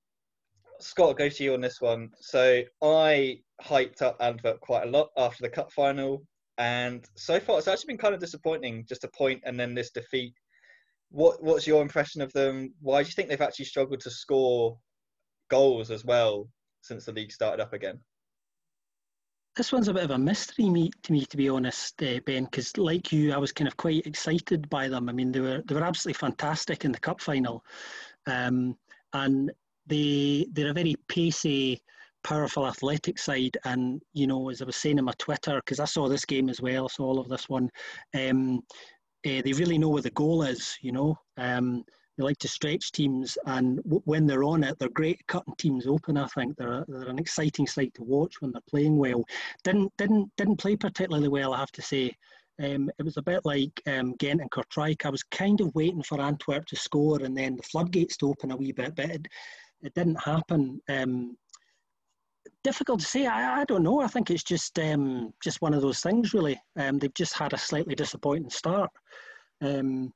Scott, 0.80 1.08
I'll 1.08 1.14
go 1.14 1.28
to 1.28 1.44
you 1.44 1.54
on 1.54 1.60
this 1.60 1.80
one. 1.80 2.10
So 2.20 2.62
I 2.82 3.40
hyped 3.62 4.02
up 4.02 4.16
Antwerp 4.20 4.60
quite 4.60 4.86
a 4.86 4.90
lot 4.90 5.10
after 5.16 5.42
the 5.42 5.48
cup 5.48 5.72
final, 5.72 6.22
and 6.58 7.04
so 7.16 7.40
far 7.40 7.58
it's 7.58 7.68
actually 7.68 7.94
been 7.94 7.98
kind 7.98 8.14
of 8.14 8.20
disappointing. 8.20 8.84
Just 8.88 9.04
a 9.04 9.08
point 9.08 9.42
and 9.44 9.58
then 9.58 9.74
this 9.74 9.90
defeat. 9.90 10.34
What 11.10 11.42
What's 11.42 11.66
your 11.66 11.82
impression 11.82 12.20
of 12.20 12.32
them? 12.32 12.74
Why 12.80 13.02
do 13.02 13.08
you 13.08 13.12
think 13.12 13.28
they've 13.28 13.40
actually 13.40 13.66
struggled 13.66 14.00
to 14.00 14.10
score 14.10 14.76
goals 15.50 15.90
as 15.90 16.04
well 16.04 16.48
since 16.82 17.04
the 17.04 17.12
league 17.12 17.32
started 17.32 17.62
up 17.62 17.72
again? 17.72 18.00
This 19.56 19.70
one's 19.70 19.86
a 19.86 19.94
bit 19.94 20.02
of 20.02 20.10
a 20.10 20.18
mystery 20.18 20.90
to 21.04 21.12
me, 21.12 21.24
to 21.26 21.36
be 21.36 21.48
honest, 21.48 22.02
uh, 22.02 22.18
Ben. 22.26 22.44
Because 22.44 22.76
like 22.76 23.12
you, 23.12 23.32
I 23.32 23.38
was 23.38 23.52
kind 23.52 23.68
of 23.68 23.76
quite 23.76 24.04
excited 24.04 24.68
by 24.68 24.88
them. 24.88 25.08
I 25.08 25.12
mean, 25.12 25.30
they 25.30 25.40
were 25.40 25.62
they 25.66 25.76
were 25.76 25.84
absolutely 25.84 26.18
fantastic 26.18 26.84
in 26.84 26.90
the 26.90 26.98
cup 26.98 27.20
final. 27.20 27.64
Um, 28.26 28.76
and 29.14 29.50
they 29.86 30.46
they're 30.52 30.70
a 30.70 30.74
very 30.74 30.96
pacey, 31.08 31.80
powerful 32.22 32.66
athletic 32.66 33.18
side. 33.18 33.56
And 33.64 34.02
you 34.12 34.26
know, 34.26 34.50
as 34.50 34.60
I 34.60 34.66
was 34.66 34.76
saying 34.76 34.98
in 34.98 35.04
my 35.04 35.14
Twitter, 35.18 35.56
because 35.56 35.80
I 35.80 35.84
saw 35.86 36.08
this 36.08 36.24
game 36.24 36.48
as 36.48 36.60
well, 36.60 36.88
saw 36.88 37.04
all 37.04 37.20
of 37.20 37.28
this 37.28 37.48
one. 37.48 37.70
Um, 38.14 38.60
uh, 39.26 39.40
they 39.42 39.54
really 39.54 39.78
know 39.78 39.88
where 39.88 40.02
the 40.02 40.10
goal 40.10 40.42
is. 40.42 40.76
You 40.82 40.92
know, 40.92 41.18
um, 41.38 41.84
they 42.16 42.24
like 42.24 42.38
to 42.38 42.48
stretch 42.48 42.92
teams, 42.92 43.38
and 43.46 43.78
w- 43.84 44.02
when 44.04 44.26
they're 44.26 44.44
on 44.44 44.62
it, 44.64 44.78
they're 44.78 44.88
great 44.90 45.20
at 45.20 45.26
cutting 45.26 45.54
teams 45.56 45.86
open. 45.86 46.16
I 46.16 46.26
think 46.28 46.56
they're 46.56 46.80
a, 46.80 46.84
they're 46.88 47.08
an 47.08 47.18
exciting 47.18 47.66
side 47.66 47.92
to 47.94 48.02
watch 48.02 48.40
when 48.40 48.52
they're 48.52 48.62
playing 48.70 48.96
well. 48.96 49.24
Didn't 49.62 49.92
didn't 49.96 50.30
didn't 50.36 50.56
play 50.58 50.76
particularly 50.76 51.28
well, 51.28 51.54
I 51.54 51.58
have 51.58 51.72
to 51.72 51.82
say. 51.82 52.12
Um, 52.62 52.90
it 52.98 53.02
was 53.02 53.16
a 53.16 53.22
bit 53.22 53.40
like 53.44 53.80
um, 53.86 54.14
Ghent 54.18 54.40
and 54.40 54.50
Kortrijk. 54.50 55.04
I 55.04 55.10
was 55.10 55.22
kind 55.24 55.60
of 55.60 55.74
waiting 55.74 56.02
for 56.02 56.20
Antwerp 56.20 56.66
to 56.66 56.76
score 56.76 57.20
and 57.22 57.36
then 57.36 57.56
the 57.56 57.62
floodgates 57.62 58.16
to 58.18 58.28
open 58.28 58.52
a 58.52 58.56
wee 58.56 58.72
bit, 58.72 58.94
but 58.94 59.10
it, 59.10 59.26
it 59.82 59.94
didn't 59.94 60.22
happen. 60.22 60.80
Um, 60.88 61.36
difficult 62.62 63.00
to 63.00 63.06
say. 63.06 63.26
I, 63.26 63.60
I 63.60 63.64
don't 63.64 63.82
know. 63.82 64.00
I 64.00 64.06
think 64.06 64.30
it's 64.30 64.42
just 64.42 64.78
um, 64.78 65.32
just 65.42 65.60
one 65.62 65.74
of 65.74 65.82
those 65.82 66.00
things, 66.00 66.32
really. 66.32 66.60
Um, 66.76 66.98
they've 66.98 67.14
just 67.14 67.36
had 67.36 67.52
a 67.52 67.58
slightly 67.58 67.94
disappointing 67.94 68.50
start. 68.50 68.90
Um, 69.62 70.12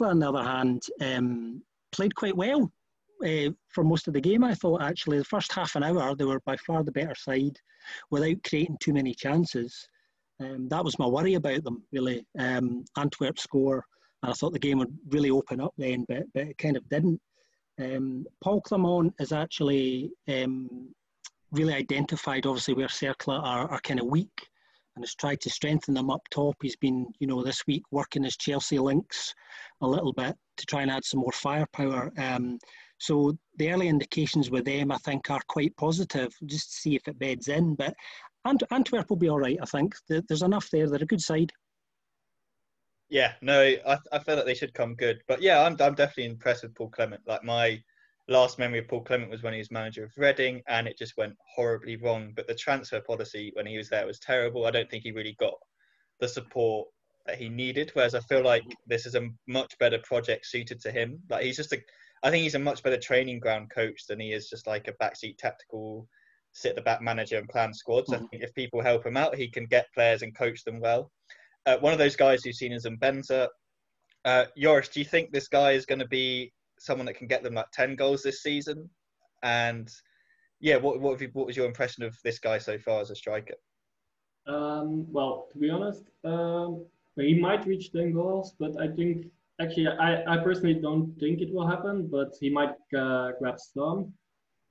on 0.00 0.18
the 0.18 0.28
other 0.28 0.42
hand, 0.42 0.82
um, 1.00 1.62
played 1.92 2.14
quite 2.14 2.36
well 2.36 2.70
uh, 3.24 3.50
for 3.68 3.84
most 3.84 4.08
of 4.08 4.14
the 4.14 4.20
game. 4.20 4.44
I 4.44 4.54
thought 4.54 4.82
actually 4.82 5.18
the 5.18 5.24
first 5.24 5.52
half 5.52 5.76
an 5.76 5.82
hour 5.84 6.14
they 6.14 6.24
were 6.24 6.40
by 6.44 6.56
far 6.66 6.82
the 6.82 6.92
better 6.92 7.14
side, 7.14 7.56
without 8.10 8.42
creating 8.48 8.76
too 8.80 8.92
many 8.92 9.14
chances. 9.14 9.88
Um, 10.40 10.68
that 10.68 10.84
was 10.84 10.98
my 10.98 11.06
worry 11.06 11.34
about 11.34 11.64
them, 11.64 11.82
really. 11.92 12.24
Um, 12.38 12.84
Antwerp 12.96 13.38
score, 13.38 13.84
and 14.22 14.32
I 14.32 14.34
thought 14.34 14.52
the 14.52 14.58
game 14.58 14.78
would 14.78 14.96
really 15.08 15.30
open 15.30 15.60
up 15.60 15.74
then, 15.76 16.04
but, 16.08 16.24
but 16.34 16.48
it 16.48 16.58
kind 16.58 16.76
of 16.76 16.88
didn't. 16.88 17.20
Um, 17.80 18.26
Paul 18.42 18.60
Clement 18.60 19.14
is 19.20 19.32
actually 19.32 20.10
um, 20.28 20.94
really 21.52 21.74
identified, 21.74 22.46
obviously, 22.46 22.74
where 22.74 22.88
Cercle 22.88 23.34
are, 23.34 23.70
are 23.70 23.80
kind 23.80 24.00
of 24.00 24.06
weak 24.06 24.48
and 24.96 25.04
has 25.04 25.14
tried 25.14 25.40
to 25.42 25.50
strengthen 25.50 25.94
them 25.94 26.10
up 26.10 26.22
top. 26.30 26.56
He's 26.60 26.76
been, 26.76 27.06
you 27.20 27.26
know, 27.26 27.42
this 27.42 27.66
week 27.66 27.82
working 27.90 28.24
his 28.24 28.36
Chelsea 28.36 28.78
links 28.78 29.34
a 29.80 29.86
little 29.86 30.12
bit 30.12 30.36
to 30.56 30.66
try 30.66 30.82
and 30.82 30.90
add 30.90 31.04
some 31.04 31.20
more 31.20 31.32
firepower. 31.32 32.12
Um, 32.18 32.58
so 32.98 33.36
the 33.56 33.72
early 33.72 33.88
indications 33.88 34.50
with 34.50 34.66
them, 34.66 34.92
I 34.92 34.98
think, 34.98 35.30
are 35.30 35.40
quite 35.48 35.74
positive, 35.76 36.34
just 36.44 36.70
to 36.70 36.76
see 36.80 36.96
if 36.96 37.08
it 37.08 37.18
beds 37.18 37.48
in. 37.48 37.74
But 37.74 37.94
Ant- 38.46 38.62
Antwerp 38.70 39.10
will 39.10 39.16
be 39.16 39.28
all 39.28 39.40
right, 39.40 39.58
I 39.60 39.66
think. 39.66 39.94
There's 40.08 40.42
enough 40.42 40.70
there. 40.70 40.88
They're 40.88 41.02
a 41.02 41.06
good 41.06 41.20
side. 41.20 41.52
Yeah, 43.10 43.32
no, 43.42 43.60
I, 43.60 43.98
I 44.12 44.18
feel 44.20 44.36
like 44.36 44.46
they 44.46 44.54
should 44.54 44.72
come 44.72 44.94
good. 44.94 45.20
But 45.26 45.42
yeah, 45.42 45.62
I'm, 45.62 45.76
I'm 45.80 45.94
definitely 45.94 46.26
impressed 46.26 46.62
with 46.62 46.74
Paul 46.74 46.90
Clement. 46.90 47.22
Like 47.26 47.42
my 47.42 47.82
last 48.28 48.58
memory 48.58 48.78
of 48.78 48.88
Paul 48.88 49.02
Clement 49.02 49.30
was 49.30 49.42
when 49.42 49.52
he 49.52 49.58
was 49.58 49.72
manager 49.72 50.04
of 50.04 50.12
Reading 50.16 50.62
and 50.68 50.86
it 50.86 50.96
just 50.96 51.16
went 51.16 51.34
horribly 51.54 51.96
wrong. 51.96 52.32
But 52.34 52.46
the 52.46 52.54
transfer 52.54 53.00
policy 53.00 53.50
when 53.54 53.66
he 53.66 53.76
was 53.76 53.88
there 53.88 54.06
was 54.06 54.20
terrible. 54.20 54.64
I 54.64 54.70
don't 54.70 54.88
think 54.88 55.02
he 55.02 55.10
really 55.10 55.36
got 55.40 55.54
the 56.20 56.28
support 56.28 56.88
that 57.26 57.36
he 57.36 57.48
needed. 57.48 57.90
Whereas 57.94 58.14
I 58.14 58.20
feel 58.20 58.44
like 58.44 58.64
this 58.86 59.06
is 59.06 59.16
a 59.16 59.28
much 59.48 59.76
better 59.78 59.98
project 60.04 60.46
suited 60.46 60.80
to 60.82 60.92
him. 60.92 61.18
Like 61.28 61.44
he's 61.44 61.56
just 61.56 61.72
a, 61.72 61.82
I 62.22 62.30
think 62.30 62.44
he's 62.44 62.54
a 62.54 62.60
much 62.60 62.82
better 62.84 62.98
training 62.98 63.40
ground 63.40 63.72
coach 63.74 64.06
than 64.08 64.20
he 64.20 64.32
is 64.32 64.48
just 64.48 64.68
like 64.68 64.86
a 64.86 65.04
backseat 65.04 65.38
tactical 65.38 66.06
sit 66.52 66.74
the 66.74 66.82
back 66.82 67.00
manager 67.00 67.38
and 67.38 67.48
plan 67.48 67.72
squads. 67.72 68.10
Mm-hmm. 68.10 68.24
I 68.24 68.28
think 68.28 68.42
if 68.42 68.54
people 68.54 68.82
help 68.82 69.06
him 69.06 69.16
out, 69.16 69.36
he 69.36 69.48
can 69.48 69.66
get 69.66 69.92
players 69.94 70.22
and 70.22 70.36
coach 70.36 70.64
them 70.64 70.80
well. 70.80 71.10
Uh, 71.66 71.76
one 71.78 71.92
of 71.92 71.98
those 71.98 72.16
guys 72.16 72.42
who's 72.42 72.58
seen 72.58 72.72
as 72.72 72.86
Mbenza. 72.86 73.48
Uh, 74.24 74.44
Joris, 74.56 74.88
do 74.88 75.00
you 75.00 75.06
think 75.06 75.32
this 75.32 75.48
guy 75.48 75.72
is 75.72 75.86
going 75.86 75.98
to 75.98 76.08
be 76.08 76.52
someone 76.78 77.06
that 77.06 77.14
can 77.14 77.26
get 77.26 77.42
them 77.42 77.54
like 77.54 77.70
10 77.72 77.96
goals 77.96 78.22
this 78.22 78.42
season? 78.42 78.88
And 79.42 79.90
yeah, 80.60 80.76
what, 80.76 81.00
what, 81.00 81.20
you, 81.20 81.30
what 81.32 81.46
was 81.46 81.56
your 81.56 81.66
impression 81.66 82.02
of 82.02 82.16
this 82.24 82.38
guy 82.38 82.58
so 82.58 82.78
far 82.78 83.00
as 83.00 83.10
a 83.10 83.14
striker? 83.14 83.54
Um, 84.46 85.06
well, 85.10 85.48
to 85.52 85.58
be 85.58 85.70
honest, 85.70 86.04
um, 86.24 86.84
he 87.16 87.38
might 87.38 87.66
reach 87.66 87.92
10 87.92 88.12
goals, 88.12 88.54
but 88.58 88.80
I 88.80 88.88
think 88.88 89.26
actually, 89.60 89.88
I, 89.88 90.22
I 90.24 90.38
personally 90.38 90.74
don't 90.74 91.14
think 91.18 91.40
it 91.40 91.52
will 91.52 91.66
happen, 91.66 92.08
but 92.10 92.34
he 92.40 92.50
might 92.50 92.74
uh, 92.96 93.32
grab 93.38 93.58
some. 93.58 94.12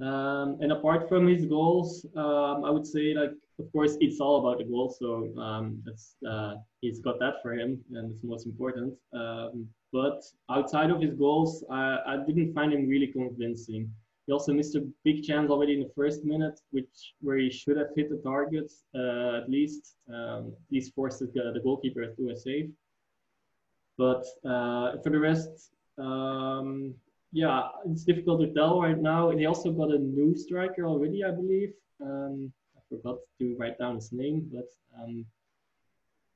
Um, 0.02 0.58
and 0.62 0.72
apart 0.72 1.10
from 1.10 1.28
his 1.28 1.46
goals, 1.46 2.06
um, 2.16 2.64
I 2.64 2.70
would 2.70 2.88
say 2.88 3.14
like 3.14 3.34
of 3.60 3.72
course 3.74 3.98
it's 4.00 4.20
all 4.20 4.40
about 4.40 4.60
the 4.60 4.64
goals. 4.64 4.98
So 5.00 5.38
um, 5.38 5.82
that's 5.86 6.16
uh, 6.28 6.56
he's 6.82 7.00
got 7.00 7.20
that 7.20 7.42
for 7.42 7.54
him, 7.54 7.84
and 7.92 8.12
it's 8.12 8.24
most 8.24 8.46
important. 8.46 8.94
Um, 9.14 9.68
but 9.92 10.24
outside 10.50 10.90
of 10.90 11.02
his 11.02 11.16
goals, 11.16 11.64
I, 11.70 11.98
I 12.08 12.18
didn't 12.26 12.54
find 12.54 12.72
him 12.74 12.88
really 12.88 13.08
convincing. 13.08 13.92
he 14.28 14.32
also 14.32 14.54
missed 14.54 14.76
a 14.76 14.88
big 15.04 15.24
chance 15.24 15.50
already 15.50 15.74
in 15.74 15.82
the 15.82 15.92
first 15.96 16.24
minute, 16.24 16.60
which 16.72 17.14
where 17.22 17.38
he 17.38 17.50
should 17.50 17.78
have 17.78 17.90
hit 17.96 18.10
the 18.10 18.22
target 18.24 18.72
uh, 18.96 19.42
at 19.42 19.50
least. 19.50 19.96
Um, 20.14 20.54
at 20.56 20.72
least 20.72 20.94
forced 20.96 21.20
the, 21.20 21.28
the 21.28 21.60
goalkeeper 21.62 22.06
to 22.06 22.30
a 22.30 22.36
save. 22.36 22.72
But 23.98 24.24
uh, 24.46 24.98
for 25.04 25.10
the 25.10 25.20
rest, 25.20 25.72
um, 25.98 26.94
yeah, 27.32 27.68
it's 27.86 28.04
difficult 28.04 28.42
to 28.42 28.54
tell 28.54 28.82
right 28.82 28.98
now. 28.98 29.32
They 29.32 29.46
also 29.46 29.72
got 29.72 29.92
a 29.92 29.98
new 29.98 30.36
striker 30.36 30.86
already, 30.86 31.24
I 31.24 31.32
believe. 31.32 31.74
Um, 32.02 32.52
I 32.76 32.80
forgot 32.90 33.18
to 33.40 33.56
write 33.60 33.78
down 33.78 33.96
his 33.96 34.12
name, 34.12 34.50
but 34.52 34.68
um, 35.00 35.26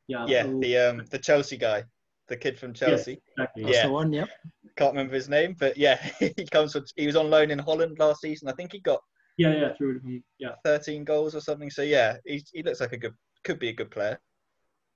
yeah. 0.08 0.26
Yeah, 0.28 0.44
so, 0.44 0.60
the 0.60 0.78
um, 0.78 1.06
the 1.10 1.20
Chelsea 1.20 1.58
guy, 1.58 1.84
the 2.28 2.38
kid 2.38 2.60
from 2.60 2.74
Chelsea. 2.74 3.12
Yes, 3.12 3.20
exactly. 3.38 3.64
That's 3.64 3.76
yeah, 3.78 3.88
the 3.88 3.94
one. 3.94 4.14
Yep. 4.14 4.30
Can't 4.76 4.94
remember 4.94 5.16
his 5.16 5.30
name, 5.30 5.56
but 5.58 5.78
yeah, 5.78 6.04
he 6.20 6.46
comes 6.52 6.74
from. 6.74 6.86
He 6.96 7.08
was 7.08 7.16
on 7.16 7.30
loan 7.30 7.50
in 7.52 7.60
Holland 7.60 7.98
last 8.00 8.22
season. 8.22 8.48
I 8.48 8.54
think 8.54 8.72
he 8.72 8.80
got. 8.80 9.02
Yeah, 9.38 9.54
yeah, 9.56 9.70
true. 9.70 10.00
Yeah. 10.38 10.52
13 10.64 11.04
goals 11.04 11.34
or 11.34 11.42
something. 11.42 11.72
So 11.72 11.82
yeah, 11.82 12.18
he 12.26 12.44
he 12.54 12.62
looks 12.62 12.82
like 12.82 12.94
a 12.94 12.98
good, 12.98 13.16
could 13.44 13.58
be 13.58 13.70
a 13.70 13.74
good 13.74 13.90
player. 13.90 14.20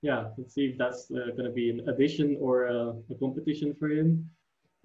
Yeah, 0.00 0.28
let's 0.38 0.54
see 0.54 0.66
if 0.66 0.78
that's 0.78 1.10
uh, 1.10 1.32
going 1.32 1.44
to 1.44 1.50
be 1.50 1.70
an 1.70 1.88
addition 1.88 2.36
or 2.40 2.66
a, 2.66 2.94
a 3.10 3.14
competition 3.18 3.74
for 3.74 3.88
him. 3.88 4.30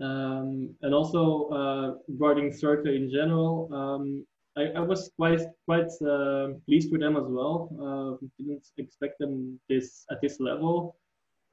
Um, 0.01 0.75
and 0.81 0.93
also 0.93 1.49
uh, 1.49 1.93
regarding 2.07 2.51
Cercle 2.51 2.95
in 2.95 3.11
general, 3.11 3.69
um, 3.71 4.25
I, 4.57 4.63
I, 4.75 4.79
was 4.79 5.11
quite 5.15 5.41
quite 5.65 5.91
uh, 6.07 6.49
pleased 6.65 6.91
with 6.91 7.01
them 7.01 7.15
as 7.15 7.25
well. 7.27 7.69
Uh, 7.79 8.25
didn't 8.37 8.65
expect 8.77 9.19
them 9.19 9.59
this 9.69 10.05
at 10.11 10.21
this 10.21 10.39
level, 10.39 10.95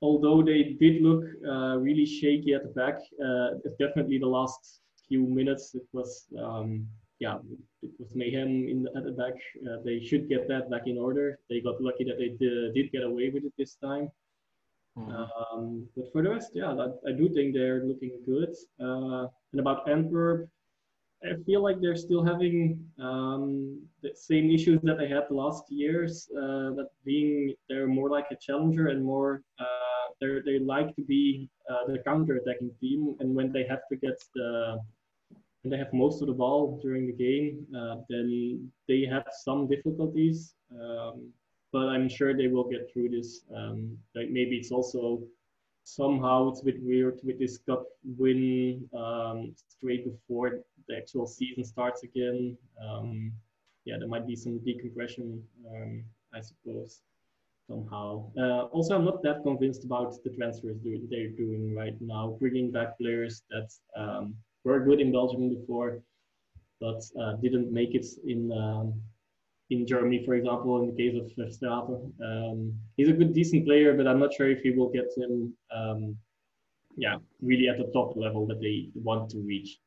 although 0.02 0.42
they 0.42 0.76
did 0.80 1.02
look 1.02 1.24
uh, 1.46 1.76
really 1.78 2.06
shaky 2.06 2.54
at 2.54 2.62
the 2.62 2.70
back. 2.70 2.98
Uh, 3.22 3.58
definitely 3.78 4.18
the 4.18 4.26
last 4.26 4.80
few 5.08 5.26
minutes, 5.26 5.74
it 5.74 5.86
was 5.92 6.26
um, 6.38 6.86
yeah, 7.20 7.36
it 7.82 7.90
was 7.98 8.14
mayhem 8.14 8.66
in 8.68 8.82
the, 8.82 8.90
at 8.96 9.04
the 9.04 9.12
back. 9.12 9.34
Uh, 9.68 9.76
they 9.84 10.00
should 10.00 10.28
get 10.28 10.48
that 10.48 10.70
back 10.70 10.86
in 10.86 10.98
order. 10.98 11.38
They 11.50 11.60
got 11.60 11.80
lucky 11.80 12.04
that 12.04 12.18
they 12.18 12.30
did, 12.30 12.74
did 12.74 12.90
get 12.92 13.02
away 13.02 13.30
with 13.30 13.44
it 13.44 13.52
this 13.58 13.76
time. 13.76 14.10
Mm. 15.08 15.30
Um, 15.52 15.88
but 15.96 16.12
for 16.12 16.22
the 16.22 16.30
rest, 16.30 16.50
yeah, 16.54 16.72
I, 16.72 17.10
I 17.10 17.12
do 17.12 17.28
think 17.34 17.54
they're 17.54 17.84
looking 17.84 18.20
good. 18.26 18.50
Uh, 18.80 19.26
and 19.52 19.60
about 19.60 19.88
Antwerp, 19.88 20.48
I 21.22 21.34
feel 21.44 21.62
like 21.62 21.80
they're 21.80 21.96
still 21.96 22.24
having 22.24 22.82
um, 22.98 23.82
the 24.02 24.10
same 24.14 24.50
issues 24.50 24.80
that 24.82 24.96
they 24.98 25.08
had 25.08 25.24
the 25.28 25.34
last 25.34 25.64
years. 25.68 26.28
Uh, 26.34 26.72
that 26.76 26.88
being 27.04 27.54
they're 27.68 27.86
more 27.86 28.08
like 28.08 28.26
a 28.30 28.36
challenger 28.36 28.88
and 28.88 29.04
more 29.04 29.42
uh, 29.58 30.00
they 30.20 30.58
like 30.58 30.94
to 30.96 31.02
be 31.02 31.48
uh, 31.70 31.86
the 31.86 31.98
counter-attacking 31.98 32.70
team. 32.80 33.16
And 33.20 33.34
when 33.34 33.52
they 33.52 33.64
have 33.64 33.80
to 33.90 33.96
get 33.96 34.22
the 34.34 34.78
when 35.62 35.70
they 35.70 35.76
have 35.76 35.92
most 35.92 36.22
of 36.22 36.28
the 36.28 36.32
ball 36.32 36.80
during 36.82 37.06
the 37.06 37.12
game, 37.12 37.66
uh, 37.76 37.96
then 38.08 38.70
they 38.88 39.04
have 39.04 39.24
some 39.44 39.68
difficulties. 39.68 40.54
Um, 40.72 41.28
but 41.72 41.88
I'm 41.88 42.08
sure 42.08 42.36
they 42.36 42.48
will 42.48 42.68
get 42.68 42.90
through 42.92 43.10
this. 43.10 43.42
Um, 43.54 43.96
like 44.14 44.30
maybe 44.30 44.56
it's 44.56 44.72
also 44.72 45.22
somehow 45.84 46.48
it's 46.50 46.62
a 46.62 46.64
bit 46.64 46.82
weird 46.82 47.20
with 47.22 47.38
this 47.38 47.58
cup 47.58 47.84
win 48.18 48.88
um, 48.96 49.54
straight 49.68 50.04
before 50.04 50.60
the 50.88 50.96
actual 50.96 51.26
season 51.26 51.64
starts 51.64 52.02
again. 52.02 52.56
Um, 52.82 53.32
yeah, 53.84 53.96
there 53.98 54.08
might 54.08 54.26
be 54.26 54.36
some 54.36 54.58
decompression, 54.58 55.42
um, 55.70 56.04
I 56.34 56.40
suppose, 56.40 57.00
somehow. 57.68 58.30
Uh, 58.38 58.64
also, 58.66 58.94
I'm 58.94 59.04
not 59.04 59.22
that 59.22 59.42
convinced 59.42 59.84
about 59.84 60.14
the 60.22 60.30
transfers 60.30 60.76
they're 60.82 61.28
doing 61.28 61.74
right 61.74 61.94
now, 62.00 62.36
bringing 62.38 62.70
back 62.70 62.98
players 62.98 63.42
that 63.50 63.72
um, 63.96 64.34
were 64.64 64.80
good 64.80 65.00
in 65.00 65.12
Belgium 65.12 65.48
before, 65.48 66.00
but 66.80 67.02
uh, 67.20 67.32
didn't 67.36 67.72
make 67.72 67.94
it 67.94 68.06
in 68.26 68.52
um, 68.52 69.00
in 69.70 69.86
Germany, 69.86 70.24
for 70.26 70.34
example, 70.34 70.82
in 70.82 70.94
the 70.94 70.96
case 70.96 71.16
of 71.16 71.30
Verstraete. 71.36 72.12
Um, 72.22 72.74
he's 72.96 73.08
a 73.08 73.12
good, 73.12 73.32
decent 73.32 73.66
player, 73.66 73.94
but 73.96 74.06
I'm 74.06 74.18
not 74.18 74.34
sure 74.34 74.50
if 74.50 74.60
he 74.62 74.70
will 74.70 74.90
get 74.90 75.06
him, 75.16 75.54
um, 75.74 76.16
yeah, 76.96 77.16
really 77.40 77.68
at 77.68 77.78
the 77.78 77.90
top 77.92 78.16
level 78.16 78.46
that 78.48 78.60
they 78.60 78.90
want 78.94 79.30
to 79.30 79.38
reach. 79.38 79.78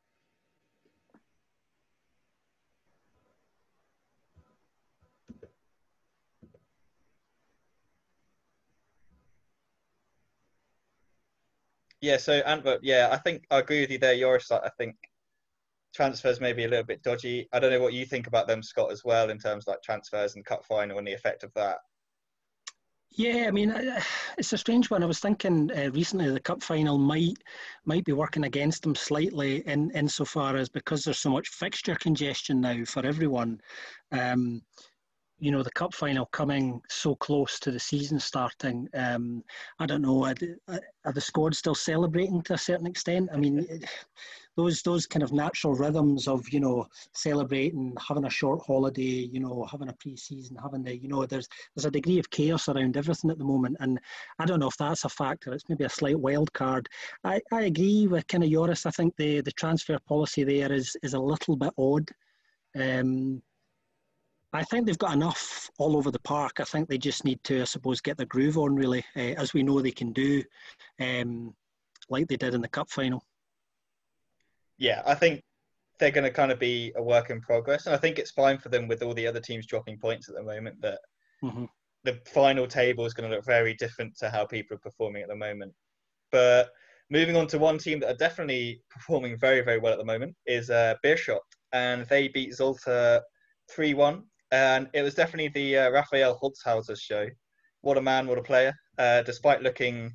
Yeah, 12.00 12.18
so 12.18 12.34
Antwerp, 12.34 12.80
yeah, 12.82 13.08
I 13.12 13.16
think 13.16 13.44
I 13.50 13.58
agree 13.60 13.80
with 13.80 13.90
you 13.90 13.98
there, 13.98 14.14
Joris. 14.14 14.50
I 14.52 14.68
think 14.76 14.94
transfers 15.94 16.40
may 16.40 16.52
be 16.52 16.64
a 16.64 16.68
little 16.68 16.84
bit 16.84 17.02
dodgy. 17.02 17.48
I 17.52 17.60
don't 17.60 17.70
know 17.70 17.80
what 17.80 17.92
you 17.92 18.04
think 18.04 18.26
about 18.26 18.46
them, 18.46 18.62
Scott, 18.62 18.90
as 18.90 19.04
well, 19.04 19.30
in 19.30 19.38
terms 19.38 19.64
of 19.64 19.72
like 19.72 19.82
transfers 19.82 20.34
and 20.34 20.44
cup 20.44 20.64
final 20.64 20.98
and 20.98 21.06
the 21.06 21.12
effect 21.12 21.44
of 21.44 21.52
that. 21.54 21.78
Yeah, 23.16 23.44
I 23.46 23.52
mean, 23.52 23.72
it's 24.38 24.52
a 24.52 24.58
strange 24.58 24.90
one. 24.90 25.02
I 25.02 25.06
was 25.06 25.20
thinking 25.20 25.70
uh, 25.70 25.90
recently 25.92 26.30
the 26.30 26.40
cup 26.40 26.62
final 26.62 26.98
might 26.98 27.38
might 27.84 28.04
be 28.04 28.12
working 28.12 28.44
against 28.44 28.82
them 28.82 28.94
slightly 28.94 29.66
in 29.66 29.90
insofar 29.92 30.56
as 30.56 30.68
because 30.68 31.04
there's 31.04 31.18
so 31.18 31.30
much 31.30 31.48
fixture 31.48 31.94
congestion 31.94 32.60
now 32.60 32.84
for 32.84 33.06
everyone. 33.06 33.60
Um, 34.12 34.62
you 35.38 35.50
know 35.50 35.62
the 35.62 35.70
cup 35.72 35.92
final 35.92 36.26
coming 36.26 36.80
so 36.88 37.14
close 37.16 37.58
to 37.60 37.70
the 37.70 37.80
season 37.80 38.18
starting. 38.18 38.88
Um, 38.94 39.42
I 39.78 39.86
don't 39.86 40.02
know. 40.02 40.24
Are, 40.24 40.34
are 41.04 41.12
the 41.12 41.20
squad 41.20 41.54
still 41.54 41.74
celebrating 41.74 42.42
to 42.42 42.54
a 42.54 42.58
certain 42.58 42.86
extent? 42.86 43.28
I 43.32 43.36
mean, 43.36 43.66
those 44.56 44.82
those 44.82 45.06
kind 45.06 45.22
of 45.22 45.32
natural 45.32 45.74
rhythms 45.74 46.28
of 46.28 46.48
you 46.50 46.60
know 46.60 46.86
celebrating, 47.12 47.94
having 48.06 48.24
a 48.24 48.30
short 48.30 48.60
holiday, 48.66 49.02
you 49.32 49.40
know, 49.40 49.66
having 49.70 49.88
a 49.88 49.92
pre-season, 49.94 50.56
having 50.62 50.82
the 50.82 50.96
you 50.96 51.08
know, 51.08 51.26
there's 51.26 51.48
there's 51.74 51.86
a 51.86 51.90
degree 51.90 52.18
of 52.18 52.30
chaos 52.30 52.68
around 52.68 52.96
everything 52.96 53.30
at 53.30 53.38
the 53.38 53.44
moment, 53.44 53.76
and 53.80 53.98
I 54.38 54.44
don't 54.44 54.60
know 54.60 54.68
if 54.68 54.76
that's 54.76 55.04
a 55.04 55.08
factor. 55.08 55.52
It's 55.52 55.68
maybe 55.68 55.84
a 55.84 55.88
slight 55.88 56.18
wild 56.18 56.52
card. 56.52 56.88
I, 57.24 57.40
I 57.52 57.62
agree 57.62 58.06
with 58.06 58.26
kind 58.28 58.44
of 58.44 58.50
Joris. 58.50 58.86
I 58.86 58.90
think 58.90 59.14
the 59.16 59.40
the 59.40 59.52
transfer 59.52 59.98
policy 60.06 60.44
there 60.44 60.72
is 60.72 60.96
is 61.02 61.14
a 61.14 61.20
little 61.20 61.56
bit 61.56 61.72
odd. 61.78 62.08
Um, 62.78 63.42
I 64.52 64.62
think 64.62 64.86
they've 64.86 64.96
got 64.96 65.14
enough 65.14 65.68
all 65.78 65.96
over 65.96 66.12
the 66.12 66.20
park. 66.20 66.60
I 66.60 66.64
think 66.64 66.88
they 66.88 66.96
just 66.96 67.24
need 67.24 67.42
to, 67.44 67.62
I 67.62 67.64
suppose, 67.64 68.00
get 68.00 68.16
their 68.16 68.26
groove 68.26 68.56
on 68.56 68.76
really, 68.76 69.04
uh, 69.16 69.34
as 69.36 69.52
we 69.52 69.64
know 69.64 69.80
they 69.80 69.90
can 69.90 70.12
do, 70.12 70.44
um, 71.00 71.52
like 72.08 72.28
they 72.28 72.36
did 72.36 72.54
in 72.54 72.60
the 72.60 72.68
cup 72.68 72.88
final. 72.88 73.24
Yeah, 74.78 75.02
I 75.06 75.14
think 75.14 75.40
they're 75.98 76.10
going 76.10 76.24
to 76.24 76.30
kind 76.30 76.50
of 76.50 76.58
be 76.58 76.92
a 76.96 77.02
work 77.02 77.30
in 77.30 77.40
progress, 77.40 77.86
and 77.86 77.94
I 77.94 77.98
think 77.98 78.18
it's 78.18 78.30
fine 78.30 78.58
for 78.58 78.68
them 78.68 78.88
with 78.88 79.02
all 79.02 79.14
the 79.14 79.26
other 79.26 79.40
teams 79.40 79.66
dropping 79.66 79.98
points 79.98 80.28
at 80.28 80.34
the 80.34 80.42
moment. 80.42 80.80
That 80.80 80.98
mm-hmm. 81.42 81.64
the 82.04 82.20
final 82.26 82.66
table 82.66 83.04
is 83.04 83.14
going 83.14 83.30
to 83.30 83.36
look 83.36 83.44
very 83.44 83.74
different 83.74 84.16
to 84.18 84.30
how 84.30 84.44
people 84.44 84.76
are 84.76 84.80
performing 84.80 85.22
at 85.22 85.28
the 85.28 85.36
moment. 85.36 85.72
But 86.32 86.70
moving 87.10 87.36
on 87.36 87.46
to 87.48 87.58
one 87.58 87.78
team 87.78 88.00
that 88.00 88.10
are 88.10 88.16
definitely 88.16 88.82
performing 88.90 89.38
very, 89.38 89.60
very 89.60 89.78
well 89.78 89.92
at 89.92 89.98
the 89.98 90.04
moment 90.04 90.34
is 90.46 90.70
uh, 90.70 90.94
Beerschot, 91.04 91.40
and 91.72 92.06
they 92.08 92.28
beat 92.28 92.52
Zulte 92.52 93.20
three 93.70 93.94
one 93.94 94.24
and 94.54 94.88
it 94.92 95.02
was 95.02 95.14
definitely 95.14 95.48
the 95.48 95.78
uh, 95.78 95.90
Raphael 95.90 96.38
Holzhauser 96.40 96.98
show. 96.98 97.26
What 97.80 97.98
a 97.98 98.02
man, 98.02 98.26
what 98.26 98.38
a 98.38 98.42
player! 98.42 98.72
Uh, 98.98 99.22
despite 99.22 99.62
looking 99.62 100.12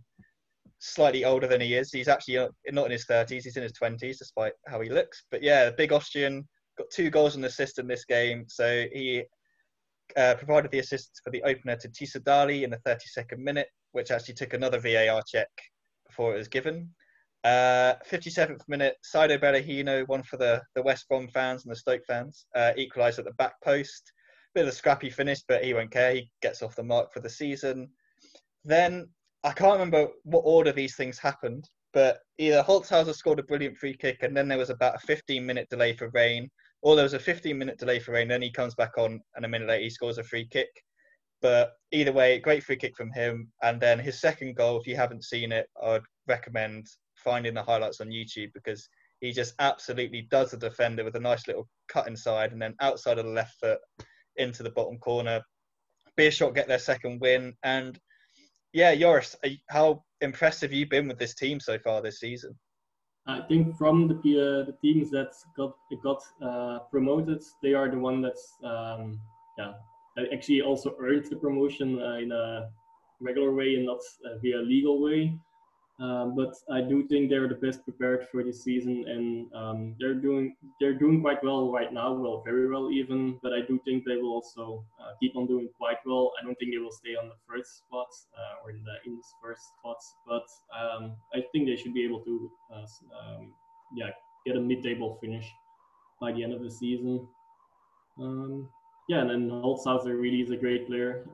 slightly 0.80 1.26
older 1.26 1.48
than 1.48 1.62
he 1.62 1.76
is, 1.76 1.92
he's 1.92 2.08
actually 2.08 2.48
not 2.72 2.86
in 2.86 2.92
his 2.92 3.06
30s; 3.06 3.44
he's 3.44 3.58
in 3.58 3.64
his 3.64 3.74
20s, 3.74 4.18
despite 4.18 4.54
how 4.68 4.82
he 4.82 4.90
looks. 4.90 5.24
But 5.32 5.44
yeah, 5.44 5.70
big 5.70 5.92
Austrian 5.92 6.48
got 6.78 6.90
two 6.92 7.10
goals 7.10 7.36
and 7.36 7.46
assist 7.46 7.80
in 7.80 7.88
this 7.88 8.06
game, 8.06 8.46
so 8.48 8.86
he 8.92 9.24
uh, 10.18 10.36
provided 10.36 10.72
the 10.72 10.80
assist 10.80 11.22
for 11.24 11.30
the 11.30 11.44
opener 11.44 11.76
to 11.76 11.90
Tissoudali 11.90 12.64
in 12.64 12.70
the 12.70 12.78
32nd 12.78 13.38
minute, 13.38 13.68
which 13.92 14.12
actually 14.12 14.36
took 14.36 14.54
another 14.54 14.80
VAR 14.80 15.22
check 15.28 15.50
before 16.08 16.34
it 16.34 16.38
was 16.38 16.48
given. 16.48 16.90
Uh, 17.44 17.94
57th 18.10 18.62
minute, 18.68 18.96
Saido 19.04 19.40
Berahino, 19.40 20.06
one 20.08 20.24
for 20.24 20.38
the, 20.38 20.62
the 20.76 20.82
West 20.82 21.08
Brom 21.08 21.28
fans 21.30 21.64
and 21.64 21.72
the 21.72 21.76
Stoke 21.76 22.02
fans, 22.06 22.46
uh, 22.56 22.72
equalised 22.76 23.20
at 23.20 23.26
the 23.26 23.34
back 23.34 23.54
post 23.64 24.12
bit 24.54 24.64
of 24.64 24.70
a 24.70 24.76
scrappy 24.76 25.10
finish, 25.10 25.42
but 25.48 25.64
he 25.64 25.74
won't 25.74 25.92
care. 25.92 26.16
He 26.16 26.32
gets 26.42 26.62
off 26.62 26.76
the 26.76 26.84
mark 26.84 27.14
for 27.14 27.20
the 27.20 27.30
season. 27.30 27.90
Then 28.66 29.10
I 29.44 29.52
can't 29.54 29.74
remember 29.74 30.08
what 30.24 30.42
order 30.42 30.72
these 30.72 30.96
things 30.96 31.18
happened, 31.18 31.70
but 31.94 32.20
either 32.38 32.62
Holzhauser 32.62 33.16
scored 33.16 33.40
a 33.40 33.44
brilliant 33.44 33.78
free 33.78 33.96
kick, 33.96 34.24
and 34.24 34.36
then 34.36 34.48
there 34.48 34.58
was 34.58 34.70
about 34.70 34.96
a 34.96 35.00
15 35.00 35.46
minute 35.46 35.70
delay 35.70 35.94
for 35.94 36.10
rain, 36.10 36.50
or 36.82 36.96
there 36.96 37.04
was 37.04 37.14
a 37.14 37.20
15 37.20 37.58
minute 37.58 37.78
delay 37.78 38.00
for 38.00 38.12
rain. 38.12 38.28
Then 38.28 38.42
he 38.42 38.52
comes 38.52 38.76
back 38.76 38.98
on, 38.98 39.22
and 39.36 39.46
a 39.46 39.48
minute 39.48 39.68
later 39.68 39.84
he 39.84 39.90
scores 39.90 40.18
a 40.18 40.24
free 40.24 40.48
kick. 40.48 40.70
But 41.42 41.72
either 41.92 42.12
way, 42.12 42.40
great 42.40 42.64
free 42.64 42.76
kick 42.76 42.98
from 42.98 43.12
him. 43.14 43.50
And 43.64 43.80
then 43.80 43.98
his 43.98 44.20
second 44.20 44.56
goal, 44.56 44.80
if 44.80 44.88
you 44.88 44.98
haven't 44.98 45.24
seen 45.24 45.54
it, 45.54 45.68
I'd 45.82 46.02
recommend 46.28 46.88
finding 47.16 47.54
the 47.54 47.64
highlights 47.64 48.02
on 48.02 48.10
YouTube 48.10 48.52
because 48.54 48.88
he 49.22 49.32
just 49.32 49.54
absolutely 49.60 50.28
does 50.30 50.52
the 50.52 50.58
defender 50.58 51.04
with 51.04 51.16
a 51.16 51.20
nice 51.20 51.48
little 51.48 51.68
cut 51.88 52.08
inside 52.08 52.52
and 52.52 52.62
then 52.62 52.76
outside 52.82 53.20
of 53.20 53.26
the 53.26 53.32
left 53.32 53.54
foot 53.60 53.80
into 54.36 54.64
the 54.64 54.72
bottom 54.72 54.98
corner. 54.98 55.42
Beerschot 56.18 56.56
get 56.56 56.68
their 56.68 56.80
second 56.80 57.20
win, 57.22 57.54
and 57.64 57.98
yeah, 58.74 58.96
Joris, 58.96 59.36
how 59.70 60.04
impressed 60.22 60.62
have 60.62 60.74
you 60.74 60.88
been 60.88 61.08
with 61.08 61.20
this 61.20 61.34
team 61.34 61.60
so 61.60 61.78
far 61.80 62.02
this 62.02 62.20
season? 62.20 62.58
I 63.28 63.42
think 63.42 63.78
from 63.78 64.08
the 64.08 64.16
uh, 64.16 64.66
the 64.66 64.76
teams 64.82 65.12
that 65.12 65.32
got 65.56 65.76
got 66.04 66.22
uh, 66.42 66.80
promoted, 66.92 67.44
they 67.62 67.74
are 67.74 67.90
the 67.90 68.00
one 68.00 68.22
that's 68.22 68.56
um, 68.64 69.20
yeah 69.58 69.74
actually 70.34 70.62
also 70.62 70.96
earned 71.00 71.26
the 71.30 71.36
promotion 71.36 72.02
uh, 72.02 72.16
in 72.16 72.32
a 72.32 72.70
regular 73.22 73.54
way 73.54 73.76
and 73.76 73.86
not 73.86 74.00
uh, 74.26 74.38
via 74.42 74.58
legal 74.58 75.02
way. 75.02 75.34
Um, 76.00 76.34
but 76.34 76.56
I 76.72 76.80
do 76.80 77.06
think 77.08 77.30
they're 77.30 77.50
the 77.50 77.56
best 77.56 77.84
prepared 77.84 78.28
for 78.32 78.42
this 78.42 78.64
season, 78.64 79.04
and 79.06 79.54
um, 79.54 79.96
they're 80.00 80.14
doing 80.14 80.56
they're 80.80 80.94
doing 80.94 81.20
quite 81.20 81.44
well 81.44 81.72
right 81.72 81.92
now. 81.92 82.14
Well, 82.14 82.42
very 82.46 82.70
well 82.70 82.90
even. 82.90 83.38
But 83.44 83.52
I 83.52 83.62
do 83.68 83.82
think 83.84 84.06
they 84.06 84.16
will 84.16 84.32
also 84.32 84.86
uh, 85.02 85.12
keep 85.20 85.36
on 85.36 85.46
doing 85.46 85.68
quite 85.78 85.98
well. 86.06 86.32
I 86.40 86.46
don't 86.46 86.56
think 86.56 86.72
they 86.72 86.78
will 86.78 86.94
stay 86.94 87.16
on 87.22 87.28
the 87.28 87.36
first 87.46 87.80
spot 87.80 88.08
uh, 88.38 88.64
or 88.64 88.72
in 88.72 88.82
the 88.86 88.96
in 89.06 89.18
the 89.18 89.24
first 89.44 89.62
spots, 89.78 90.16
but 90.26 90.48
um, 90.80 91.18
I 91.34 91.44
think 91.52 91.68
they 91.68 91.76
should 91.76 91.94
be 91.94 92.06
able 92.06 92.22
to 92.22 92.52
uh, 92.74 92.88
um, 93.20 93.52
yeah 93.94 94.12
get 94.46 94.56
a 94.56 94.62
mid-table 94.62 95.18
finish 95.20 95.52
by 96.22 96.32
the 96.32 96.42
end 96.42 96.54
of 96.54 96.64
the 96.64 96.72
season. 96.72 97.28
Um, 98.18 98.70
yeah, 99.10 99.20
and 99.20 99.30
then 99.30 99.50
Holzhauser 99.50 100.18
really 100.18 100.42
is 100.42 100.52
a 100.52 100.56
great 100.56 100.88
player. 100.88 101.26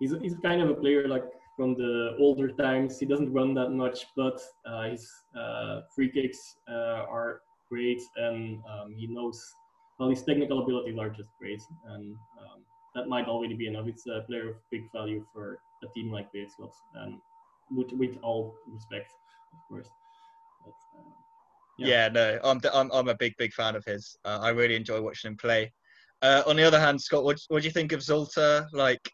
He's 0.00 0.14
he's 0.22 0.34
kind 0.42 0.62
of 0.62 0.70
a 0.70 0.74
player 0.74 1.06
like 1.06 1.24
from 1.56 1.74
the 1.74 2.16
older 2.18 2.48
times. 2.48 2.98
He 2.98 3.06
doesn't 3.06 3.32
run 3.32 3.54
that 3.54 3.70
much, 3.70 4.06
but 4.16 4.40
uh, 4.66 4.90
his 4.90 5.10
uh, 5.38 5.82
free 5.94 6.10
kicks 6.10 6.56
uh, 6.68 7.04
are 7.08 7.40
great, 7.68 8.00
and 8.16 8.62
um, 8.70 8.94
he 8.96 9.06
knows. 9.06 9.40
Well, 9.98 10.08
his 10.08 10.22
technical 10.22 10.62
abilities 10.62 10.98
are 10.98 11.10
just 11.10 11.28
great, 11.38 11.62
and 11.86 12.16
um, 12.40 12.60
that 12.94 13.08
might 13.08 13.26
already 13.26 13.54
be 13.54 13.66
enough. 13.66 13.86
It's 13.86 14.06
a 14.06 14.22
player 14.26 14.50
of 14.50 14.56
big 14.70 14.90
value 14.92 15.24
for 15.32 15.58
a 15.82 15.86
team 15.94 16.10
like 16.10 16.32
Beerschot, 16.32 16.72
and 16.96 17.18
with 17.70 17.92
with 17.92 18.16
all 18.22 18.54
respect, 18.66 19.12
of 19.52 19.58
course. 19.68 19.88
But, 20.64 20.74
uh, 20.98 21.10
yeah. 21.78 21.86
yeah. 21.86 22.08
no, 22.08 22.38
I'm, 22.44 22.60
I'm 22.72 22.90
I'm 22.92 23.08
a 23.08 23.14
big 23.14 23.34
big 23.38 23.52
fan 23.52 23.76
of 23.76 23.84
his. 23.84 24.16
Uh, 24.24 24.38
I 24.42 24.50
really 24.50 24.76
enjoy 24.76 25.00
watching 25.00 25.32
him 25.32 25.36
play. 25.36 25.72
Uh, 26.22 26.42
on 26.46 26.54
the 26.54 26.62
other 26.62 26.78
hand, 26.78 27.00
Scott, 27.00 27.24
what, 27.24 27.40
what 27.48 27.62
do 27.62 27.66
you 27.66 27.72
think 27.72 27.90
of 27.90 27.98
Zulte? 27.98 28.64
Like, 28.72 29.10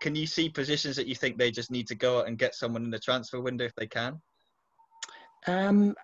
can 0.00 0.14
you 0.14 0.26
see 0.26 0.48
positions 0.48 0.96
that 0.96 1.06
you 1.06 1.14
think 1.14 1.36
they 1.36 1.50
just 1.50 1.70
need 1.70 1.86
to 1.88 1.94
go 1.94 2.20
out 2.20 2.28
and 2.28 2.38
get 2.38 2.54
someone 2.54 2.84
in 2.84 2.90
the 2.90 2.98
transfer 2.98 3.40
window 3.40 3.64
if 3.64 3.74
they 3.74 3.86
can? 3.86 4.20
Um, 5.46 5.94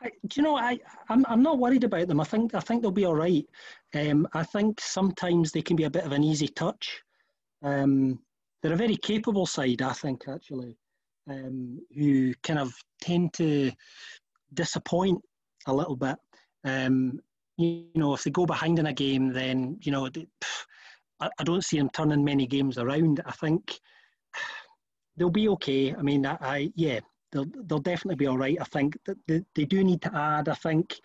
I, 0.00 0.10
do 0.26 0.40
you 0.40 0.42
know 0.42 0.56
I 0.56 0.78
I'm 1.08 1.24
I'm 1.28 1.42
not 1.42 1.58
worried 1.58 1.84
about 1.84 2.08
them. 2.08 2.20
I 2.20 2.24
think 2.24 2.54
I 2.54 2.60
think 2.60 2.82
they'll 2.82 2.90
be 2.90 3.04
all 3.04 3.14
right. 3.14 3.46
Um, 3.94 4.26
I 4.34 4.42
think 4.42 4.80
sometimes 4.80 5.52
they 5.52 5.62
can 5.62 5.76
be 5.76 5.84
a 5.84 5.90
bit 5.90 6.04
of 6.04 6.12
an 6.12 6.24
easy 6.24 6.48
touch. 6.48 7.02
Um, 7.62 8.18
they're 8.62 8.72
a 8.72 8.76
very 8.76 8.96
capable 8.96 9.46
side, 9.46 9.82
I 9.82 9.92
think, 9.92 10.28
actually, 10.28 10.76
um, 11.28 11.80
who 11.96 12.32
kind 12.42 12.58
of 12.58 12.72
tend 13.00 13.32
to 13.34 13.72
disappoint 14.54 15.20
a 15.66 15.74
little 15.74 15.96
bit. 15.96 16.16
Um, 16.64 17.20
you 17.58 17.86
know, 17.94 18.14
if 18.14 18.22
they 18.22 18.30
go 18.30 18.46
behind 18.46 18.78
in 18.78 18.86
a 18.86 18.92
game, 18.92 19.32
then 19.32 19.78
you 19.82 19.92
know. 19.92 20.08
They, 20.08 20.26
I, 21.22 21.30
I 21.38 21.44
don't 21.44 21.64
see 21.64 21.78
them 21.78 21.90
turning 21.90 22.24
many 22.24 22.46
games 22.46 22.78
around. 22.78 23.22
I 23.24 23.32
think 23.32 23.78
they'll 25.16 25.30
be 25.30 25.48
okay. 25.50 25.94
I 25.94 26.02
mean, 26.02 26.26
I, 26.26 26.36
I 26.40 26.72
yeah, 26.74 27.00
they'll 27.30 27.46
they'll 27.66 27.78
definitely 27.78 28.16
be 28.16 28.26
all 28.26 28.38
right. 28.38 28.58
I 28.60 28.64
think 28.64 28.98
that 29.06 29.16
they, 29.28 29.42
they 29.54 29.64
do 29.64 29.84
need 29.84 30.02
to 30.02 30.14
add. 30.14 30.48
I 30.48 30.54
think 30.54 30.96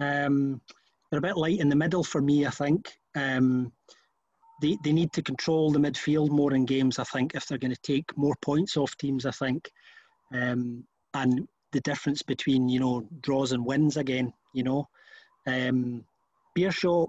um, 0.00 0.60
they're 1.10 1.18
a 1.18 1.22
bit 1.22 1.36
light 1.36 1.60
in 1.60 1.68
the 1.68 1.76
middle 1.76 2.02
for 2.02 2.20
me. 2.20 2.46
I 2.46 2.50
think 2.50 2.90
um, 3.14 3.72
they 4.60 4.76
they 4.82 4.92
need 4.92 5.12
to 5.12 5.22
control 5.22 5.70
the 5.70 5.78
midfield 5.78 6.30
more 6.30 6.54
in 6.54 6.64
games. 6.64 6.98
I 6.98 7.04
think 7.04 7.34
if 7.34 7.46
they're 7.46 7.58
going 7.58 7.74
to 7.74 7.80
take 7.82 8.16
more 8.16 8.34
points 8.42 8.76
off 8.76 8.96
teams. 8.96 9.26
I 9.26 9.30
think 9.30 9.70
um, 10.34 10.84
and 11.14 11.46
the 11.72 11.80
difference 11.80 12.22
between 12.22 12.68
you 12.68 12.80
know 12.80 13.06
draws 13.20 13.52
and 13.52 13.64
wins 13.64 13.96
again. 13.96 14.32
You 14.54 14.64
know, 14.64 14.88
um, 15.46 16.04
Beerschot 16.58 17.08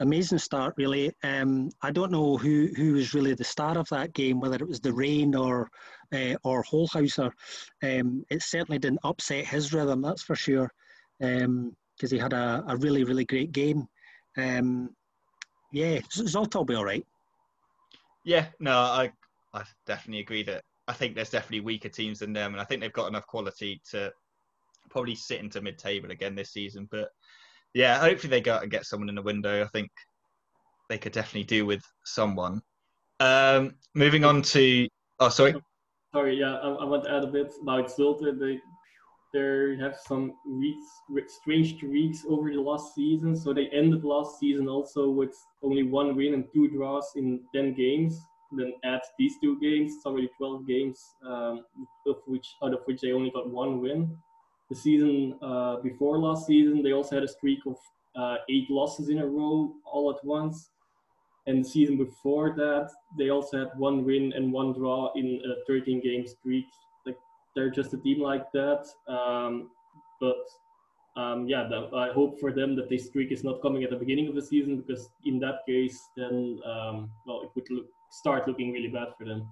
amazing 0.00 0.38
start, 0.38 0.74
really. 0.76 1.12
Um, 1.22 1.70
I 1.82 1.90
don't 1.90 2.10
know 2.10 2.36
who 2.36 2.68
who 2.76 2.94
was 2.94 3.14
really 3.14 3.34
the 3.34 3.44
star 3.44 3.78
of 3.78 3.88
that 3.90 4.12
game, 4.14 4.40
whether 4.40 4.56
it 4.56 4.68
was 4.68 4.80
the 4.80 4.92
rain 4.92 5.34
or 5.34 5.70
uh, 6.12 6.34
or 6.42 6.64
Holzhauser. 6.64 7.30
Um, 7.82 8.24
it 8.30 8.42
certainly 8.42 8.78
didn't 8.78 9.00
upset 9.04 9.44
his 9.46 9.72
rhythm, 9.72 10.02
that's 10.02 10.22
for 10.22 10.34
sure, 10.34 10.70
because 11.18 11.44
um, 11.44 11.76
he 11.98 12.18
had 12.18 12.32
a, 12.32 12.64
a 12.66 12.76
really 12.76 13.04
really 13.04 13.24
great 13.24 13.52
game. 13.52 13.86
Um, 14.36 14.90
yeah, 15.72 15.98
Zulte 16.12 16.54
will 16.54 16.64
be 16.64 16.74
all 16.74 16.84
right. 16.84 17.06
Yeah, 18.24 18.46
no, 18.58 18.78
I 18.78 19.12
I 19.54 19.62
definitely 19.86 20.20
agree 20.20 20.42
that 20.44 20.64
I 20.88 20.92
think 20.92 21.14
there's 21.14 21.30
definitely 21.30 21.60
weaker 21.60 21.88
teams 21.88 22.18
than 22.18 22.32
them, 22.32 22.52
and 22.52 22.60
I 22.60 22.64
think 22.64 22.80
they've 22.80 22.92
got 22.92 23.08
enough 23.08 23.26
quality 23.26 23.80
to 23.90 24.12
probably 24.88 25.14
sit 25.14 25.40
into 25.40 25.60
mid-table 25.60 26.10
again 26.10 26.34
this 26.34 26.50
season, 26.50 26.88
but 26.90 27.10
yeah, 27.74 27.98
hopefully 27.98 28.30
they 28.30 28.40
go 28.40 28.54
out 28.54 28.62
and 28.62 28.70
get 28.70 28.84
someone 28.84 29.08
in 29.08 29.14
the 29.14 29.22
window. 29.22 29.62
I 29.62 29.68
think 29.68 29.90
they 30.88 30.98
could 30.98 31.12
definitely 31.12 31.44
do 31.44 31.66
with 31.66 31.82
someone. 32.04 32.60
Um, 33.20 33.74
moving 33.94 34.24
on 34.24 34.42
to 34.42 34.88
oh 35.20 35.28
sorry. 35.28 35.54
Sorry, 36.12 36.40
yeah, 36.40 36.56
I, 36.56 36.68
I 36.70 36.84
want 36.84 37.04
to 37.04 37.14
add 37.14 37.22
a 37.22 37.28
bit 37.28 37.52
about 37.62 37.86
Zulte. 37.86 38.38
They 38.38 38.58
they 39.32 39.76
have 39.80 39.96
some 39.96 40.32
weeks, 40.44 40.84
strange 41.28 41.80
weeks 41.84 42.24
over 42.28 42.50
the 42.50 42.60
last 42.60 42.94
season. 42.96 43.36
So 43.36 43.54
they 43.54 43.68
ended 43.68 44.02
last 44.02 44.40
season 44.40 44.68
also 44.68 45.08
with 45.08 45.34
only 45.62 45.84
one 45.84 46.16
win 46.16 46.34
and 46.34 46.44
two 46.52 46.68
draws 46.68 47.12
in 47.14 47.40
ten 47.54 47.74
games. 47.74 48.20
Then 48.52 48.72
add 48.82 49.02
these 49.16 49.34
two 49.40 49.60
games, 49.60 49.92
it's 49.94 50.06
already 50.06 50.28
twelve 50.36 50.66
games, 50.66 50.98
um, 51.24 51.64
of 52.08 52.16
which 52.26 52.48
out 52.64 52.74
of 52.74 52.80
which 52.86 53.00
they 53.00 53.12
only 53.12 53.30
got 53.30 53.48
one 53.48 53.80
win 53.80 54.18
the 54.70 54.76
season 54.76 55.36
uh, 55.42 55.76
before 55.82 56.18
last 56.18 56.46
season, 56.46 56.82
they 56.82 56.92
also 56.92 57.16
had 57.16 57.24
a 57.24 57.28
streak 57.28 57.58
of 57.66 57.76
uh, 58.16 58.36
eight 58.48 58.70
losses 58.70 59.08
in 59.08 59.18
a 59.18 59.26
row 59.26 59.74
all 59.84 60.10
at 60.10 60.24
once. 60.24 60.70
And 61.46 61.64
the 61.64 61.68
season 61.68 61.96
before 61.96 62.54
that, 62.56 62.90
they 63.18 63.30
also 63.30 63.58
had 63.58 63.70
one 63.76 64.04
win 64.04 64.32
and 64.34 64.52
one 64.52 64.72
draw 64.72 65.12
in 65.14 65.42
a 65.44 65.64
13 65.66 66.00
game 66.00 66.26
streak. 66.26 66.66
Like 67.04 67.18
they're 67.56 67.70
just 67.70 67.92
a 67.94 67.96
team 67.96 68.20
like 68.20 68.52
that. 68.52 68.86
Um, 69.08 69.70
but 70.20 70.46
um, 71.16 71.48
yeah, 71.48 71.66
the, 71.68 71.90
I 71.96 72.12
hope 72.12 72.38
for 72.38 72.52
them 72.52 72.76
that 72.76 72.88
this 72.88 73.06
streak 73.06 73.32
is 73.32 73.42
not 73.42 73.62
coming 73.62 73.82
at 73.82 73.90
the 73.90 73.96
beginning 73.96 74.28
of 74.28 74.36
the 74.36 74.42
season 74.42 74.80
because 74.80 75.10
in 75.24 75.40
that 75.40 75.66
case, 75.66 76.10
then 76.16 76.60
um, 76.64 77.10
well, 77.26 77.42
it 77.42 77.50
would 77.56 77.68
look, 77.70 77.86
start 78.10 78.46
looking 78.46 78.70
really 78.70 78.88
bad 78.88 79.08
for 79.18 79.24
them, 79.24 79.48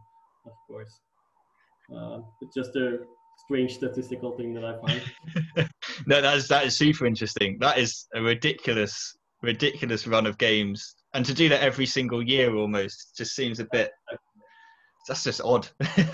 of 0.47 0.53
course. 0.69 1.01
Uh, 1.93 2.21
it's 2.41 2.55
just 2.55 2.77
a 2.77 3.01
strange 3.45 3.75
statistical 3.75 4.37
thing 4.37 4.55
that 4.55 4.65
I 4.65 4.79
find. 4.79 5.69
no, 6.07 6.21
that 6.21 6.37
is 6.37 6.49
that 6.49 6.67
is 6.67 6.77
super 6.77 7.07
interesting. 7.07 7.59
That 7.61 7.79
is 7.79 8.07
a 8.15 8.23
ridiculous, 8.23 9.17
ridiculous 9.43 10.07
run 10.07 10.27
of 10.27 10.39
games, 10.39 10.97
and 11.15 11.25
to 11.25 11.35
do 11.35 11.49
that 11.49 11.63
every 11.63 11.87
single 11.87 12.23
year 12.23 12.55
almost 12.55 13.17
just 13.17 13.35
seems 13.35 13.61
a 13.61 13.67
bit. 13.73 13.91
That's 15.07 15.25
just 15.25 15.41
odd. 15.41 15.69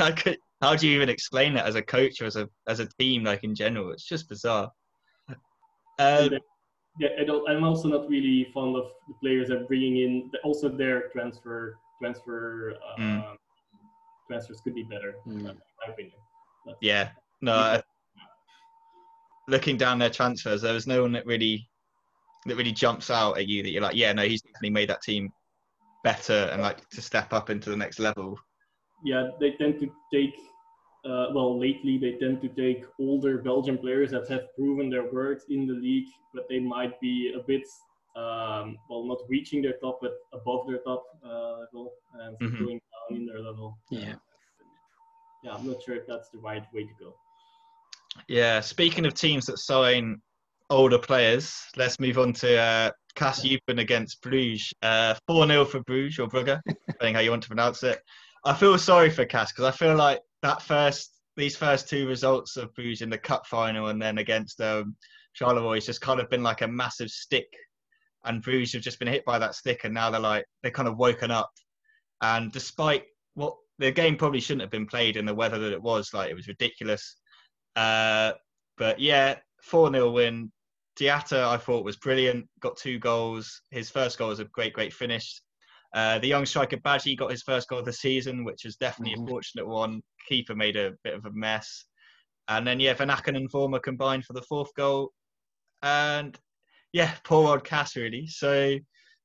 how 0.63 0.77
do 0.77 0.87
you 0.87 0.95
even 0.95 1.09
explain 1.09 1.55
that 1.55 1.67
as 1.67 1.75
a 1.75 1.83
coach 1.83 2.21
or 2.21 2.27
as 2.27 2.37
a 2.37 2.49
as 2.69 2.81
a 2.81 2.89
team, 2.99 3.25
like 3.25 3.43
in 3.45 3.55
general? 3.55 3.91
It's 3.91 4.07
just 4.07 4.29
bizarre. 4.29 4.71
Um, 5.99 6.31
yeah, 6.99 7.09
I'm 7.49 7.65
also 7.65 7.89
not 7.89 8.09
really 8.09 8.49
fond 8.55 8.77
of 8.77 8.87
the 9.09 9.15
players 9.21 9.49
that 9.49 9.63
are 9.63 9.65
bringing 9.65 9.97
in. 9.97 10.31
Also, 10.45 10.69
their 10.69 11.09
transfer 11.09 11.77
transfer 12.01 12.75
uh, 12.75 13.01
mm. 13.01 13.37
transfers 14.29 14.61
could 14.61 14.75
be 14.75 14.85
better, 14.85 15.17
mm. 15.27 15.39
in 15.39 15.43
my 15.45 15.93
opinion. 15.93 16.19
Yeah, 16.81 17.11
no. 17.41 17.81
Looking 19.49 19.77
down 19.77 19.99
their 19.99 20.11
transfers, 20.11 20.63
there 20.63 20.73
was 20.73 20.87
no 20.87 21.03
one 21.03 21.13
that 21.13 21.27
really 21.27 21.69
that 22.47 22.57
really 22.57 22.73
jumps 22.73 23.11
out 23.11 23.39
at 23.39 23.47
you 23.47 23.63
that 23.63 23.71
you're 23.71 23.83
like, 23.83 23.97
yeah, 23.97 24.13
no, 24.13 24.23
he's 24.23 24.43
definitely 24.43 24.71
made 24.71 24.89
that 24.89 25.03
team 25.03 25.31
better 26.03 26.51
and 26.53 26.61
like 26.61 26.87
to 26.91 27.01
step 27.01 27.33
up 27.33 27.51
into 27.51 27.71
the 27.71 27.77
next 27.77 27.99
level. 27.99 28.39
Yeah, 29.05 29.31
they 29.41 29.53
tend 29.53 29.81
to 29.81 29.91
take. 30.13 30.35
Uh, 31.05 31.29
well, 31.35 31.61
lately 31.61 31.99
they 31.99 32.13
tend 32.13 32.41
to 32.41 32.49
take 32.49 32.87
older 32.99 33.37
Belgian 33.43 33.77
players 33.77 34.11
that 34.13 34.27
have 34.31 34.55
proven 34.55 34.89
their 34.89 35.13
worth 35.13 35.45
in 35.51 35.67
the 35.67 35.75
league, 35.75 36.09
but 36.33 36.45
they 36.49 36.59
might 36.59 36.99
be 36.99 37.35
a 37.39 37.43
bit 37.47 37.63
um, 38.17 38.79
well, 38.89 39.05
not 39.05 39.19
reaching 39.29 39.61
their 39.61 39.75
top, 39.83 39.99
but 40.01 40.13
above 40.33 40.67
their 40.67 40.79
top 40.79 41.05
uh, 41.23 41.59
level 41.61 41.93
and 42.21 42.39
mm-hmm. 42.39 42.65
going 42.65 42.81
down 42.81 43.19
in 43.19 43.27
their 43.27 43.41
level. 43.41 43.77
Yeah 43.91 44.15
yeah, 45.45 45.55
I'm 45.55 45.67
not 45.67 45.83
sure 45.83 45.95
if 45.95 46.07
that's 46.07 46.31
the 46.31 46.39
right 46.39 46.65
way 46.73 46.85
to 46.85 46.95
go. 46.99 47.15
Yeah, 48.29 48.61
speaking 48.61 49.05
of 49.05 49.15
teams 49.15 49.47
that 49.47 49.59
sign 49.59 50.21
older 50.71 50.99
players, 50.99 51.55
let's 51.77 52.01
move 52.01 52.19
on 52.19 52.33
to 52.35 52.57
uh, 52.57 52.91
KAS 53.15 53.45
Eupen 53.45 53.81
against 53.81 54.23
Bruges. 54.23 54.73
Uh, 54.83 55.15
4 55.27 55.47
0 55.47 55.65
for 55.67 55.81
Bruges 55.81 56.19
or 56.19 56.29
Brugge, 56.29 56.61
depending 56.87 57.15
how 57.15 57.21
you 57.21 57.31
want 57.31 57.43
to 57.43 57.49
pronounce 57.49 57.83
it. 57.83 58.01
I 58.45 58.55
feel 58.55 58.79
sorry 58.79 59.11
for 59.11 59.27
KAS 59.27 59.53
because 59.53 59.65
I 59.65 59.71
feel 59.71 59.95
like 59.97 60.21
that 60.43 60.63
first, 60.63 61.21
these 61.37 61.57
first 61.57 61.89
two 61.89 62.09
results 62.09 62.57
of 62.57 62.75
Bruges 62.75 63.03
in 63.03 63.11
the 63.11 63.19
cup 63.19 63.47
final 63.47 63.89
and 63.89 64.01
then 64.01 64.19
against 64.19 64.61
um, 64.61 64.97
Charleroi 65.39 65.77
has 65.77 65.87
just 65.87 66.01
kind 66.01 66.21
of 66.21 66.31
been 66.31 66.43
like 66.43 66.63
a 66.63 66.69
massive 66.69 67.11
stick. 67.11 67.49
And 68.25 68.43
Bruges 68.43 68.73
have 68.73 68.83
just 68.83 68.99
been 68.99 69.09
hit 69.09 69.25
by 69.27 69.39
that 69.39 69.55
stick, 69.55 69.83
and 69.85 69.93
now 69.93 70.09
they're 70.09 70.19
like 70.19 70.47
they're 70.63 70.73
kind 70.73 70.89
of 70.89 70.97
woken 70.97 71.31
up. 71.31 71.51
And 72.23 72.51
despite 72.51 73.05
what 73.35 73.55
the 73.79 73.91
game 73.91 74.17
probably 74.17 74.41
shouldn't 74.41 74.63
have 74.63 74.71
been 74.71 74.87
played 74.87 75.17
in 75.17 75.27
the 75.27 75.35
weather 75.35 75.59
that 75.59 75.73
it 75.73 75.83
was. 75.83 76.13
Like 76.15 76.31
it 76.31 76.35
was 76.35 76.49
ridiculous. 76.49 77.17
Uh, 77.77 78.33
But 78.77 79.01
yeah, 79.01 79.37
4 79.63 79.91
0 79.93 80.11
win. 80.11 80.53
Diatta, 80.99 81.45
I 81.49 81.57
thought, 81.57 81.85
was 81.85 81.97
brilliant. 81.97 82.47
Got 82.61 82.77
two 82.77 82.99
goals. 82.99 83.63
His 83.71 83.91
first 83.91 84.19
goal 84.19 84.29
was 84.29 84.41
a 84.41 84.45
great, 84.45 84.73
great 84.73 84.93
finish. 84.93 85.41
Uh, 85.93 86.19
the 86.19 86.27
young 86.29 86.47
striker 86.47 86.77
Badji 86.77 87.17
got 87.17 87.31
his 87.31 87.43
first 87.43 87.69
goal 87.69 87.81
of 87.81 87.85
the 87.85 87.93
season, 87.93 88.45
which 88.45 88.65
was 88.65 88.77
definitely 88.77 89.15
mm-hmm. 89.15 89.27
a 89.27 89.29
fortunate 89.29 89.67
one. 89.67 90.03
Keeper 90.29 90.55
made 90.55 90.77
a 90.77 90.93
bit 91.05 91.15
of 91.15 91.25
a 91.25 91.33
mess. 91.33 91.85
And 92.49 92.67
then, 92.67 92.81
yeah, 92.81 92.95
Vanaken 92.95 93.37
and 93.37 93.51
Vormer 93.51 93.83
combined 93.83 94.25
for 94.25 94.35
the 94.35 94.43
fourth 94.43 94.75
goal. 94.75 95.13
And 95.83 96.39
yeah, 96.93 97.13
poor 97.25 97.49
old 97.49 97.65
KAS, 97.65 97.97
really. 97.97 98.27
So, 98.27 98.77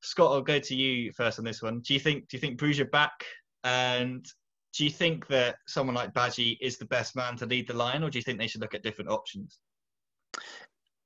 Scott, 0.01 0.31
I'll 0.31 0.41
go 0.41 0.59
to 0.59 0.75
you 0.75 1.11
first 1.13 1.39
on 1.39 1.45
this 1.45 1.61
one. 1.61 1.81
Do 1.81 1.93
you 1.93 1.99
think 1.99 2.27
do 2.29 2.37
you 2.37 2.41
think 2.41 2.57
Bruges 2.57 2.81
are 2.81 2.85
back? 2.85 3.11
And 3.63 4.25
do 4.73 4.83
you 4.83 4.89
think 4.89 5.27
that 5.27 5.57
someone 5.67 5.95
like 5.95 6.13
Badji 6.13 6.57
is 6.61 6.77
the 6.77 6.85
best 6.85 7.15
man 7.15 7.35
to 7.37 7.45
lead 7.45 7.67
the 7.67 7.73
line, 7.73 8.03
or 8.03 8.09
do 8.09 8.17
you 8.17 8.23
think 8.23 8.39
they 8.39 8.47
should 8.47 8.61
look 8.61 8.75
at 8.75 8.83
different 8.83 9.11
options? 9.11 9.59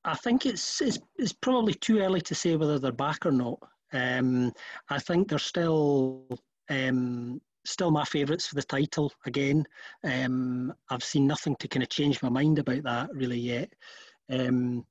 I 0.06 0.16
think 0.16 0.46
it's 0.46 0.82
it's, 0.82 1.00
it's 1.18 1.34
probably 1.34 1.74
too 1.74 2.00
early 2.00 2.22
to 2.22 2.36
say 2.36 2.56
whether 2.56 2.80
they're 2.80 2.92
back 2.92 3.26
or 3.26 3.32
not. 3.32 3.60
Um, 3.94 4.52
I 4.90 5.00
think 5.00 5.30
they're 5.30 5.40
still 5.40 6.28
um, 6.70 7.40
still 7.66 7.92
my 7.92 8.04
favourites 8.04 8.48
for 8.48 8.56
the 8.56 8.64
title 8.64 9.12
again. 9.26 9.64
Um, 10.04 10.74
I've 10.90 11.04
seen 11.04 11.28
nothing 11.28 11.56
to 11.60 11.68
kind 11.68 11.84
of 11.84 11.90
change 11.90 12.22
my 12.22 12.30
mind 12.30 12.60
about 12.60 12.84
that 12.84 13.10
really 13.14 13.40
yet. 13.40 13.72
Um, 14.30 14.86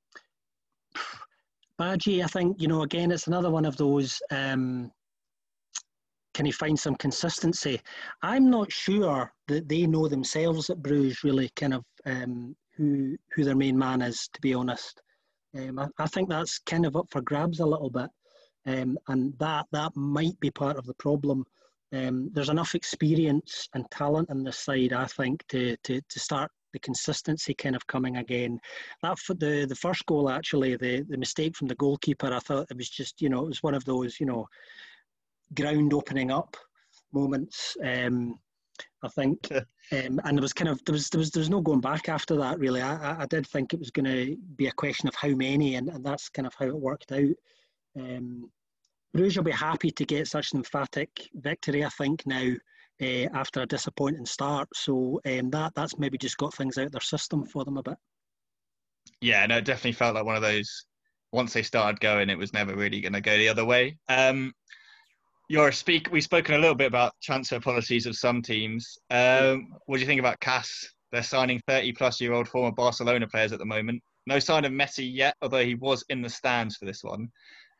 Badji, 1.80 2.22
I 2.22 2.28
think 2.28 2.60
you 2.60 2.68
know 2.68 2.82
again 2.82 3.10
it's 3.10 3.26
another 3.26 3.50
one 3.50 3.64
of 3.64 3.76
those. 3.76 4.20
Um, 4.30 4.90
can 6.34 6.46
he 6.46 6.52
find 6.52 6.78
some 6.78 6.94
consistency? 6.96 7.80
I'm 8.22 8.50
not 8.50 8.72
sure 8.72 9.32
that 9.48 9.68
they 9.68 9.86
know 9.86 10.08
themselves 10.08 10.70
at 10.70 10.82
Bruges 10.82 11.24
really 11.24 11.50
kind 11.56 11.74
of 11.74 11.84
um, 12.06 12.56
who 12.76 13.16
who 13.34 13.44
their 13.44 13.56
main 13.56 13.78
man 13.78 14.02
is. 14.02 14.28
To 14.32 14.40
be 14.40 14.54
honest, 14.54 15.00
um, 15.56 15.78
I, 15.78 15.88
I, 15.98 16.06
think 16.06 16.28
that's 16.28 16.58
kind 16.58 16.86
of 16.86 16.96
up 16.96 17.06
for 17.10 17.20
grabs 17.20 17.60
a 17.60 17.66
little 17.66 17.90
bit, 17.90 18.10
um, 18.66 18.98
and 19.08 19.38
that 19.38 19.66
that 19.72 19.94
might 19.94 20.38
be 20.40 20.50
part 20.50 20.76
of 20.76 20.86
the 20.86 20.94
problem. 20.94 21.44
Um, 21.92 22.30
there's 22.32 22.48
enough 22.48 22.74
experience 22.74 23.68
and 23.74 23.90
talent 23.90 24.30
on 24.30 24.42
this 24.42 24.58
side, 24.58 24.92
I 24.92 25.06
think, 25.06 25.46
to 25.48 25.76
to 25.84 26.00
to 26.00 26.20
start 26.20 26.50
the 26.72 26.78
consistency 26.78 27.52
kind 27.52 27.76
of 27.76 27.86
coming 27.86 28.16
again. 28.16 28.58
That 29.02 29.18
for 29.18 29.34
the 29.34 29.66
the 29.68 29.76
first 29.76 30.06
goal 30.06 30.30
actually, 30.30 30.76
the 30.76 31.02
the 31.02 31.18
mistake 31.18 31.56
from 31.56 31.68
the 31.68 31.74
goalkeeper, 31.74 32.32
I 32.32 32.38
thought 32.38 32.70
it 32.70 32.76
was 32.76 32.88
just 32.88 33.20
you 33.20 33.28
know 33.28 33.44
it 33.44 33.48
was 33.48 33.62
one 33.62 33.74
of 33.74 33.84
those 33.84 34.18
you 34.18 34.26
know 34.26 34.48
ground 35.54 35.92
opening 35.92 36.30
up 36.30 36.56
moments. 37.12 37.76
Um, 37.84 38.38
I 39.02 39.08
think, 39.08 39.48
um, 39.52 40.20
and 40.24 40.36
there 40.36 40.42
was 40.42 40.52
kind 40.52 40.68
of 40.68 40.84
there 40.84 40.92
was 40.92 41.08
there 41.10 41.18
was 41.18 41.30
there 41.30 41.40
was 41.40 41.50
no 41.50 41.60
going 41.60 41.80
back 41.80 42.08
after 42.08 42.36
that. 42.36 42.58
Really, 42.58 42.82
I 42.82 43.22
I 43.22 43.26
did 43.26 43.46
think 43.46 43.72
it 43.72 43.80
was 43.80 43.90
going 43.90 44.06
to 44.06 44.36
be 44.56 44.66
a 44.66 44.72
question 44.72 45.08
of 45.08 45.14
how 45.14 45.28
many, 45.28 45.76
and, 45.76 45.88
and 45.88 46.04
that's 46.04 46.28
kind 46.28 46.46
of 46.46 46.54
how 46.58 46.66
it 46.66 46.76
worked 46.76 47.12
out. 47.12 47.34
Um, 47.98 48.50
Bruges 49.12 49.36
will 49.36 49.44
be 49.44 49.50
happy 49.50 49.90
to 49.90 50.04
get 50.06 50.26
such 50.26 50.52
an 50.52 50.58
emphatic 50.58 51.10
victory. 51.34 51.84
I 51.84 51.90
think 51.90 52.26
now. 52.26 52.52
Uh, 53.00 53.26
after 53.34 53.62
a 53.62 53.66
disappointing 53.66 54.26
start, 54.26 54.68
so 54.74 55.18
um, 55.26 55.50
that 55.50 55.72
that's 55.74 55.98
maybe 55.98 56.16
just 56.16 56.36
got 56.36 56.54
things 56.54 56.78
out 56.78 56.86
of 56.86 56.92
their 56.92 57.00
system 57.00 57.44
for 57.44 57.64
them 57.64 57.78
a 57.78 57.82
bit. 57.82 57.96
Yeah, 59.20 59.44
no, 59.46 59.56
it 59.56 59.64
definitely 59.64 59.92
felt 59.92 60.14
like 60.14 60.24
one 60.24 60.36
of 60.36 60.42
those. 60.42 60.84
Once 61.32 61.52
they 61.52 61.62
started 61.62 61.98
going, 62.00 62.28
it 62.28 62.38
was 62.38 62.52
never 62.52 62.76
really 62.76 63.00
going 63.00 63.14
to 63.14 63.20
go 63.20 63.36
the 63.36 63.48
other 63.48 63.64
way. 63.64 63.98
Um, 64.08 64.52
you're 65.52 65.70
speak. 65.70 66.10
We've 66.10 66.22
spoken 66.22 66.54
a 66.54 66.58
little 66.58 66.74
bit 66.74 66.86
about 66.86 67.12
transfer 67.22 67.60
policies 67.60 68.06
of 68.06 68.16
some 68.16 68.40
teams. 68.40 68.96
Um, 69.10 69.74
what 69.84 69.96
do 69.96 70.00
you 70.00 70.06
think 70.06 70.18
about 70.18 70.40
KAS? 70.40 70.88
They're 71.12 71.22
signing 71.22 71.60
30 71.68 71.92
plus 71.92 72.22
year 72.22 72.32
old 72.32 72.48
former 72.48 72.72
Barcelona 72.74 73.28
players 73.28 73.52
at 73.52 73.58
the 73.58 73.66
moment. 73.66 74.02
No 74.26 74.38
sign 74.38 74.64
of 74.64 74.72
Messi 74.72 75.06
yet, 75.12 75.36
although 75.42 75.62
he 75.62 75.74
was 75.74 76.06
in 76.08 76.22
the 76.22 76.30
stands 76.30 76.78
for 76.78 76.86
this 76.86 77.04
one. 77.04 77.28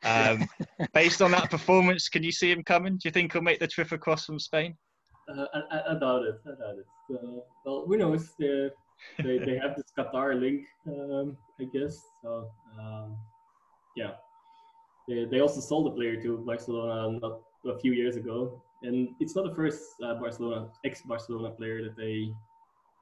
Um, 0.03 0.47
based 0.93 1.19
on 1.23 1.31
that 1.31 1.49
performance, 1.49 2.09
can 2.09 2.21
you 2.21 2.31
see 2.31 2.51
him 2.51 2.63
coming? 2.63 2.93
Do 2.93 3.07
you 3.07 3.11
think 3.11 3.33
he'll 3.33 3.41
make 3.41 3.59
the 3.59 3.65
trip 3.65 3.91
across 3.91 4.25
from 4.25 4.37
Spain? 4.37 4.77
Uh, 5.27 5.45
I, 5.71 5.95
I, 5.95 5.99
doubt 5.99 6.25
it. 6.25 6.35
I 6.45 6.49
doubt 6.49 6.77
it. 6.77 6.85
Uh, 7.11 7.39
well, 7.65 7.85
who 7.87 7.97
knows? 7.97 8.35
They, 8.37 8.69
they, 9.17 9.39
they 9.39 9.57
have 9.57 9.75
this 9.75 9.91
Qatar 9.97 10.39
link, 10.39 10.61
um, 10.85 11.35
I 11.59 11.63
guess. 11.73 11.99
So, 12.21 12.51
um, 12.79 13.17
yeah. 13.97 14.11
They, 15.07 15.25
they 15.25 15.39
also 15.39 15.59
sold 15.59 15.87
the 15.87 15.91
player 15.91 16.21
to 16.21 16.37
Barcelona 16.45 17.17
not 17.19 17.41
a 17.65 17.77
few 17.79 17.93
years 17.93 18.15
ago, 18.15 18.61
and 18.81 19.09
it's 19.19 19.35
not 19.35 19.45
the 19.45 19.55
first 19.55 19.81
uh, 20.03 20.15
Barcelona 20.15 20.67
ex-Barcelona 20.85 21.51
player 21.51 21.81
that 21.83 21.95
they, 21.95 22.33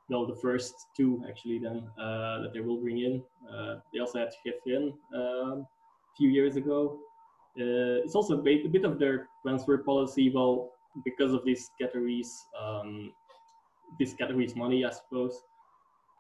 no, 0.10 0.26
the 0.26 0.36
first 0.36 0.74
two 0.96 1.24
actually 1.28 1.60
then 1.60 1.90
uh, 2.00 2.42
that 2.42 2.52
they 2.54 2.60
will 2.60 2.78
bring 2.78 3.00
in. 3.00 3.24
Uh, 3.52 3.76
they 3.94 4.00
also 4.00 4.20
had 4.20 4.30
Geffen 4.46 4.94
um, 5.16 5.66
a 5.66 6.16
few 6.18 6.30
years 6.30 6.56
ago. 6.56 7.00
Uh, 7.60 8.06
it's 8.06 8.16
also 8.16 8.40
a 8.40 8.42
bit, 8.42 8.86
of 8.86 9.00
their 9.00 9.28
transfer 9.44 9.78
policy. 9.80 10.32
Well, 10.34 10.72
because 11.04 11.34
of 11.34 11.44
these 11.44 11.70
categories, 11.80 12.46
um, 12.60 13.14
this 14.00 14.14
categories 14.14 14.56
money, 14.56 14.86
I 14.86 14.92
suppose. 14.92 15.44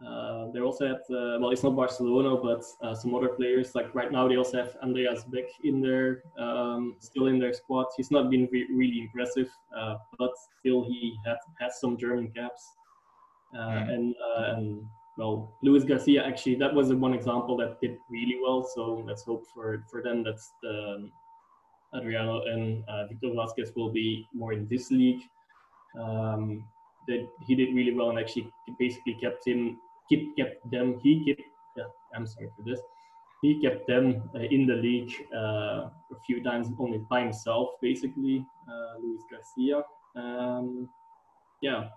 Uh, 0.05 0.47
they 0.51 0.59
also 0.59 0.87
had, 0.87 1.01
uh, 1.15 1.37
well, 1.39 1.51
it's 1.51 1.61
not 1.61 1.75
Barcelona, 1.75 2.35
but 2.35 2.63
uh, 2.81 2.95
some 2.95 3.13
other 3.13 3.29
players. 3.29 3.75
Like 3.75 3.93
right 3.93 4.11
now, 4.11 4.27
they 4.27 4.35
also 4.35 4.57
have 4.57 4.75
Andreas 4.81 5.23
Beck 5.25 5.45
in 5.63 5.79
there, 5.79 6.23
um, 6.39 6.95
still 6.99 7.27
in 7.27 7.37
their 7.37 7.53
squad. 7.53 7.85
He's 7.95 8.09
not 8.09 8.29
been 8.31 8.49
re- 8.51 8.67
really 8.73 9.01
impressive, 9.01 9.49
uh, 9.77 9.97
but 10.17 10.31
still 10.59 10.83
he 10.83 11.15
had, 11.23 11.37
has 11.59 11.79
some 11.79 11.97
German 11.97 12.31
caps. 12.31 12.75
Mm. 13.55 13.93
And, 13.93 14.15
uh, 14.15 14.53
and 14.55 14.85
well, 15.17 15.53
Luis 15.61 15.83
Garcia 15.83 16.25
actually, 16.25 16.55
that 16.55 16.73
was 16.73 16.87
the 16.89 16.97
one 16.97 17.13
example 17.13 17.55
that 17.57 17.79
did 17.79 17.97
really 18.09 18.39
well. 18.41 18.63
So 18.63 19.03
let's 19.05 19.23
hope 19.23 19.45
for 19.53 19.83
for 19.91 20.01
them 20.01 20.23
that 20.23 20.39
the, 20.63 20.95
um, 20.95 21.11
Adriano 21.93 22.41
and 22.45 22.83
Victor 23.09 23.35
Vázquez 23.35 23.75
will 23.75 23.91
be 23.91 24.25
more 24.33 24.53
in 24.53 24.65
this 24.69 24.89
league. 24.89 25.21
Um, 25.99 26.63
that 27.07 27.27
he 27.45 27.55
did 27.55 27.75
really 27.75 27.93
well 27.93 28.09
and 28.09 28.19
actually 28.19 28.49
basically 28.79 29.17
kept 29.19 29.45
him 29.45 29.77
keep 30.11 30.35
kept 30.37 30.69
them. 30.69 30.99
He 31.03 31.23
kept. 31.25 31.41
Yeah, 31.77 31.89
I'm 32.15 32.27
sorry 32.27 32.49
for 32.55 32.63
this. 32.63 32.79
He 33.41 33.59
kept 33.61 33.87
them 33.87 34.29
uh, 34.35 34.39
in 34.39 34.67
the 34.67 34.75
league 34.75 35.13
uh, 35.33 35.89
a 36.15 36.17
few 36.25 36.43
times 36.43 36.67
only 36.77 36.99
by 37.09 37.21
himself, 37.21 37.69
basically. 37.81 38.45
Uh, 38.69 38.99
Luis 39.01 39.21
Garcia. 39.31 39.83
Um, 40.15 40.89
yeah, 41.61 41.89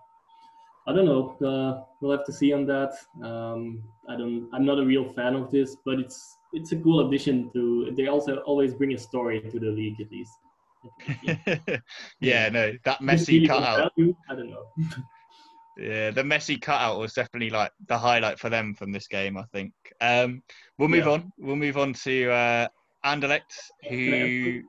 I 0.87 0.93
don't 0.93 1.05
know. 1.05 1.35
Uh, 1.45 1.83
we'll 1.99 2.17
have 2.17 2.25
to 2.25 2.33
see 2.33 2.53
on 2.53 2.65
that. 2.67 2.93
Um, 3.23 3.83
I 4.09 4.15
don't. 4.15 4.49
I'm 4.53 4.65
not 4.65 4.79
a 4.79 4.85
real 4.85 5.11
fan 5.13 5.35
of 5.35 5.51
this, 5.51 5.77
but 5.85 5.99
it's 5.99 6.37
it's 6.53 6.71
a 6.71 6.77
cool 6.77 7.07
addition 7.07 7.51
to. 7.53 7.91
They 7.95 8.07
also 8.07 8.37
always 8.51 8.73
bring 8.73 8.93
a 8.93 8.97
story 8.97 9.41
to 9.41 9.59
the 9.59 9.69
league 9.69 9.99
at 10.01 10.09
least. 10.11 10.33
yeah, 12.19 12.49
no, 12.49 12.73
that 12.85 12.99
Messi 12.99 13.47
cutout. 13.47 13.91
I 14.29 14.35
don't 14.35 14.49
know. 14.49 14.65
Yeah, 15.77 16.11
the 16.11 16.23
Messi 16.23 16.61
cutout 16.61 16.99
was 16.99 17.13
definitely 17.13 17.49
like 17.49 17.71
the 17.87 17.97
highlight 17.97 18.39
for 18.39 18.49
them 18.49 18.73
from 18.75 18.91
this 18.91 19.07
game. 19.07 19.37
I 19.37 19.43
think. 19.51 19.73
Um, 19.99 20.41
we'll 20.77 20.89
move 20.89 21.05
yeah. 21.05 21.11
on. 21.11 21.31
We'll 21.37 21.55
move 21.55 21.77
on 21.77 21.93
to 21.93 22.31
uh, 22.31 22.67
Anderlecht, 23.05 23.53
who. 23.89 24.61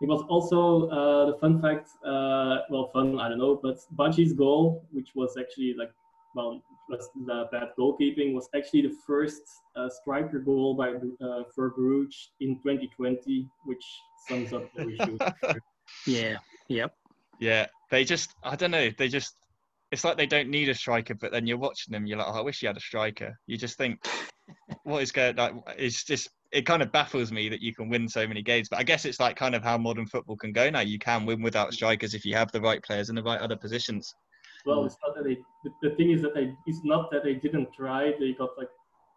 It 0.00 0.06
was 0.06 0.22
also 0.28 0.88
uh, 0.90 1.26
the 1.32 1.38
fun 1.38 1.60
fact. 1.60 1.90
Uh, 2.04 2.58
well, 2.70 2.90
fun. 2.92 3.18
I 3.18 3.28
don't 3.28 3.38
know, 3.38 3.58
but 3.60 3.78
Badji's 3.96 4.32
goal, 4.32 4.84
which 4.92 5.10
was 5.14 5.36
actually 5.38 5.74
like, 5.74 5.90
well, 6.34 6.62
was 6.88 7.08
the 7.26 7.48
bad 7.52 7.70
goalkeeping, 7.78 8.32
was 8.32 8.48
actually 8.54 8.82
the 8.82 8.94
first 9.06 9.42
uh, 9.76 9.88
striker 9.88 10.38
goal 10.38 10.74
by 10.74 10.90
uh, 11.24 11.42
for 11.54 11.70
Bruges 11.70 12.30
in 12.40 12.56
2020, 12.56 13.48
which 13.64 13.84
sums 14.26 14.52
up 14.52 14.72
the 14.74 14.88
issue. 14.88 15.18
yeah. 16.06 16.36
Yep. 16.68 16.94
Yeah, 17.40 17.66
they 17.90 18.04
just 18.04 18.34
I 18.42 18.56
don't 18.56 18.70
know, 18.70 18.90
they 18.96 19.08
just 19.08 19.34
it's 19.90 20.04
like 20.04 20.16
they 20.16 20.26
don't 20.26 20.50
need 20.50 20.68
a 20.68 20.74
striker, 20.74 21.14
but 21.14 21.32
then 21.32 21.46
you're 21.46 21.56
watching 21.56 21.92
them, 21.92 22.06
you're 22.06 22.18
like, 22.18 22.26
oh, 22.28 22.38
I 22.38 22.42
wish 22.42 22.62
you 22.62 22.68
had 22.68 22.76
a 22.76 22.80
striker. 22.80 23.38
You 23.46 23.56
just 23.56 23.78
think, 23.78 24.06
what 24.84 25.02
is 25.02 25.12
going 25.12 25.36
like? 25.36 25.54
It's 25.78 26.04
just 26.04 26.28
it 26.52 26.66
kind 26.66 26.82
of 26.82 26.92
baffles 26.92 27.30
me 27.30 27.48
that 27.48 27.60
you 27.60 27.74
can 27.74 27.88
win 27.88 28.08
so 28.08 28.26
many 28.26 28.42
games. 28.42 28.68
But 28.68 28.78
I 28.78 28.82
guess 28.82 29.04
it's 29.04 29.20
like 29.20 29.36
kind 29.36 29.54
of 29.54 29.62
how 29.62 29.78
modern 29.78 30.06
football 30.06 30.36
can 30.36 30.52
go 30.52 30.68
now. 30.70 30.80
You 30.80 30.98
can 30.98 31.26
win 31.26 31.42
without 31.42 31.72
strikers 31.72 32.14
if 32.14 32.24
you 32.24 32.34
have 32.34 32.50
the 32.52 32.60
right 32.60 32.82
players 32.82 33.08
in 33.08 33.14
the 33.14 33.22
right 33.22 33.40
other 33.40 33.56
positions. 33.56 34.14
Well, 34.66 34.84
it's 34.84 34.96
not 35.06 35.14
that 35.16 35.24
they. 35.24 35.38
The, 35.64 35.88
the 35.88 35.96
thing 35.96 36.10
is 36.10 36.22
that 36.22 36.34
they. 36.34 36.52
It's 36.66 36.84
not 36.84 37.10
that 37.10 37.24
they 37.24 37.34
didn't 37.34 37.72
try. 37.72 38.12
They 38.18 38.32
got 38.32 38.50
like 38.58 38.68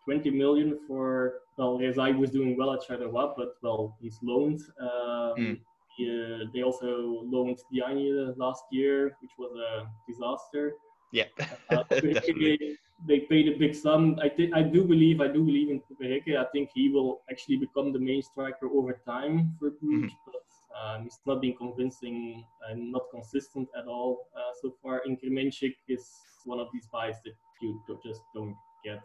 20 0.06 0.30
million 0.32 0.80
for. 0.88 1.36
Well, 1.58 1.80
as 1.84 2.00
I 2.00 2.12
was 2.12 2.32
doing 2.32 2.58
well 2.58 2.74
at 2.74 2.80
Charleroi, 2.88 3.34
but 3.38 3.56
well, 3.62 3.98
he's 4.02 4.18
loaned. 4.24 4.62
Um, 4.80 5.36
mm. 5.38 5.60
They 5.98 6.64
also 6.64 7.24
loaned 7.24 7.60
Diagne 7.74 8.34
last 8.38 8.64
year, 8.72 9.18
which 9.22 9.32
was 9.38 9.52
a 9.56 9.88
disaster. 10.08 10.74
Yeah, 11.12 11.26
uh, 11.70 11.84
they, 11.90 12.78
they, 13.06 13.20
paid 13.20 13.54
a 13.54 13.60
big 13.60 13.76
sum. 13.76 14.18
I, 14.22 14.30
th- 14.30 14.52
I 14.54 14.62
do 14.62 14.86
believe 14.86 15.20
I 15.20 15.28
do 15.28 15.44
believe 15.44 15.70
in 15.70 15.82
Verhecke. 16.02 16.38
I 16.38 16.46
think 16.54 16.70
he 16.74 16.90
will 16.90 17.22
actually 17.30 17.58
become 17.58 17.92
the 17.92 18.00
main 18.00 18.22
striker 18.22 18.68
over 18.74 18.94
time 19.06 19.54
for 19.60 19.72
Bruges, 19.72 20.14
mm-hmm. 20.14 20.32
but 20.32 20.42
um, 20.80 21.04
he's 21.04 21.20
not 21.26 21.42
been 21.42 21.56
convincing 21.58 22.46
and 22.70 22.92
not 22.92 23.04
consistent 23.12 23.68
at 23.78 23.88
all 23.88 24.30
uh, 24.38 24.54
so 24.62 24.74
far. 24.82 25.02
Inkremenschik 25.06 25.76
is 25.90 26.10
one 26.46 26.60
of 26.60 26.68
these 26.74 26.88
guys 26.92 27.16
that 27.26 27.34
you 27.62 27.82
just 28.04 28.22
don't 28.34 28.56
get. 28.86 29.02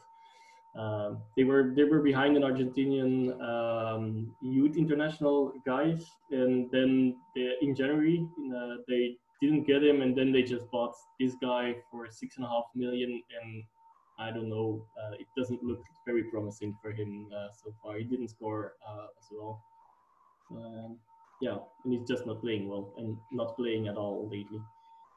Um, 0.77 1.22
they 1.37 1.45
were 1.45 1.72
they 1.74 1.85
were 1.85 2.01
behind 2.01 2.37
an 2.37 2.43
Argentinian 2.43 3.41
um, 3.41 4.35
youth 4.43 4.77
international 4.77 5.53
guys, 5.64 6.05
and 6.31 6.70
then 6.70 7.16
they, 7.35 7.53
in 7.62 7.74
January 7.74 8.27
uh, 8.55 8.77
they 8.87 9.16
didn't 9.41 9.66
get 9.66 9.83
him, 9.83 10.03
and 10.03 10.16
then 10.16 10.33
they 10.33 10.43
just 10.43 10.70
bought 10.70 10.95
this 11.18 11.35
guy 11.41 11.77
for 11.91 12.07
six 12.11 12.37
and 12.37 12.45
a 12.45 12.49
half 12.49 12.64
million, 12.74 13.22
and 13.41 13.62
I 14.18 14.31
don't 14.31 14.49
know, 14.49 14.87
uh, 15.01 15.12
it 15.18 15.27
doesn't 15.37 15.62
look 15.62 15.81
very 16.07 16.24
promising 16.24 16.77
for 16.83 16.91
him 16.91 17.29
uh, 17.35 17.49
so 17.53 17.74
far. 17.83 17.97
He 17.97 18.05
didn't 18.05 18.29
score 18.29 18.74
uh, 18.87 19.07
as 19.18 19.27
well. 19.31 19.62
Um, 20.51 20.99
yeah, 21.41 21.57
and 21.85 21.93
he's 21.93 22.09
just 22.09 22.27
not 22.27 22.41
playing 22.41 22.68
well, 22.68 22.93
and 22.99 23.16
not 23.33 23.57
playing 23.57 23.89
at 23.89 23.97
all 23.97 24.29
lately. 24.31 24.61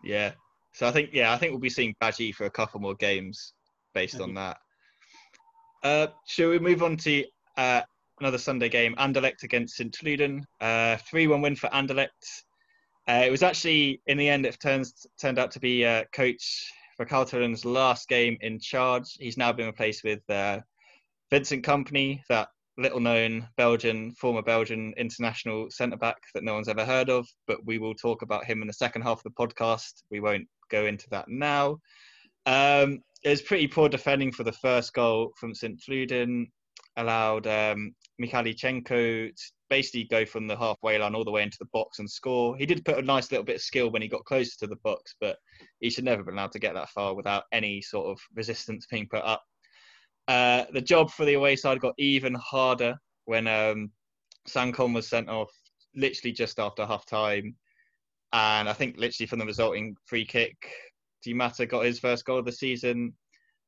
Yeah, 0.04 0.32
so 0.74 0.88
I 0.88 0.92
think 0.92 1.10
yeah, 1.12 1.34
I 1.34 1.38
think 1.38 1.52
we'll 1.52 1.60
be 1.60 1.70
seeing 1.70 1.96
Badji 2.02 2.34
for 2.34 2.46
a 2.46 2.50
couple 2.50 2.80
more 2.80 2.96
games 2.96 3.54
based 3.94 4.20
on 4.22 4.34
that. 4.36 4.58
Uh, 5.84 6.08
shall 6.26 6.50
we 6.50 6.60
move 6.60 6.84
on 6.84 6.98
to 6.98 7.24
uh, 7.58 7.82
another 8.20 8.38
Sunday 8.38 8.70
game? 8.70 8.96
Anderlecht 8.98 9.44
against 9.44 9.76
St. 9.76 9.96
Truiden. 9.96 10.44
Uh, 10.60 10.98
3 10.98 11.28
1 11.28 11.42
win 11.42 11.56
for 11.56 11.68
Anderlecht. 11.70 12.44
Uh, 13.08 13.24
it 13.26 13.32
was 13.32 13.44
actually, 13.44 14.02
in 14.08 14.18
the 14.18 14.30
end, 14.30 14.46
it 14.46 14.60
turns, 14.60 15.06
turned 15.20 15.40
out 15.40 15.52
to 15.52 15.60
be 15.60 15.86
uh, 15.86 16.04
coach 16.14 16.72
Vercauteren's 17.00 17.66
last 17.66 18.08
game 18.08 18.38
in 18.42 18.60
charge. 18.60 19.16
He's 19.20 19.38
now 19.38 19.52
been 19.52 19.68
replaced 19.68 20.04
with 20.04 20.20
Vincent 21.32 21.66
Kompany, 21.66 22.22
that 22.30 22.50
little 22.78 23.00
known 23.00 23.48
Belgian, 23.58 24.12
former 24.14 24.42
Belgian 24.42 24.94
international 24.98 25.70
centre 25.70 25.98
back 25.98 26.18
that 26.34 26.44
no 26.44 26.54
one's 26.54 26.70
ever 26.70 26.86
heard 26.86 27.10
of. 27.10 27.28
But 27.48 27.66
we 27.66 27.78
will 27.78 27.94
talk 27.94 28.22
about 28.22 28.46
him 28.46 28.62
in 28.62 28.68
the 28.68 28.74
second 28.74 29.04
half 29.04 29.20
of 29.20 29.24
the 29.24 29.32
podcast. 29.32 30.04
We 30.10 30.20
won't 30.20 30.48
go 30.70 30.86
into 30.86 31.08
that 31.12 31.28
now. 31.28 31.80
Um, 32.46 33.04
it 33.24 33.30
was 33.30 33.42
pretty 33.42 33.68
poor 33.68 33.90
defending 33.90 34.32
for 34.32 34.44
the 34.44 34.52
first 34.52 34.94
goal 34.94 35.34
from 35.38 35.54
St. 35.54 35.80
Truiden. 35.80 36.46
Allowed 36.98 37.48
um, 37.48 37.94
Mykhaylichenko 38.22 39.30
to 39.30 39.52
basically 39.70 40.06
go 40.06 40.26
from 40.26 40.48
the 40.48 40.58
halfway 40.58 40.98
line 40.98 41.16
all 41.16 41.24
the 41.24 41.32
way 41.32 41.44
into 41.44 41.58
the 41.60 41.70
box 41.72 42.00
and 42.00 42.10
score. 42.10 42.58
He 42.58 42.66
did 42.66 42.84
put 42.84 42.98
a 42.98 43.02
nice 43.02 43.32
little 43.32 43.46
bit 43.46 43.58
of 43.58 43.62
skill 43.62 43.92
when 43.92 44.02
he 44.02 44.08
got 44.08 44.26
closer 44.26 44.52
to 44.60 44.68
the 44.68 44.76
box, 44.78 45.16
but 45.22 45.38
he 45.80 45.90
should 45.90 46.04
never 46.04 46.20
have 46.20 46.26
been 46.26 46.36
allowed 46.36 46.52
to 46.54 46.60
get 46.60 46.74
that 46.74 46.90
far 46.90 47.14
without 47.14 47.44
any 47.54 47.82
sort 47.82 48.08
of 48.08 48.20
resistance 48.36 48.86
being 48.90 49.08
put 49.10 49.24
up. 49.24 49.44
Uh, 50.28 50.66
the 50.74 50.82
job 50.82 51.10
for 51.12 51.26
the 51.26 51.36
away 51.36 51.56
side 51.56 51.80
got 51.80 51.94
even 51.98 52.36
harder 52.36 52.96
when 53.26 53.48
um, 53.48 53.92
Sankom 54.48 54.94
was 54.94 55.08
sent 55.08 55.30
off 55.30 55.52
literally 55.96 56.32
just 56.32 56.60
after 56.60 56.86
half 56.86 57.06
time. 57.06 57.56
And 58.34 58.70
I 58.70 58.74
think 58.74 58.98
literally 58.98 59.28
from 59.28 59.40
the 59.40 59.46
resulting 59.46 59.96
free 60.06 60.26
kick, 60.26 60.56
Di 61.24 61.34
Matta 61.34 61.66
got 61.66 61.86
his 61.86 62.00
first 62.00 62.26
goal 62.26 62.40
of 62.40 62.46
the 62.46 62.52
season. 62.52 63.14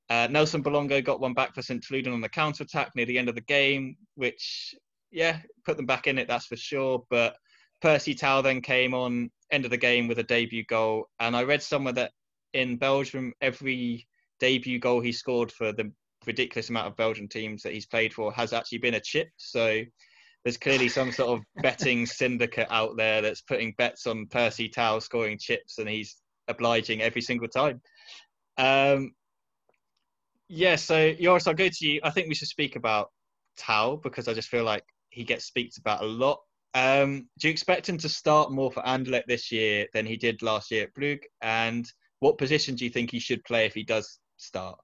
Uh, 0.09 0.27
Nelson 0.29 0.63
Balongo 0.63 1.03
got 1.03 1.21
one 1.21 1.33
back 1.33 1.53
for 1.55 1.61
St. 1.61 1.81
Truiden 1.81 2.13
on 2.13 2.21
the 2.21 2.29
counter 2.29 2.63
attack 2.63 2.91
near 2.95 3.05
the 3.05 3.17
end 3.17 3.29
of 3.29 3.35
the 3.35 3.41
game, 3.41 3.95
which, 4.15 4.75
yeah, 5.11 5.39
put 5.65 5.77
them 5.77 5.85
back 5.85 6.07
in 6.07 6.17
it, 6.17 6.27
that's 6.27 6.47
for 6.47 6.57
sure. 6.57 7.03
But 7.09 7.35
Percy 7.81 8.13
Tau 8.13 8.41
then 8.41 8.61
came 8.61 8.93
on, 8.93 9.31
end 9.51 9.65
of 9.65 9.71
the 9.71 9.77
game 9.77 10.07
with 10.07 10.19
a 10.19 10.23
debut 10.23 10.65
goal. 10.65 11.07
And 11.19 11.35
I 11.35 11.43
read 11.43 11.63
somewhere 11.63 11.93
that 11.93 12.11
in 12.53 12.77
Belgium, 12.77 13.33
every 13.41 14.07
debut 14.39 14.79
goal 14.79 14.99
he 14.99 15.11
scored 15.11 15.51
for 15.51 15.71
the 15.71 15.91
ridiculous 16.25 16.69
amount 16.69 16.87
of 16.87 16.95
Belgian 16.95 17.27
teams 17.27 17.63
that 17.63 17.73
he's 17.73 17.85
played 17.85 18.13
for 18.13 18.31
has 18.33 18.53
actually 18.53 18.79
been 18.79 18.95
a 18.95 18.99
chip. 18.99 19.29
So 19.37 19.81
there's 20.43 20.57
clearly 20.57 20.89
some 20.89 21.11
sort 21.11 21.39
of 21.39 21.45
betting 21.63 22.05
syndicate 22.05 22.67
out 22.69 22.97
there 22.97 23.21
that's 23.21 23.41
putting 23.41 23.73
bets 23.77 24.07
on 24.07 24.27
Percy 24.27 24.69
Tau 24.69 24.99
scoring 24.99 25.37
chips, 25.39 25.77
and 25.77 25.87
he's 25.87 26.17
obliging 26.51 27.01
every 27.01 27.21
single 27.21 27.47
time. 27.47 27.81
Um, 28.57 29.11
yeah, 30.47 30.75
so 30.75 31.13
Joris, 31.13 31.47
I'll 31.47 31.53
go 31.53 31.69
to 31.69 31.87
you. 31.87 32.01
I 32.03 32.09
think 32.09 32.27
we 32.27 32.35
should 32.35 32.47
speak 32.47 32.75
about 32.75 33.09
Tau 33.57 33.95
because 33.95 34.27
I 34.27 34.33
just 34.33 34.49
feel 34.49 34.63
like 34.63 34.83
he 35.09 35.23
gets 35.23 35.45
speaks 35.45 35.77
about 35.77 36.03
a 36.03 36.05
lot. 36.05 36.39
Um, 36.73 37.27
do 37.39 37.47
you 37.47 37.51
expect 37.51 37.87
him 37.87 37.97
to 37.99 38.09
start 38.09 38.51
more 38.51 38.71
for 38.71 38.81
Anderlecht 38.83 39.25
this 39.27 39.51
year 39.51 39.87
than 39.93 40.05
he 40.05 40.15
did 40.15 40.41
last 40.41 40.71
year 40.71 40.83
at 40.83 40.93
Brugge? 40.93 41.23
And 41.41 41.85
what 42.19 42.37
position 42.37 42.75
do 42.75 42.85
you 42.85 42.89
think 42.89 43.11
he 43.11 43.19
should 43.19 43.43
play 43.43 43.65
if 43.65 43.73
he 43.73 43.83
does 43.83 44.19
start? 44.37 44.79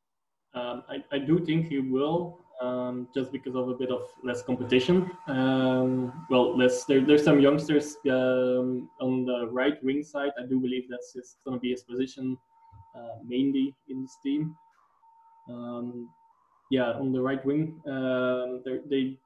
Um, 0.53 0.84
I, 0.89 1.15
I, 1.15 1.20
do 1.20 1.45
think 1.45 1.68
he 1.68 1.80
will, 1.80 2.39
um, 2.62 3.08
just 3.14 3.32
because 3.32 3.55
of 3.55 3.70
a 3.70 3.74
bit 3.74 3.91
of 3.91 4.01
less 4.24 4.41
competition. 4.41 5.12
Um, 5.28 6.26
well, 6.30 6.58
less, 6.58 6.86
there, 6.86 7.01
there's 7.01 7.24
some 7.24 7.39
youngsters 7.39 7.97
um, 8.10 8.89
on 8.99 9.26
the 9.26 9.47
right 9.51 9.82
wing 9.84 10.03
side. 10.03 10.32
I 10.39 10.45
do 10.47 10.60
believe 10.60 10.86
that's 10.89 11.14
going 11.45 11.58
to 11.58 11.62
be 11.62 11.72
his 11.72 11.84
position 11.84 12.38
uh, 12.95 13.20
mainly 13.26 13.76
in 13.89 14.01
this 14.01 14.18
team. 14.24 14.55
Um, 15.49 16.10
yeah, 16.72 16.91
on 16.91 17.12
the 17.12 17.22
right 17.22 17.43
wing, 17.45 17.80
um, 17.88 18.64
they 18.89 19.18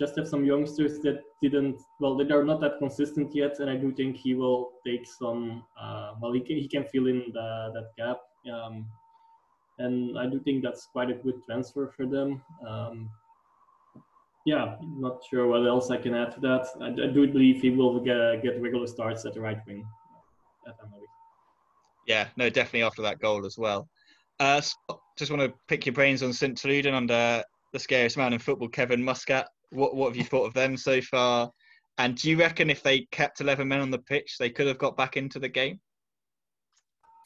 just 0.00 0.16
have 0.16 0.26
some 0.26 0.44
youngsters 0.44 0.98
that 1.00 1.22
didn't 1.42 1.78
well 2.00 2.16
they 2.16 2.24
are 2.32 2.42
not 2.42 2.58
that 2.60 2.78
consistent 2.78 3.34
yet 3.34 3.58
and 3.60 3.68
i 3.68 3.76
do 3.76 3.92
think 3.92 4.16
he 4.16 4.34
will 4.34 4.70
take 4.84 5.06
some 5.06 5.62
uh, 5.78 6.14
well 6.20 6.32
he 6.32 6.40
can, 6.40 6.56
he 6.56 6.66
can 6.66 6.84
fill 6.84 7.06
in 7.06 7.22
the, 7.34 7.70
that 7.74 7.88
gap 7.98 8.18
um, 8.50 8.86
and 9.80 10.18
I 10.18 10.26
do 10.26 10.38
think 10.40 10.62
that's 10.62 10.86
quite 10.86 11.10
a 11.10 11.14
good 11.14 11.42
transfer 11.44 11.92
for 11.96 12.06
them. 12.06 12.42
Um, 12.66 13.10
yeah, 14.46 14.76
not 14.80 15.22
sure 15.28 15.46
what 15.46 15.66
else 15.66 15.90
I 15.90 15.96
can 15.96 16.14
add 16.14 16.32
to 16.34 16.40
that. 16.40 16.66
I, 16.80 16.88
I 16.88 17.12
do 17.12 17.26
believe 17.26 17.60
he 17.60 17.70
will 17.70 18.00
get, 18.00 18.42
get 18.42 18.60
regular 18.60 18.86
starts 18.86 19.24
at 19.24 19.34
the 19.34 19.40
right 19.40 19.58
wing 19.66 19.84
at 20.66 20.76
Yeah, 22.06 22.28
no, 22.36 22.48
definitely 22.48 22.82
after 22.82 23.02
that 23.02 23.18
goal 23.18 23.44
as 23.44 23.56
well. 23.58 23.88
Uh, 24.38 24.60
Scott, 24.60 25.00
just 25.18 25.30
want 25.30 25.42
to 25.42 25.52
pick 25.68 25.84
your 25.84 25.92
brains 25.92 26.22
on 26.22 26.32
St. 26.32 26.56
Truiden 26.56 26.94
under 26.94 27.42
the 27.72 27.78
scariest 27.78 28.16
man 28.16 28.32
in 28.32 28.38
football, 28.38 28.68
Kevin 28.68 29.02
Muscat. 29.02 29.48
What, 29.70 29.94
what 29.94 30.08
have 30.08 30.16
you 30.16 30.24
thought 30.24 30.46
of 30.46 30.54
them 30.54 30.76
so 30.76 31.00
far? 31.02 31.50
And 31.98 32.16
do 32.16 32.30
you 32.30 32.38
reckon 32.38 32.70
if 32.70 32.82
they 32.82 33.06
kept 33.12 33.42
11 33.42 33.68
men 33.68 33.80
on 33.80 33.90
the 33.90 33.98
pitch, 33.98 34.36
they 34.38 34.48
could 34.48 34.66
have 34.66 34.78
got 34.78 34.96
back 34.96 35.18
into 35.18 35.38
the 35.38 35.48
game? 35.48 35.78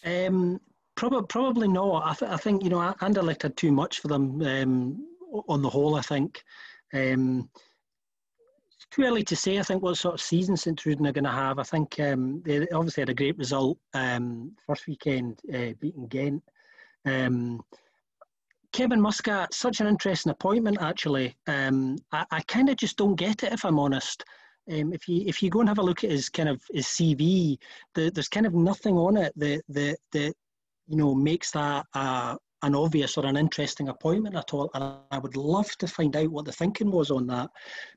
Um, 0.04 0.60
Probably, 0.96 1.26
probably 1.28 1.68
not. 1.68 2.04
I, 2.06 2.14
th- 2.14 2.30
I 2.30 2.36
think 2.36 2.62
you 2.62 2.70
know 2.70 2.78
Anderlecht 3.00 3.42
had 3.42 3.56
too 3.56 3.72
much 3.72 4.00
for 4.00 4.08
them 4.08 4.40
um, 4.42 5.06
on 5.48 5.62
the 5.62 5.70
whole. 5.70 5.96
I 5.96 6.02
think 6.02 6.44
um, 6.92 7.48
it's 8.66 8.86
too 8.90 9.02
early 9.02 9.24
to 9.24 9.36
say. 9.36 9.58
I 9.58 9.62
think 9.62 9.82
what 9.82 9.96
sort 9.96 10.14
of 10.14 10.20
season 10.20 10.56
St 10.56 10.80
Truiden 10.80 11.08
are 11.08 11.12
going 11.12 11.24
to 11.24 11.30
have. 11.30 11.58
I 11.58 11.64
think 11.64 11.98
um, 11.98 12.42
they 12.44 12.66
obviously 12.68 13.00
had 13.00 13.08
a 13.08 13.14
great 13.14 13.36
result 13.38 13.78
um, 13.92 14.52
first 14.66 14.86
weekend, 14.86 15.40
uh, 15.52 15.72
beating 15.80 16.06
Ghent. 16.06 16.42
Um, 17.04 17.62
Kevin 18.72 19.00
Muscat, 19.00 19.54
such 19.54 19.80
an 19.80 19.86
interesting 19.86 20.30
appointment. 20.30 20.78
Actually, 20.80 21.36
um, 21.46 21.96
I, 22.12 22.24
I 22.30 22.40
kind 22.42 22.68
of 22.68 22.76
just 22.76 22.96
don't 22.96 23.14
get 23.14 23.42
it 23.42 23.52
if 23.52 23.64
I'm 23.64 23.78
honest. 23.78 24.24
Um, 24.70 24.92
if 24.92 25.08
you 25.08 25.24
if 25.26 25.42
you 25.42 25.50
go 25.50 25.60
and 25.60 25.68
have 25.68 25.78
a 25.78 25.82
look 25.82 26.04
at 26.04 26.10
his 26.10 26.28
kind 26.28 26.48
of 26.48 26.62
his 26.72 26.86
CV, 26.86 27.58
the, 27.94 28.10
there's 28.10 28.28
kind 28.28 28.46
of 28.46 28.54
nothing 28.54 28.96
on 28.96 29.16
it 29.16 29.32
that 29.36 29.62
that 29.68 29.98
that 30.12 30.34
you 30.86 30.96
know, 30.96 31.14
makes 31.14 31.50
that 31.52 31.86
uh, 31.94 32.36
an 32.64 32.74
obvious 32.74 33.18
or 33.18 33.26
an 33.26 33.36
interesting 33.36 33.88
appointment 33.88 34.34
at 34.34 34.54
all. 34.54 34.70
And 34.74 34.94
I 35.10 35.18
would 35.18 35.36
love 35.36 35.70
to 35.78 35.86
find 35.86 36.16
out 36.16 36.30
what 36.30 36.46
the 36.46 36.52
thinking 36.52 36.90
was 36.90 37.10
on 37.10 37.26
that. 37.26 37.50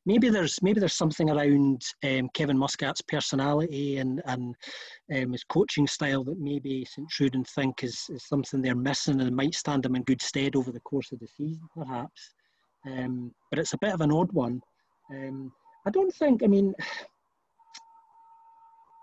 Maybe 0.05 0.27
there's 0.29 0.61
maybe 0.61 0.79
there's 0.79 0.93
something 0.93 1.29
around 1.29 1.81
um, 2.03 2.29
Kevin 2.33 2.57
Muscat's 2.57 3.01
personality 3.01 3.97
and 3.97 4.21
and 4.25 4.55
um, 5.15 5.31
his 5.31 5.45
coaching 5.45 5.88
style 5.88 6.23
that 6.25 6.39
maybe 6.39 6.85
St 6.85 7.07
Truiden 7.09 7.47
think 7.47 7.83
is, 7.83 8.05
is 8.09 8.27
something 8.27 8.61
they're 8.61 8.75
missing 8.75 9.21
and 9.21 9.35
might 9.35 9.55
stand 9.55 9.83
them 9.83 9.95
in 9.95 10.03
good 10.03 10.21
stead 10.21 10.55
over 10.55 10.71
the 10.71 10.81
course 10.81 11.11
of 11.13 11.19
the 11.19 11.27
season, 11.27 11.67
perhaps. 11.73 12.33
Um, 12.85 13.33
but 13.49 13.59
it's 13.59 13.73
a 13.73 13.79
bit 13.79 13.93
of 13.93 14.01
an 14.01 14.11
odd 14.11 14.31
one. 14.33 14.61
Um, 15.11 15.51
I 15.85 15.91
don't 15.91 16.13
think. 16.13 16.43
I 16.43 16.47
mean 16.47 16.73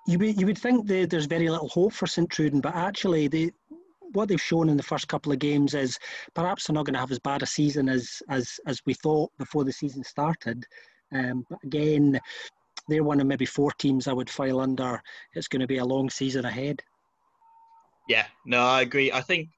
you 0.07 0.19
would 0.19 0.41
you 0.41 0.47
would 0.47 0.59
think 0.59 0.87
that 0.87 1.11
there's 1.11 1.27
very 1.27 1.49
little 1.49 1.69
hope 1.69 1.93
for 1.93 2.07
St 2.07 2.29
Truiden, 2.29 2.61
but 2.61 2.75
actually 2.75 3.29
they 3.29 3.51
what 4.13 4.29
they've 4.29 4.41
shown 4.41 4.69
in 4.69 4.77
the 4.77 4.83
first 4.83 5.09
couple 5.09 5.33
of 5.33 5.39
games 5.39 5.75
is 5.75 5.99
perhaps 6.35 6.67
they're 6.67 6.75
not 6.75 6.87
going 6.87 6.95
to 6.95 7.01
have 7.01 7.11
as 7.11 7.19
bad 7.19 7.43
a 7.43 7.47
season 7.47 7.89
as 7.89 8.23
as 8.29 8.61
as 8.67 8.81
we 8.87 8.95
thought 8.95 9.31
before 9.39 9.65
the 9.65 9.73
season 9.73 10.05
started. 10.05 10.65
Um, 11.13 11.45
but 11.49 11.59
again, 11.65 12.21
they're 12.89 13.05
one 13.05 13.21
of 13.21 13.27
maybe 13.27 13.47
four 13.47 13.71
teams 13.73 14.09
I 14.09 14.13
would 14.13 14.31
file 14.31 14.61
under. 14.61 15.03
It's 15.35 15.49
going 15.49 15.61
to 15.61 15.67
be 15.67 15.79
a 15.79 15.85
long 15.85 16.11
season 16.11 16.45
ahead. 16.45 16.83
Yeah, 18.09 18.27
no, 18.45 18.61
I 18.61 18.83
agree. 18.83 19.11
I 19.11 19.21
think 19.21 19.49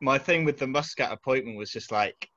my 0.00 0.18
thing 0.18 0.44
with 0.44 0.58
the 0.58 0.66
Muscat 0.66 1.12
appointment 1.12 1.58
was 1.58 1.70
just 1.70 1.90
like 1.90 2.28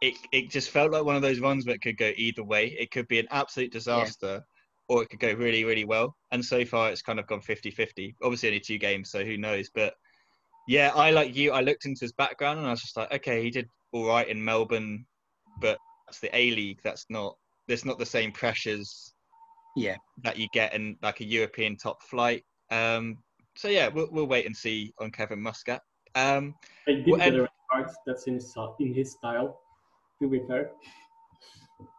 it. 0.00 0.14
It 0.32 0.50
just 0.50 0.70
felt 0.70 0.92
like 0.92 1.04
one 1.04 1.16
of 1.16 1.22
those 1.22 1.40
ones 1.40 1.64
that 1.64 1.82
could 1.82 1.96
go 1.96 2.12
either 2.16 2.44
way. 2.44 2.76
It 2.78 2.90
could 2.90 3.08
be 3.08 3.18
an 3.18 3.28
absolute 3.30 3.72
disaster. 3.72 4.44
Yeah 4.88 4.94
or 4.94 5.02
it 5.02 5.08
could 5.08 5.20
go 5.20 5.32
really, 5.32 5.64
really 5.64 5.84
well. 5.84 6.14
And 6.32 6.44
so 6.44 6.64
far, 6.64 6.90
it's 6.90 7.02
kind 7.02 7.18
of 7.18 7.26
gone 7.26 7.40
50 7.40 7.70
50. 7.70 8.14
Obviously, 8.22 8.48
only 8.50 8.60
two 8.60 8.78
games, 8.78 9.10
so 9.10 9.24
who 9.24 9.38
knows? 9.38 9.70
But 9.74 9.94
yeah, 10.68 10.92
I 10.94 11.10
like 11.10 11.34
you. 11.34 11.52
I 11.52 11.60
looked 11.60 11.86
into 11.86 12.00
his 12.00 12.12
background 12.12 12.58
and 12.58 12.66
I 12.66 12.70
was 12.70 12.82
just 12.82 12.96
like, 12.96 13.12
okay, 13.12 13.42
he 13.42 13.50
did 13.50 13.66
all 13.92 14.06
right 14.06 14.28
in 14.28 14.44
Melbourne, 14.44 15.06
but 15.60 15.78
that's 16.06 16.20
the 16.20 16.34
A 16.36 16.50
League. 16.50 16.80
That's 16.84 17.06
not, 17.08 17.36
there's 17.68 17.84
not 17.84 17.98
the 17.98 18.06
same 18.06 18.32
pressures 18.32 19.14
yeah 19.74 19.96
that 20.22 20.36
you 20.36 20.46
get 20.52 20.74
in 20.74 20.98
like 21.02 21.20
a 21.20 21.24
European 21.24 21.76
top 21.76 22.02
flight. 22.02 22.44
Um, 22.70 23.18
so 23.56 23.68
yeah, 23.68 23.88
we'll, 23.88 24.08
we'll 24.10 24.26
wait 24.26 24.46
and 24.46 24.56
see 24.56 24.92
on 24.98 25.10
Kevin 25.10 25.40
Muscat. 25.40 25.80
Um, 26.14 26.54
I 26.86 26.92
did 26.92 27.06
get 27.06 27.34
a 27.34 27.48
hard. 27.70 27.88
That's 28.06 28.26
in 28.26 28.34
his 28.34 28.54
in 28.80 28.94
his 28.94 29.12
style. 29.12 29.58
To 30.20 30.28
be 30.28 30.40
fair. 30.46 30.72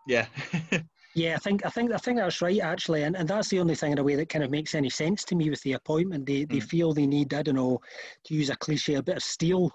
Yeah. 0.07 0.27
Yeah, 1.16 1.36
I 1.36 1.39
think 1.39 1.66
I 1.66 1.70
think 1.70 1.91
I 1.91 1.97
think 1.97 2.18
that's 2.18 2.41
right 2.41 2.59
actually, 2.59 3.03
and, 3.03 3.16
and 3.16 3.28
that's 3.28 3.49
the 3.49 3.59
only 3.59 3.76
thing 3.76 3.91
in 3.91 3.99
a 3.99 4.03
way 4.03 4.16
that 4.16 4.30
kind 4.30 4.43
of 4.43 4.49
makes 4.49 4.74
any 4.74 4.89
sense 4.89 5.24
to 5.26 5.36
me 5.36 5.49
with 5.49 5.61
the 5.61 5.74
appointment. 5.74 6.26
They 6.26 6.45
they 6.45 6.57
mm. 6.57 6.64
feel 6.64 6.93
they 6.93 7.05
need 7.05 7.34
I 7.34 7.43
don't 7.43 7.55
know 7.55 7.80
to 8.26 8.34
use 8.34 8.49
a 8.49 8.55
cliche 8.55 8.95
a 8.95 9.03
bit 9.03 9.18
of 9.18 9.24
steel, 9.24 9.72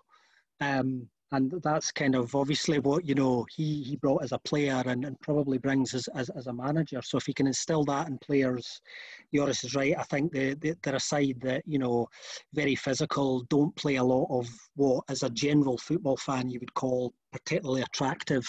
um, 0.61 1.09
and 1.31 1.53
that's 1.63 1.93
kind 1.93 2.17
of 2.17 2.35
obviously 2.35 2.81
what 2.81 3.07
you 3.07 3.15
know 3.15 3.47
he 3.55 3.85
he 3.85 3.95
brought 3.95 4.25
as 4.25 4.33
a 4.33 4.39
player 4.41 4.83
and, 4.87 5.05
and 5.05 5.21
probably 5.21 5.59
brings 5.59 5.95
as, 5.95 6.09
as 6.17 6.29
as 6.31 6.49
a 6.49 6.53
manager. 6.53 7.01
So 7.03 7.19
if 7.19 7.27
he 7.27 7.33
can 7.33 7.47
instill 7.47 7.85
that 7.85 8.09
in 8.09 8.19
players, 8.19 8.81
Joris 9.33 9.63
is 9.63 9.77
right. 9.77 9.97
I 9.97 10.03
think 10.05 10.33
they, 10.33 10.55
they 10.55 10.75
they're 10.83 10.97
a 10.97 11.01
side 11.01 11.39
that 11.43 11.63
you 11.67 11.79
know 11.79 12.09
very 12.53 12.75
physical, 12.75 13.45
don't 13.49 13.75
play 13.77 13.97
a 13.97 14.05
lot 14.05 14.27
of 14.29 14.49
what 14.75 15.05
as 15.09 15.23
a 15.23 15.31
general 15.31 15.79
football 15.79 16.17
fan 16.17 16.51
you 16.51 16.59
would 16.59 16.75
call 16.75 17.13
particularly 17.33 17.83
attractive 17.83 18.45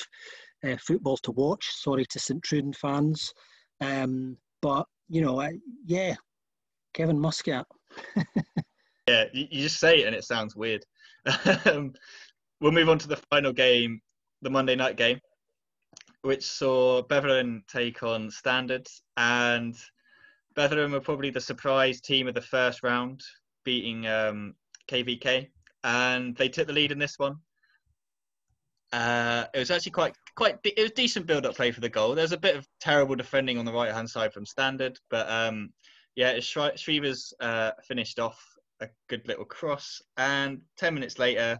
uh, 0.64 0.78
football 0.78 1.18
to 1.18 1.32
watch. 1.32 1.68
Sorry 1.72 2.05
to 2.05 2.20
St 2.20 2.41
Truiden 2.43 2.76
fans, 2.76 3.34
um, 3.82 4.38
but 4.62 4.86
you 5.10 5.22
know, 5.22 5.39
uh, 5.39 5.49
yeah, 5.86 6.16
Kevin 6.93 7.20
Muscat. 7.20 7.66
yeah, 9.07 9.26
you, 9.34 9.47
you, 9.49 9.64
just 9.64 9.80
say 9.80 10.01
it 10.01 10.07
and 10.07 10.16
it 10.16 10.24
sounds 10.24 10.55
weird. 10.55 10.84
um, 11.66 11.93
we'll 12.62 12.72
move 12.72 12.89
on 12.89 12.99
to 12.99 13.07
the 13.07 13.22
final 13.30 13.53
game, 13.53 14.01
the 14.41 14.49
Monday 14.49 14.76
night 14.76 14.97
game, 14.97 15.20
which 16.22 16.45
saw 16.45 17.01
Beveren 17.01 17.62
take 17.68 18.03
on 18.03 18.30
Standards, 18.30 19.01
and 19.18 19.76
Beveren 20.55 20.91
were 20.91 20.99
probably 20.99 21.30
the 21.30 21.41
surprise 21.41 22.01
team 22.01 22.28
of 22.28 22.36
the 22.36 22.41
first 22.41 22.84
round, 22.84 23.22
beating 23.64 24.07
um, 24.07 24.53
KVK, 24.89 25.47
and 25.84 26.36
they 26.36 26.49
took 26.49 26.68
the 26.68 26.74
lead 26.74 26.91
in 26.91 26.99
this 26.99 27.18
one. 27.18 27.38
Uh, 28.92 29.46
it 29.54 29.60
was 29.60 29.70
actually 29.70 29.92
quite 29.92 30.16
quite 30.36 30.58
it 30.64 30.82
was 30.82 30.92
decent 30.92 31.28
build 31.28 31.46
up 31.46 31.56
play 31.56 31.72
for 31.72 31.82
the 31.82 31.90
goal. 31.90 32.16
There's 32.16 32.32
a 32.32 32.38
bit 32.38 32.56
of 32.56 32.68
terrible 32.80 33.16
defending 33.16 33.58
on 33.58 33.66
the 33.66 33.74
right 33.74 33.94
hand 33.94 34.10
side 34.10 34.34
from 34.34 34.46
Standard, 34.46 34.98
but 35.12 35.30
um, 35.30 35.70
yeah, 36.16 36.36
Shrivers 36.38 37.32
uh, 37.40 37.72
finished 37.88 38.20
off 38.20 38.42
a 38.82 38.88
good 39.08 39.28
little 39.28 39.46
cross, 39.46 40.02
and 40.18 40.62
ten 40.78 40.94
minutes 40.94 41.20
later, 41.20 41.60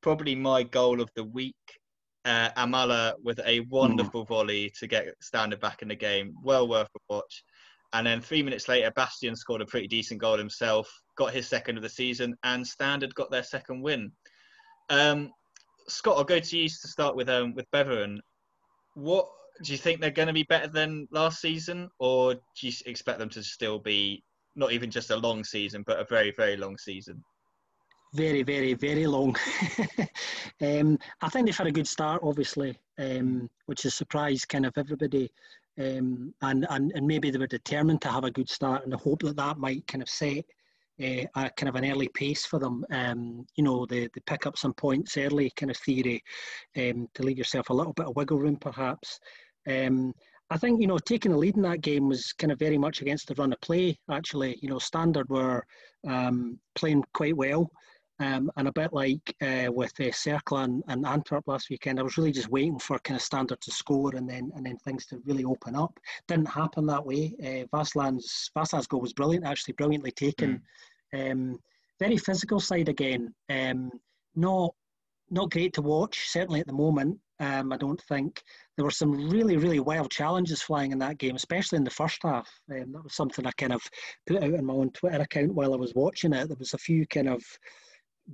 probably 0.00 0.34
my 0.34 0.62
goal 0.62 1.00
of 1.00 1.10
the 1.16 1.24
week. 1.24 1.54
Uh, 2.26 2.50
Amallah 2.58 3.14
with 3.24 3.40
a 3.46 3.60
wonderful 3.70 4.24
mm. 4.24 4.28
volley 4.28 4.72
to 4.78 4.86
get 4.86 5.06
Standard 5.22 5.58
back 5.58 5.80
in 5.80 5.88
the 5.88 5.94
game, 5.96 6.34
well 6.44 6.68
worth 6.68 6.88
a 6.94 7.14
watch. 7.14 7.42
And 7.92 8.06
then 8.06 8.20
three 8.20 8.42
minutes 8.42 8.68
later, 8.68 8.92
Bastien 8.94 9.34
scored 9.34 9.62
a 9.62 9.66
pretty 9.66 9.88
decent 9.88 10.20
goal 10.20 10.36
himself, 10.36 10.88
got 11.16 11.32
his 11.32 11.48
second 11.48 11.76
of 11.76 11.82
the 11.82 11.88
season, 11.88 12.36
and 12.44 12.64
Standard 12.64 13.14
got 13.14 13.30
their 13.30 13.42
second 13.42 13.82
win. 13.82 14.12
Um, 14.90 15.32
Scott, 15.90 16.16
I'll 16.16 16.24
go 16.24 16.38
to 16.38 16.58
you 16.58 16.68
to 16.68 16.88
start 16.88 17.16
with 17.16 17.28
um, 17.28 17.54
with 17.54 17.70
Beveren. 17.70 18.18
What 18.94 19.28
do 19.62 19.72
you 19.72 19.78
think 19.78 20.00
they're 20.00 20.10
going 20.10 20.28
to 20.28 20.34
be 20.34 20.44
better 20.44 20.68
than 20.68 21.08
last 21.10 21.40
season, 21.40 21.90
or 21.98 22.34
do 22.34 22.40
you 22.60 22.72
expect 22.86 23.18
them 23.18 23.28
to 23.30 23.42
still 23.42 23.78
be 23.78 24.22
not 24.56 24.72
even 24.72 24.90
just 24.90 25.10
a 25.10 25.16
long 25.16 25.44
season, 25.44 25.82
but 25.86 26.00
a 26.00 26.04
very 26.04 26.32
very 26.36 26.56
long 26.56 26.78
season? 26.78 27.22
Very, 28.12 28.42
very, 28.42 28.74
very 28.74 29.06
long. 29.06 29.36
um, 30.62 30.98
I 31.20 31.28
think 31.28 31.46
they've 31.46 31.56
had 31.56 31.68
a 31.68 31.72
good 31.72 31.86
start, 31.86 32.22
obviously, 32.24 32.76
um, 32.98 33.48
which 33.66 33.84
has 33.84 33.94
surprised 33.94 34.48
kind 34.48 34.66
of 34.66 34.72
everybody. 34.76 35.30
Um, 35.78 36.34
and, 36.42 36.66
and, 36.68 36.90
and 36.94 37.06
maybe 37.06 37.30
they 37.30 37.38
were 37.38 37.46
determined 37.46 38.02
to 38.02 38.08
have 38.10 38.24
a 38.24 38.30
good 38.30 38.50
start 38.50 38.82
and 38.82 38.92
the 38.92 38.96
hope 38.96 39.22
that 39.22 39.36
that 39.36 39.58
might 39.58 39.86
kind 39.86 40.02
of 40.02 40.08
set 40.08 40.44
a 41.00 41.26
kind 41.34 41.68
of 41.68 41.76
an 41.76 41.90
early 41.90 42.08
pace 42.14 42.44
for 42.44 42.58
them. 42.58 42.84
Um, 42.90 43.46
you 43.56 43.64
know, 43.64 43.86
they, 43.86 44.02
they 44.02 44.20
pick 44.26 44.46
up 44.46 44.58
some 44.58 44.74
points 44.74 45.16
early, 45.16 45.50
kind 45.56 45.70
of 45.70 45.76
theory, 45.76 46.22
um, 46.76 47.08
to 47.14 47.22
leave 47.22 47.38
yourself 47.38 47.70
a 47.70 47.74
little 47.74 47.92
bit 47.92 48.06
of 48.06 48.16
wiggle 48.16 48.38
room, 48.38 48.56
perhaps. 48.56 49.18
Um, 49.68 50.14
I 50.50 50.58
think 50.58 50.80
you 50.80 50.88
know 50.88 50.98
taking 50.98 51.30
the 51.30 51.38
lead 51.38 51.56
in 51.56 51.62
that 51.62 51.80
game 51.80 52.08
was 52.08 52.32
kind 52.32 52.50
of 52.52 52.58
very 52.58 52.76
much 52.76 53.00
against 53.00 53.28
the 53.28 53.34
run 53.36 53.52
of 53.52 53.60
play. 53.60 53.98
Actually, 54.10 54.58
you 54.60 54.68
know, 54.68 54.78
Standard 54.78 55.28
were 55.28 55.64
um, 56.06 56.58
playing 56.74 57.04
quite 57.14 57.36
well. 57.36 57.70
Um, 58.18 58.50
and 58.58 58.68
a 58.68 58.72
bit 58.72 58.92
like 58.92 59.34
uh, 59.40 59.72
with 59.72 59.98
uh, 59.98 60.12
Cercle 60.12 60.62
and, 60.62 60.84
and, 60.88 61.06
Antwerp 61.06 61.44
last 61.46 61.70
weekend, 61.70 61.98
I 61.98 62.02
was 62.02 62.18
really 62.18 62.32
just 62.32 62.50
waiting 62.50 62.78
for 62.78 62.98
kind 62.98 63.16
of 63.16 63.22
standard 63.22 63.62
to 63.62 63.70
score 63.70 64.14
and 64.14 64.28
then 64.28 64.52
and 64.54 64.66
then 64.66 64.76
things 64.76 65.06
to 65.06 65.22
really 65.24 65.44
open 65.44 65.74
up. 65.74 65.98
Didn't 66.28 66.48
happen 66.48 66.84
that 66.86 67.06
way. 67.06 67.34
Uh, 67.42 67.66
Vaslan's 67.74 68.50
Vaslan's 68.54 68.86
goal 68.86 69.00
was 69.00 69.14
brilliant, 69.14 69.46
actually 69.46 69.72
brilliantly 69.72 70.10
taken. 70.10 70.60
Um, 71.14 71.58
very 71.98 72.16
physical 72.16 72.60
side 72.60 72.88
again. 72.88 73.34
Um, 73.48 73.90
not 74.34 74.74
not 75.30 75.50
great 75.50 75.72
to 75.74 75.82
watch, 75.82 76.28
certainly 76.28 76.60
at 76.60 76.66
the 76.66 76.72
moment. 76.72 77.18
Um, 77.38 77.72
I 77.72 77.76
don't 77.76 78.02
think 78.08 78.42
there 78.76 78.84
were 78.84 78.90
some 78.90 79.30
really, 79.30 79.56
really 79.56 79.80
wild 79.80 80.10
challenges 80.10 80.60
flying 80.60 80.92
in 80.92 80.98
that 80.98 81.18
game, 81.18 81.36
especially 81.36 81.76
in 81.76 81.84
the 81.84 81.90
first 81.90 82.18
half. 82.22 82.48
Um, 82.70 82.92
that 82.92 83.04
was 83.04 83.14
something 83.14 83.46
I 83.46 83.52
kind 83.52 83.72
of 83.72 83.82
put 84.26 84.42
out 84.42 84.54
on 84.54 84.64
my 84.64 84.74
own 84.74 84.90
Twitter 84.90 85.20
account 85.22 85.54
while 85.54 85.72
I 85.72 85.76
was 85.76 85.94
watching 85.94 86.32
it. 86.32 86.48
There 86.48 86.56
was 86.58 86.74
a 86.74 86.78
few 86.78 87.06
kind 87.06 87.28
of 87.28 87.42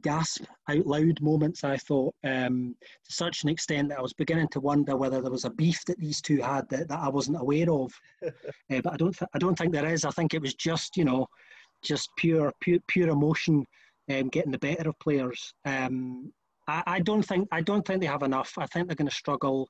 gasp 0.01 0.45
out 0.69 0.87
loud 0.87 1.21
moments. 1.21 1.63
I 1.63 1.77
thought 1.77 2.15
um, 2.25 2.75
to 3.05 3.13
such 3.13 3.45
an 3.45 3.49
extent 3.49 3.91
that 3.91 3.99
I 3.99 4.03
was 4.03 4.13
beginning 4.13 4.49
to 4.49 4.61
wonder 4.61 4.97
whether 4.97 5.21
there 5.21 5.31
was 5.31 5.45
a 5.45 5.51
beef 5.51 5.85
that 5.87 5.99
these 5.99 6.21
two 6.21 6.39
had 6.39 6.69
that, 6.71 6.89
that 6.89 6.99
I 6.99 7.09
wasn't 7.09 7.41
aware 7.41 7.71
of. 7.71 7.93
uh, 8.27 8.31
but 8.83 8.93
I 8.93 8.97
don't, 8.97 9.17
th- 9.17 9.31
I 9.35 9.39
don't 9.39 9.57
think 9.57 9.73
there 9.73 9.93
is. 9.93 10.05
I 10.05 10.11
think 10.11 10.35
it 10.35 10.43
was 10.43 10.55
just, 10.55 10.97
you 10.97 11.05
know, 11.05 11.29
just 11.83 12.09
pure 12.17 12.53
pure, 12.61 12.79
pure 12.89 13.09
emotion 13.11 13.65
um, 14.11 14.29
getting 14.29 14.53
the 14.53 14.59
better 14.59 14.89
of 14.89 14.99
players. 14.99 15.55
Um, 15.65 16.33
I, 16.69 16.83
I, 16.87 17.01
don't 17.01 17.23
think 17.23 17.49
I 17.53 17.61
don't 17.61 17.87
think 17.87 18.01
they 18.01 18.07
have 18.07 18.23
enough. 18.23 18.53
I 18.59 18.67
think 18.67 18.87
they're 18.87 18.97
going 18.97 19.09
to 19.09 19.15
struggle. 19.15 19.69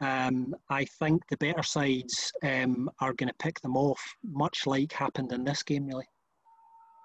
Um, 0.00 0.54
I 0.70 0.84
think 0.98 1.22
the 1.30 1.36
better 1.36 1.62
sides 1.62 2.32
um, 2.42 2.90
are 3.00 3.12
going 3.14 3.28
to 3.28 3.34
pick 3.38 3.60
them 3.60 3.76
off, 3.76 4.02
much 4.24 4.66
like 4.66 4.92
happened 4.92 5.32
in 5.32 5.44
this 5.44 5.62
game. 5.62 5.86
Really, 5.86 6.08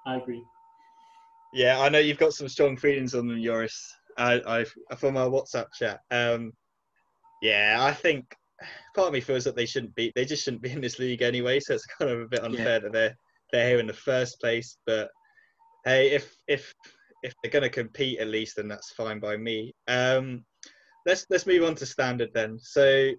I 0.06 0.18
agree. 0.18 0.44
Yeah, 1.54 1.80
I 1.80 1.90
know 1.90 2.00
you've 2.00 2.18
got 2.18 2.34
some 2.34 2.50
strong 2.50 2.78
feelings 2.78 3.16
on 3.16 3.28
them, 3.28 3.42
Joris. 3.42 3.94
I, 4.18 4.66
I 4.90 4.96
from 4.96 5.18
our 5.18 5.30
WhatsApp 5.30 5.68
chat. 5.78 6.02
Um, 6.12 6.52
yeah, 7.42 7.78
I 7.80 7.94
think 7.94 8.36
part 8.96 9.08
of 9.08 9.14
me 9.14 9.22
feels 9.22 9.46
that 9.46 9.56
they 9.56 9.66
shouldn't 9.66 9.96
be. 9.96 10.12
They 10.16 10.26
just 10.26 10.44
shouldn't 10.44 10.64
be 10.64 10.72
in 10.72 10.82
this 10.82 11.00
league 11.00 11.22
anyway. 11.22 11.60
So 11.60 11.76
it's 11.76 11.86
kind 11.86 12.12
of 12.12 12.22
a 12.22 12.28
bit 12.28 12.44
unfair 12.44 12.66
yeah. 12.66 12.80
that 12.80 12.92
they're 12.92 13.16
they're 13.52 13.70
here 13.70 13.80
in 13.80 13.88
the 13.88 13.94
first 13.94 14.40
place. 14.40 14.78
But 14.86 15.10
hey, 15.86 16.12
if 16.12 16.36
if 16.48 16.74
if 17.24 17.34
they're 17.42 17.52
going 17.52 17.64
to 17.64 17.70
compete 17.70 18.20
at 18.20 18.28
least, 18.28 18.56
then 18.56 18.68
that's 18.68 18.92
fine 18.92 19.20
by 19.20 19.38
me. 19.38 19.74
Um, 19.88 20.46
let's 21.06 21.26
let's 21.30 21.48
move 21.48 21.64
on 21.64 21.76
to 21.76 21.86
standard 21.86 22.30
then. 22.34 22.58
So, 22.60 23.12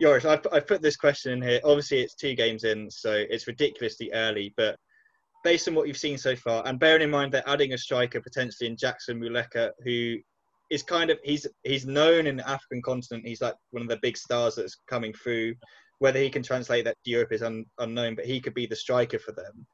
Joris, 0.00 0.24
I 0.24 0.40
I 0.52 0.60
put 0.60 0.82
this 0.82 0.96
question 0.96 1.32
in 1.32 1.42
here. 1.42 1.60
Obviously, 1.64 2.00
it's 2.00 2.14
two 2.14 2.34
games 2.34 2.64
in, 2.64 2.90
so 2.90 3.12
it's 3.12 3.46
ridiculously 3.46 4.10
early. 4.12 4.52
But 4.56 4.76
based 5.44 5.68
on 5.68 5.74
what 5.74 5.86
you've 5.88 5.96
seen 5.96 6.18
so 6.18 6.36
far, 6.36 6.66
and 6.66 6.78
bearing 6.78 7.02
in 7.02 7.10
mind 7.10 7.32
they're 7.32 7.48
adding 7.48 7.72
a 7.72 7.78
striker 7.78 8.20
potentially 8.20 8.68
in 8.68 8.76
Jackson 8.76 9.20
Muleka, 9.20 9.70
who 9.84 10.16
is 10.70 10.82
kind 10.82 11.10
of 11.10 11.18
he's 11.24 11.46
he's 11.62 11.86
known 11.86 12.26
in 12.26 12.36
the 12.36 12.48
African 12.48 12.82
continent. 12.82 13.26
He's 13.26 13.40
like 13.40 13.54
one 13.70 13.82
of 13.82 13.88
the 13.88 13.98
big 14.02 14.16
stars 14.16 14.56
that's 14.56 14.78
coming 14.88 15.12
through. 15.12 15.54
Whether 15.98 16.20
he 16.20 16.30
can 16.30 16.42
translate 16.42 16.84
that 16.84 16.96
to 17.04 17.10
Europe 17.10 17.32
is 17.32 17.42
un, 17.42 17.64
unknown, 17.78 18.14
but 18.14 18.26
he 18.26 18.40
could 18.40 18.54
be 18.54 18.66
the 18.66 18.76
striker 18.76 19.18
for 19.18 19.32
them. 19.32 19.66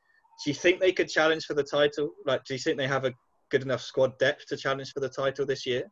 Do 0.45 0.51
you 0.51 0.55
think 0.55 0.81
they 0.81 0.93
could 0.93 1.09
challenge 1.09 1.45
for 1.45 1.55
the 1.55 1.64
title? 1.64 2.11
Like, 2.27 2.45
do 2.45 2.55
you 2.55 2.61
think 2.61 2.77
they 2.77 2.87
have 2.87 3.05
a 3.05 3.12
good 3.51 3.62
enough 3.62 3.83
squad 3.83 4.18
depth 4.18 4.47
to 4.49 4.57
challenge 4.57 4.93
for 4.93 5.01
the 5.01 5.09
title 5.09 5.45
this 5.47 5.66
year? 5.66 5.85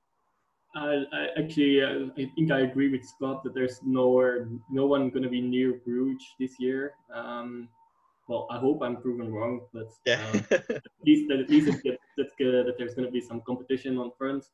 I, 0.76 1.02
I 1.12 1.26
actually, 1.36 1.82
uh, 1.82 2.06
I 2.16 2.30
think 2.36 2.52
I 2.52 2.60
agree 2.60 2.90
with 2.90 3.04
Scott 3.04 3.42
that 3.42 3.54
there's 3.54 3.80
nowhere, 3.84 4.48
no 4.70 4.86
one 4.86 5.10
going 5.10 5.24
to 5.24 5.28
be 5.28 5.40
near 5.40 5.80
Bruges 5.84 6.24
this 6.38 6.60
year. 6.60 6.92
Um, 7.12 7.68
well, 8.28 8.46
I 8.50 8.58
hope 8.58 8.80
I'm 8.82 8.96
proven 8.96 9.32
wrong, 9.32 9.62
but 9.74 9.88
yeah. 10.06 10.24
uh, 10.32 10.56
at 10.70 10.82
least 11.04 11.30
at 11.32 11.50
least 11.50 11.66
it's 11.66 11.82
good, 11.82 11.98
that's 12.16 12.34
good 12.38 12.66
that 12.66 12.78
there's 12.78 12.94
going 12.94 13.06
to 13.06 13.10
be 13.10 13.20
some 13.20 13.42
competition 13.44 13.98
on 13.98 14.12
front. 14.16 14.44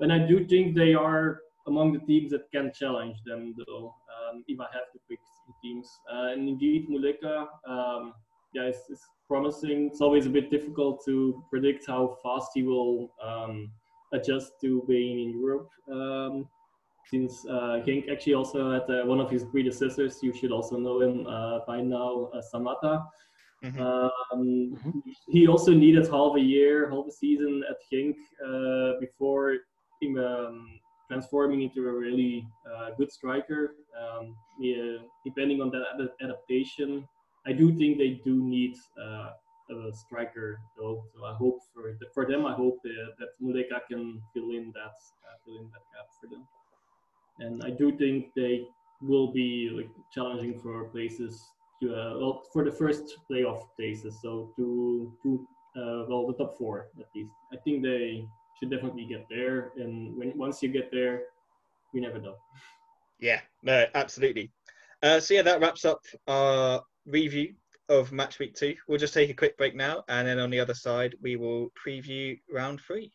And 0.00 0.10
I 0.10 0.26
do 0.26 0.46
think 0.46 0.74
they 0.74 0.94
are 0.94 1.40
among 1.66 1.92
the 1.92 1.98
teams 2.00 2.30
that 2.30 2.50
can 2.50 2.72
challenge 2.72 3.18
them, 3.26 3.54
though. 3.66 3.94
Um, 4.28 4.44
if 4.48 4.60
I 4.60 4.64
have 4.72 4.90
to 4.92 4.98
pick 5.08 5.18
teams, 5.62 5.88
uh, 6.12 6.32
and 6.32 6.48
indeed 6.48 6.88
Muleka, 6.88 7.46
um, 7.68 8.12
yeah, 8.52 8.62
it's, 8.62 8.80
it's, 8.88 9.06
promising. 9.28 9.88
It's 9.90 10.00
always 10.00 10.26
a 10.26 10.30
bit 10.30 10.52
difficult 10.52 11.04
to 11.06 11.42
predict 11.50 11.84
how 11.88 12.16
fast 12.22 12.50
he 12.54 12.62
will 12.62 13.10
um, 13.20 13.72
adjust 14.12 14.52
to 14.60 14.84
being 14.86 15.18
in 15.18 15.40
Europe. 15.40 15.68
Um, 15.90 16.48
since 17.10 17.44
uh, 17.46 17.82
Genk 17.84 18.10
actually 18.10 18.34
also 18.34 18.72
had 18.72 18.88
uh, 18.88 19.04
one 19.04 19.20
of 19.20 19.30
his 19.30 19.44
predecessors, 19.44 20.20
you 20.22 20.32
should 20.32 20.52
also 20.52 20.76
know 20.76 21.00
him 21.00 21.26
uh, 21.26 21.60
by 21.66 21.80
now, 21.80 22.30
uh, 22.34 22.40
Samatta. 22.52 23.04
Mm-hmm. 23.64 23.80
Um, 23.80 24.10
mm-hmm. 24.32 24.98
He 25.28 25.46
also 25.46 25.72
needed 25.72 26.08
half 26.08 26.36
a 26.36 26.40
year, 26.40 26.90
half 26.90 27.06
a 27.08 27.12
season 27.12 27.62
at 27.68 27.76
Genk 27.92 28.14
uh, 28.46 28.98
before 29.00 29.56
him 30.00 30.18
um, 30.18 30.80
transforming 31.08 31.62
into 31.62 31.88
a 31.88 31.92
really 31.92 32.46
uh, 32.70 32.90
good 32.96 33.12
striker. 33.12 33.74
Um, 34.00 34.36
yeah, 34.58 34.98
depending 35.24 35.60
on 35.60 35.70
that 35.70 36.10
adaptation, 36.20 37.06
I 37.46 37.52
do 37.52 37.76
think 37.76 37.98
they 37.98 38.20
do 38.24 38.42
need 38.42 38.76
uh, 39.00 39.30
a 39.70 39.92
striker 39.92 40.60
though. 40.76 41.04
So 41.14 41.24
I 41.24 41.34
hope 41.34 41.60
for 41.74 41.96
the, 41.98 42.06
for 42.14 42.26
them, 42.26 42.46
I 42.46 42.54
hope 42.54 42.80
that 42.82 43.28
Muleka 43.42 43.80
can 43.88 44.20
fill 44.34 44.50
in 44.50 44.72
that 44.74 44.96
uh, 45.24 45.36
fill 45.44 45.58
in 45.58 45.70
that 45.70 45.82
gap 45.92 46.08
for 46.20 46.26
them. 46.28 46.46
And 47.38 47.62
I 47.62 47.70
do 47.70 47.96
think 47.96 48.32
they 48.34 48.66
will 49.02 49.32
be 49.32 49.70
like 49.72 49.90
challenging 50.12 50.58
for 50.58 50.84
places 50.84 51.50
to 51.82 51.94
uh, 51.94 52.18
well 52.18 52.42
for 52.52 52.64
the 52.64 52.72
first 52.72 53.18
playoff 53.30 53.62
places. 53.76 54.18
So 54.22 54.52
to 54.56 55.12
to 55.22 55.46
uh, 55.76 56.04
well 56.08 56.26
the 56.26 56.34
top 56.34 56.56
four 56.56 56.88
at 56.98 57.06
least. 57.14 57.32
I 57.52 57.56
think 57.56 57.82
they 57.82 58.26
should 58.58 58.70
definitely 58.70 59.06
get 59.06 59.26
there. 59.28 59.72
And 59.76 60.16
when 60.16 60.36
once 60.36 60.62
you 60.62 60.68
get 60.68 60.90
there, 60.90 61.22
you 61.92 62.00
never 62.00 62.20
know. 62.20 62.36
Yeah, 63.20 63.40
no, 63.62 63.86
absolutely. 63.94 64.50
Uh, 65.02 65.20
so 65.20 65.34
yeah, 65.34 65.42
that 65.42 65.60
wraps 65.60 65.84
up 65.84 66.00
our 66.26 66.82
review 67.06 67.54
of 67.88 68.12
match 68.12 68.38
week 68.38 68.54
two. 68.54 68.74
We'll 68.88 68.98
just 68.98 69.14
take 69.14 69.30
a 69.30 69.34
quick 69.34 69.56
break 69.56 69.74
now, 69.74 70.04
and 70.08 70.26
then 70.26 70.38
on 70.38 70.50
the 70.50 70.60
other 70.60 70.74
side, 70.74 71.14
we 71.22 71.36
will 71.36 71.70
preview 71.86 72.38
round 72.50 72.80
three. 72.80 73.12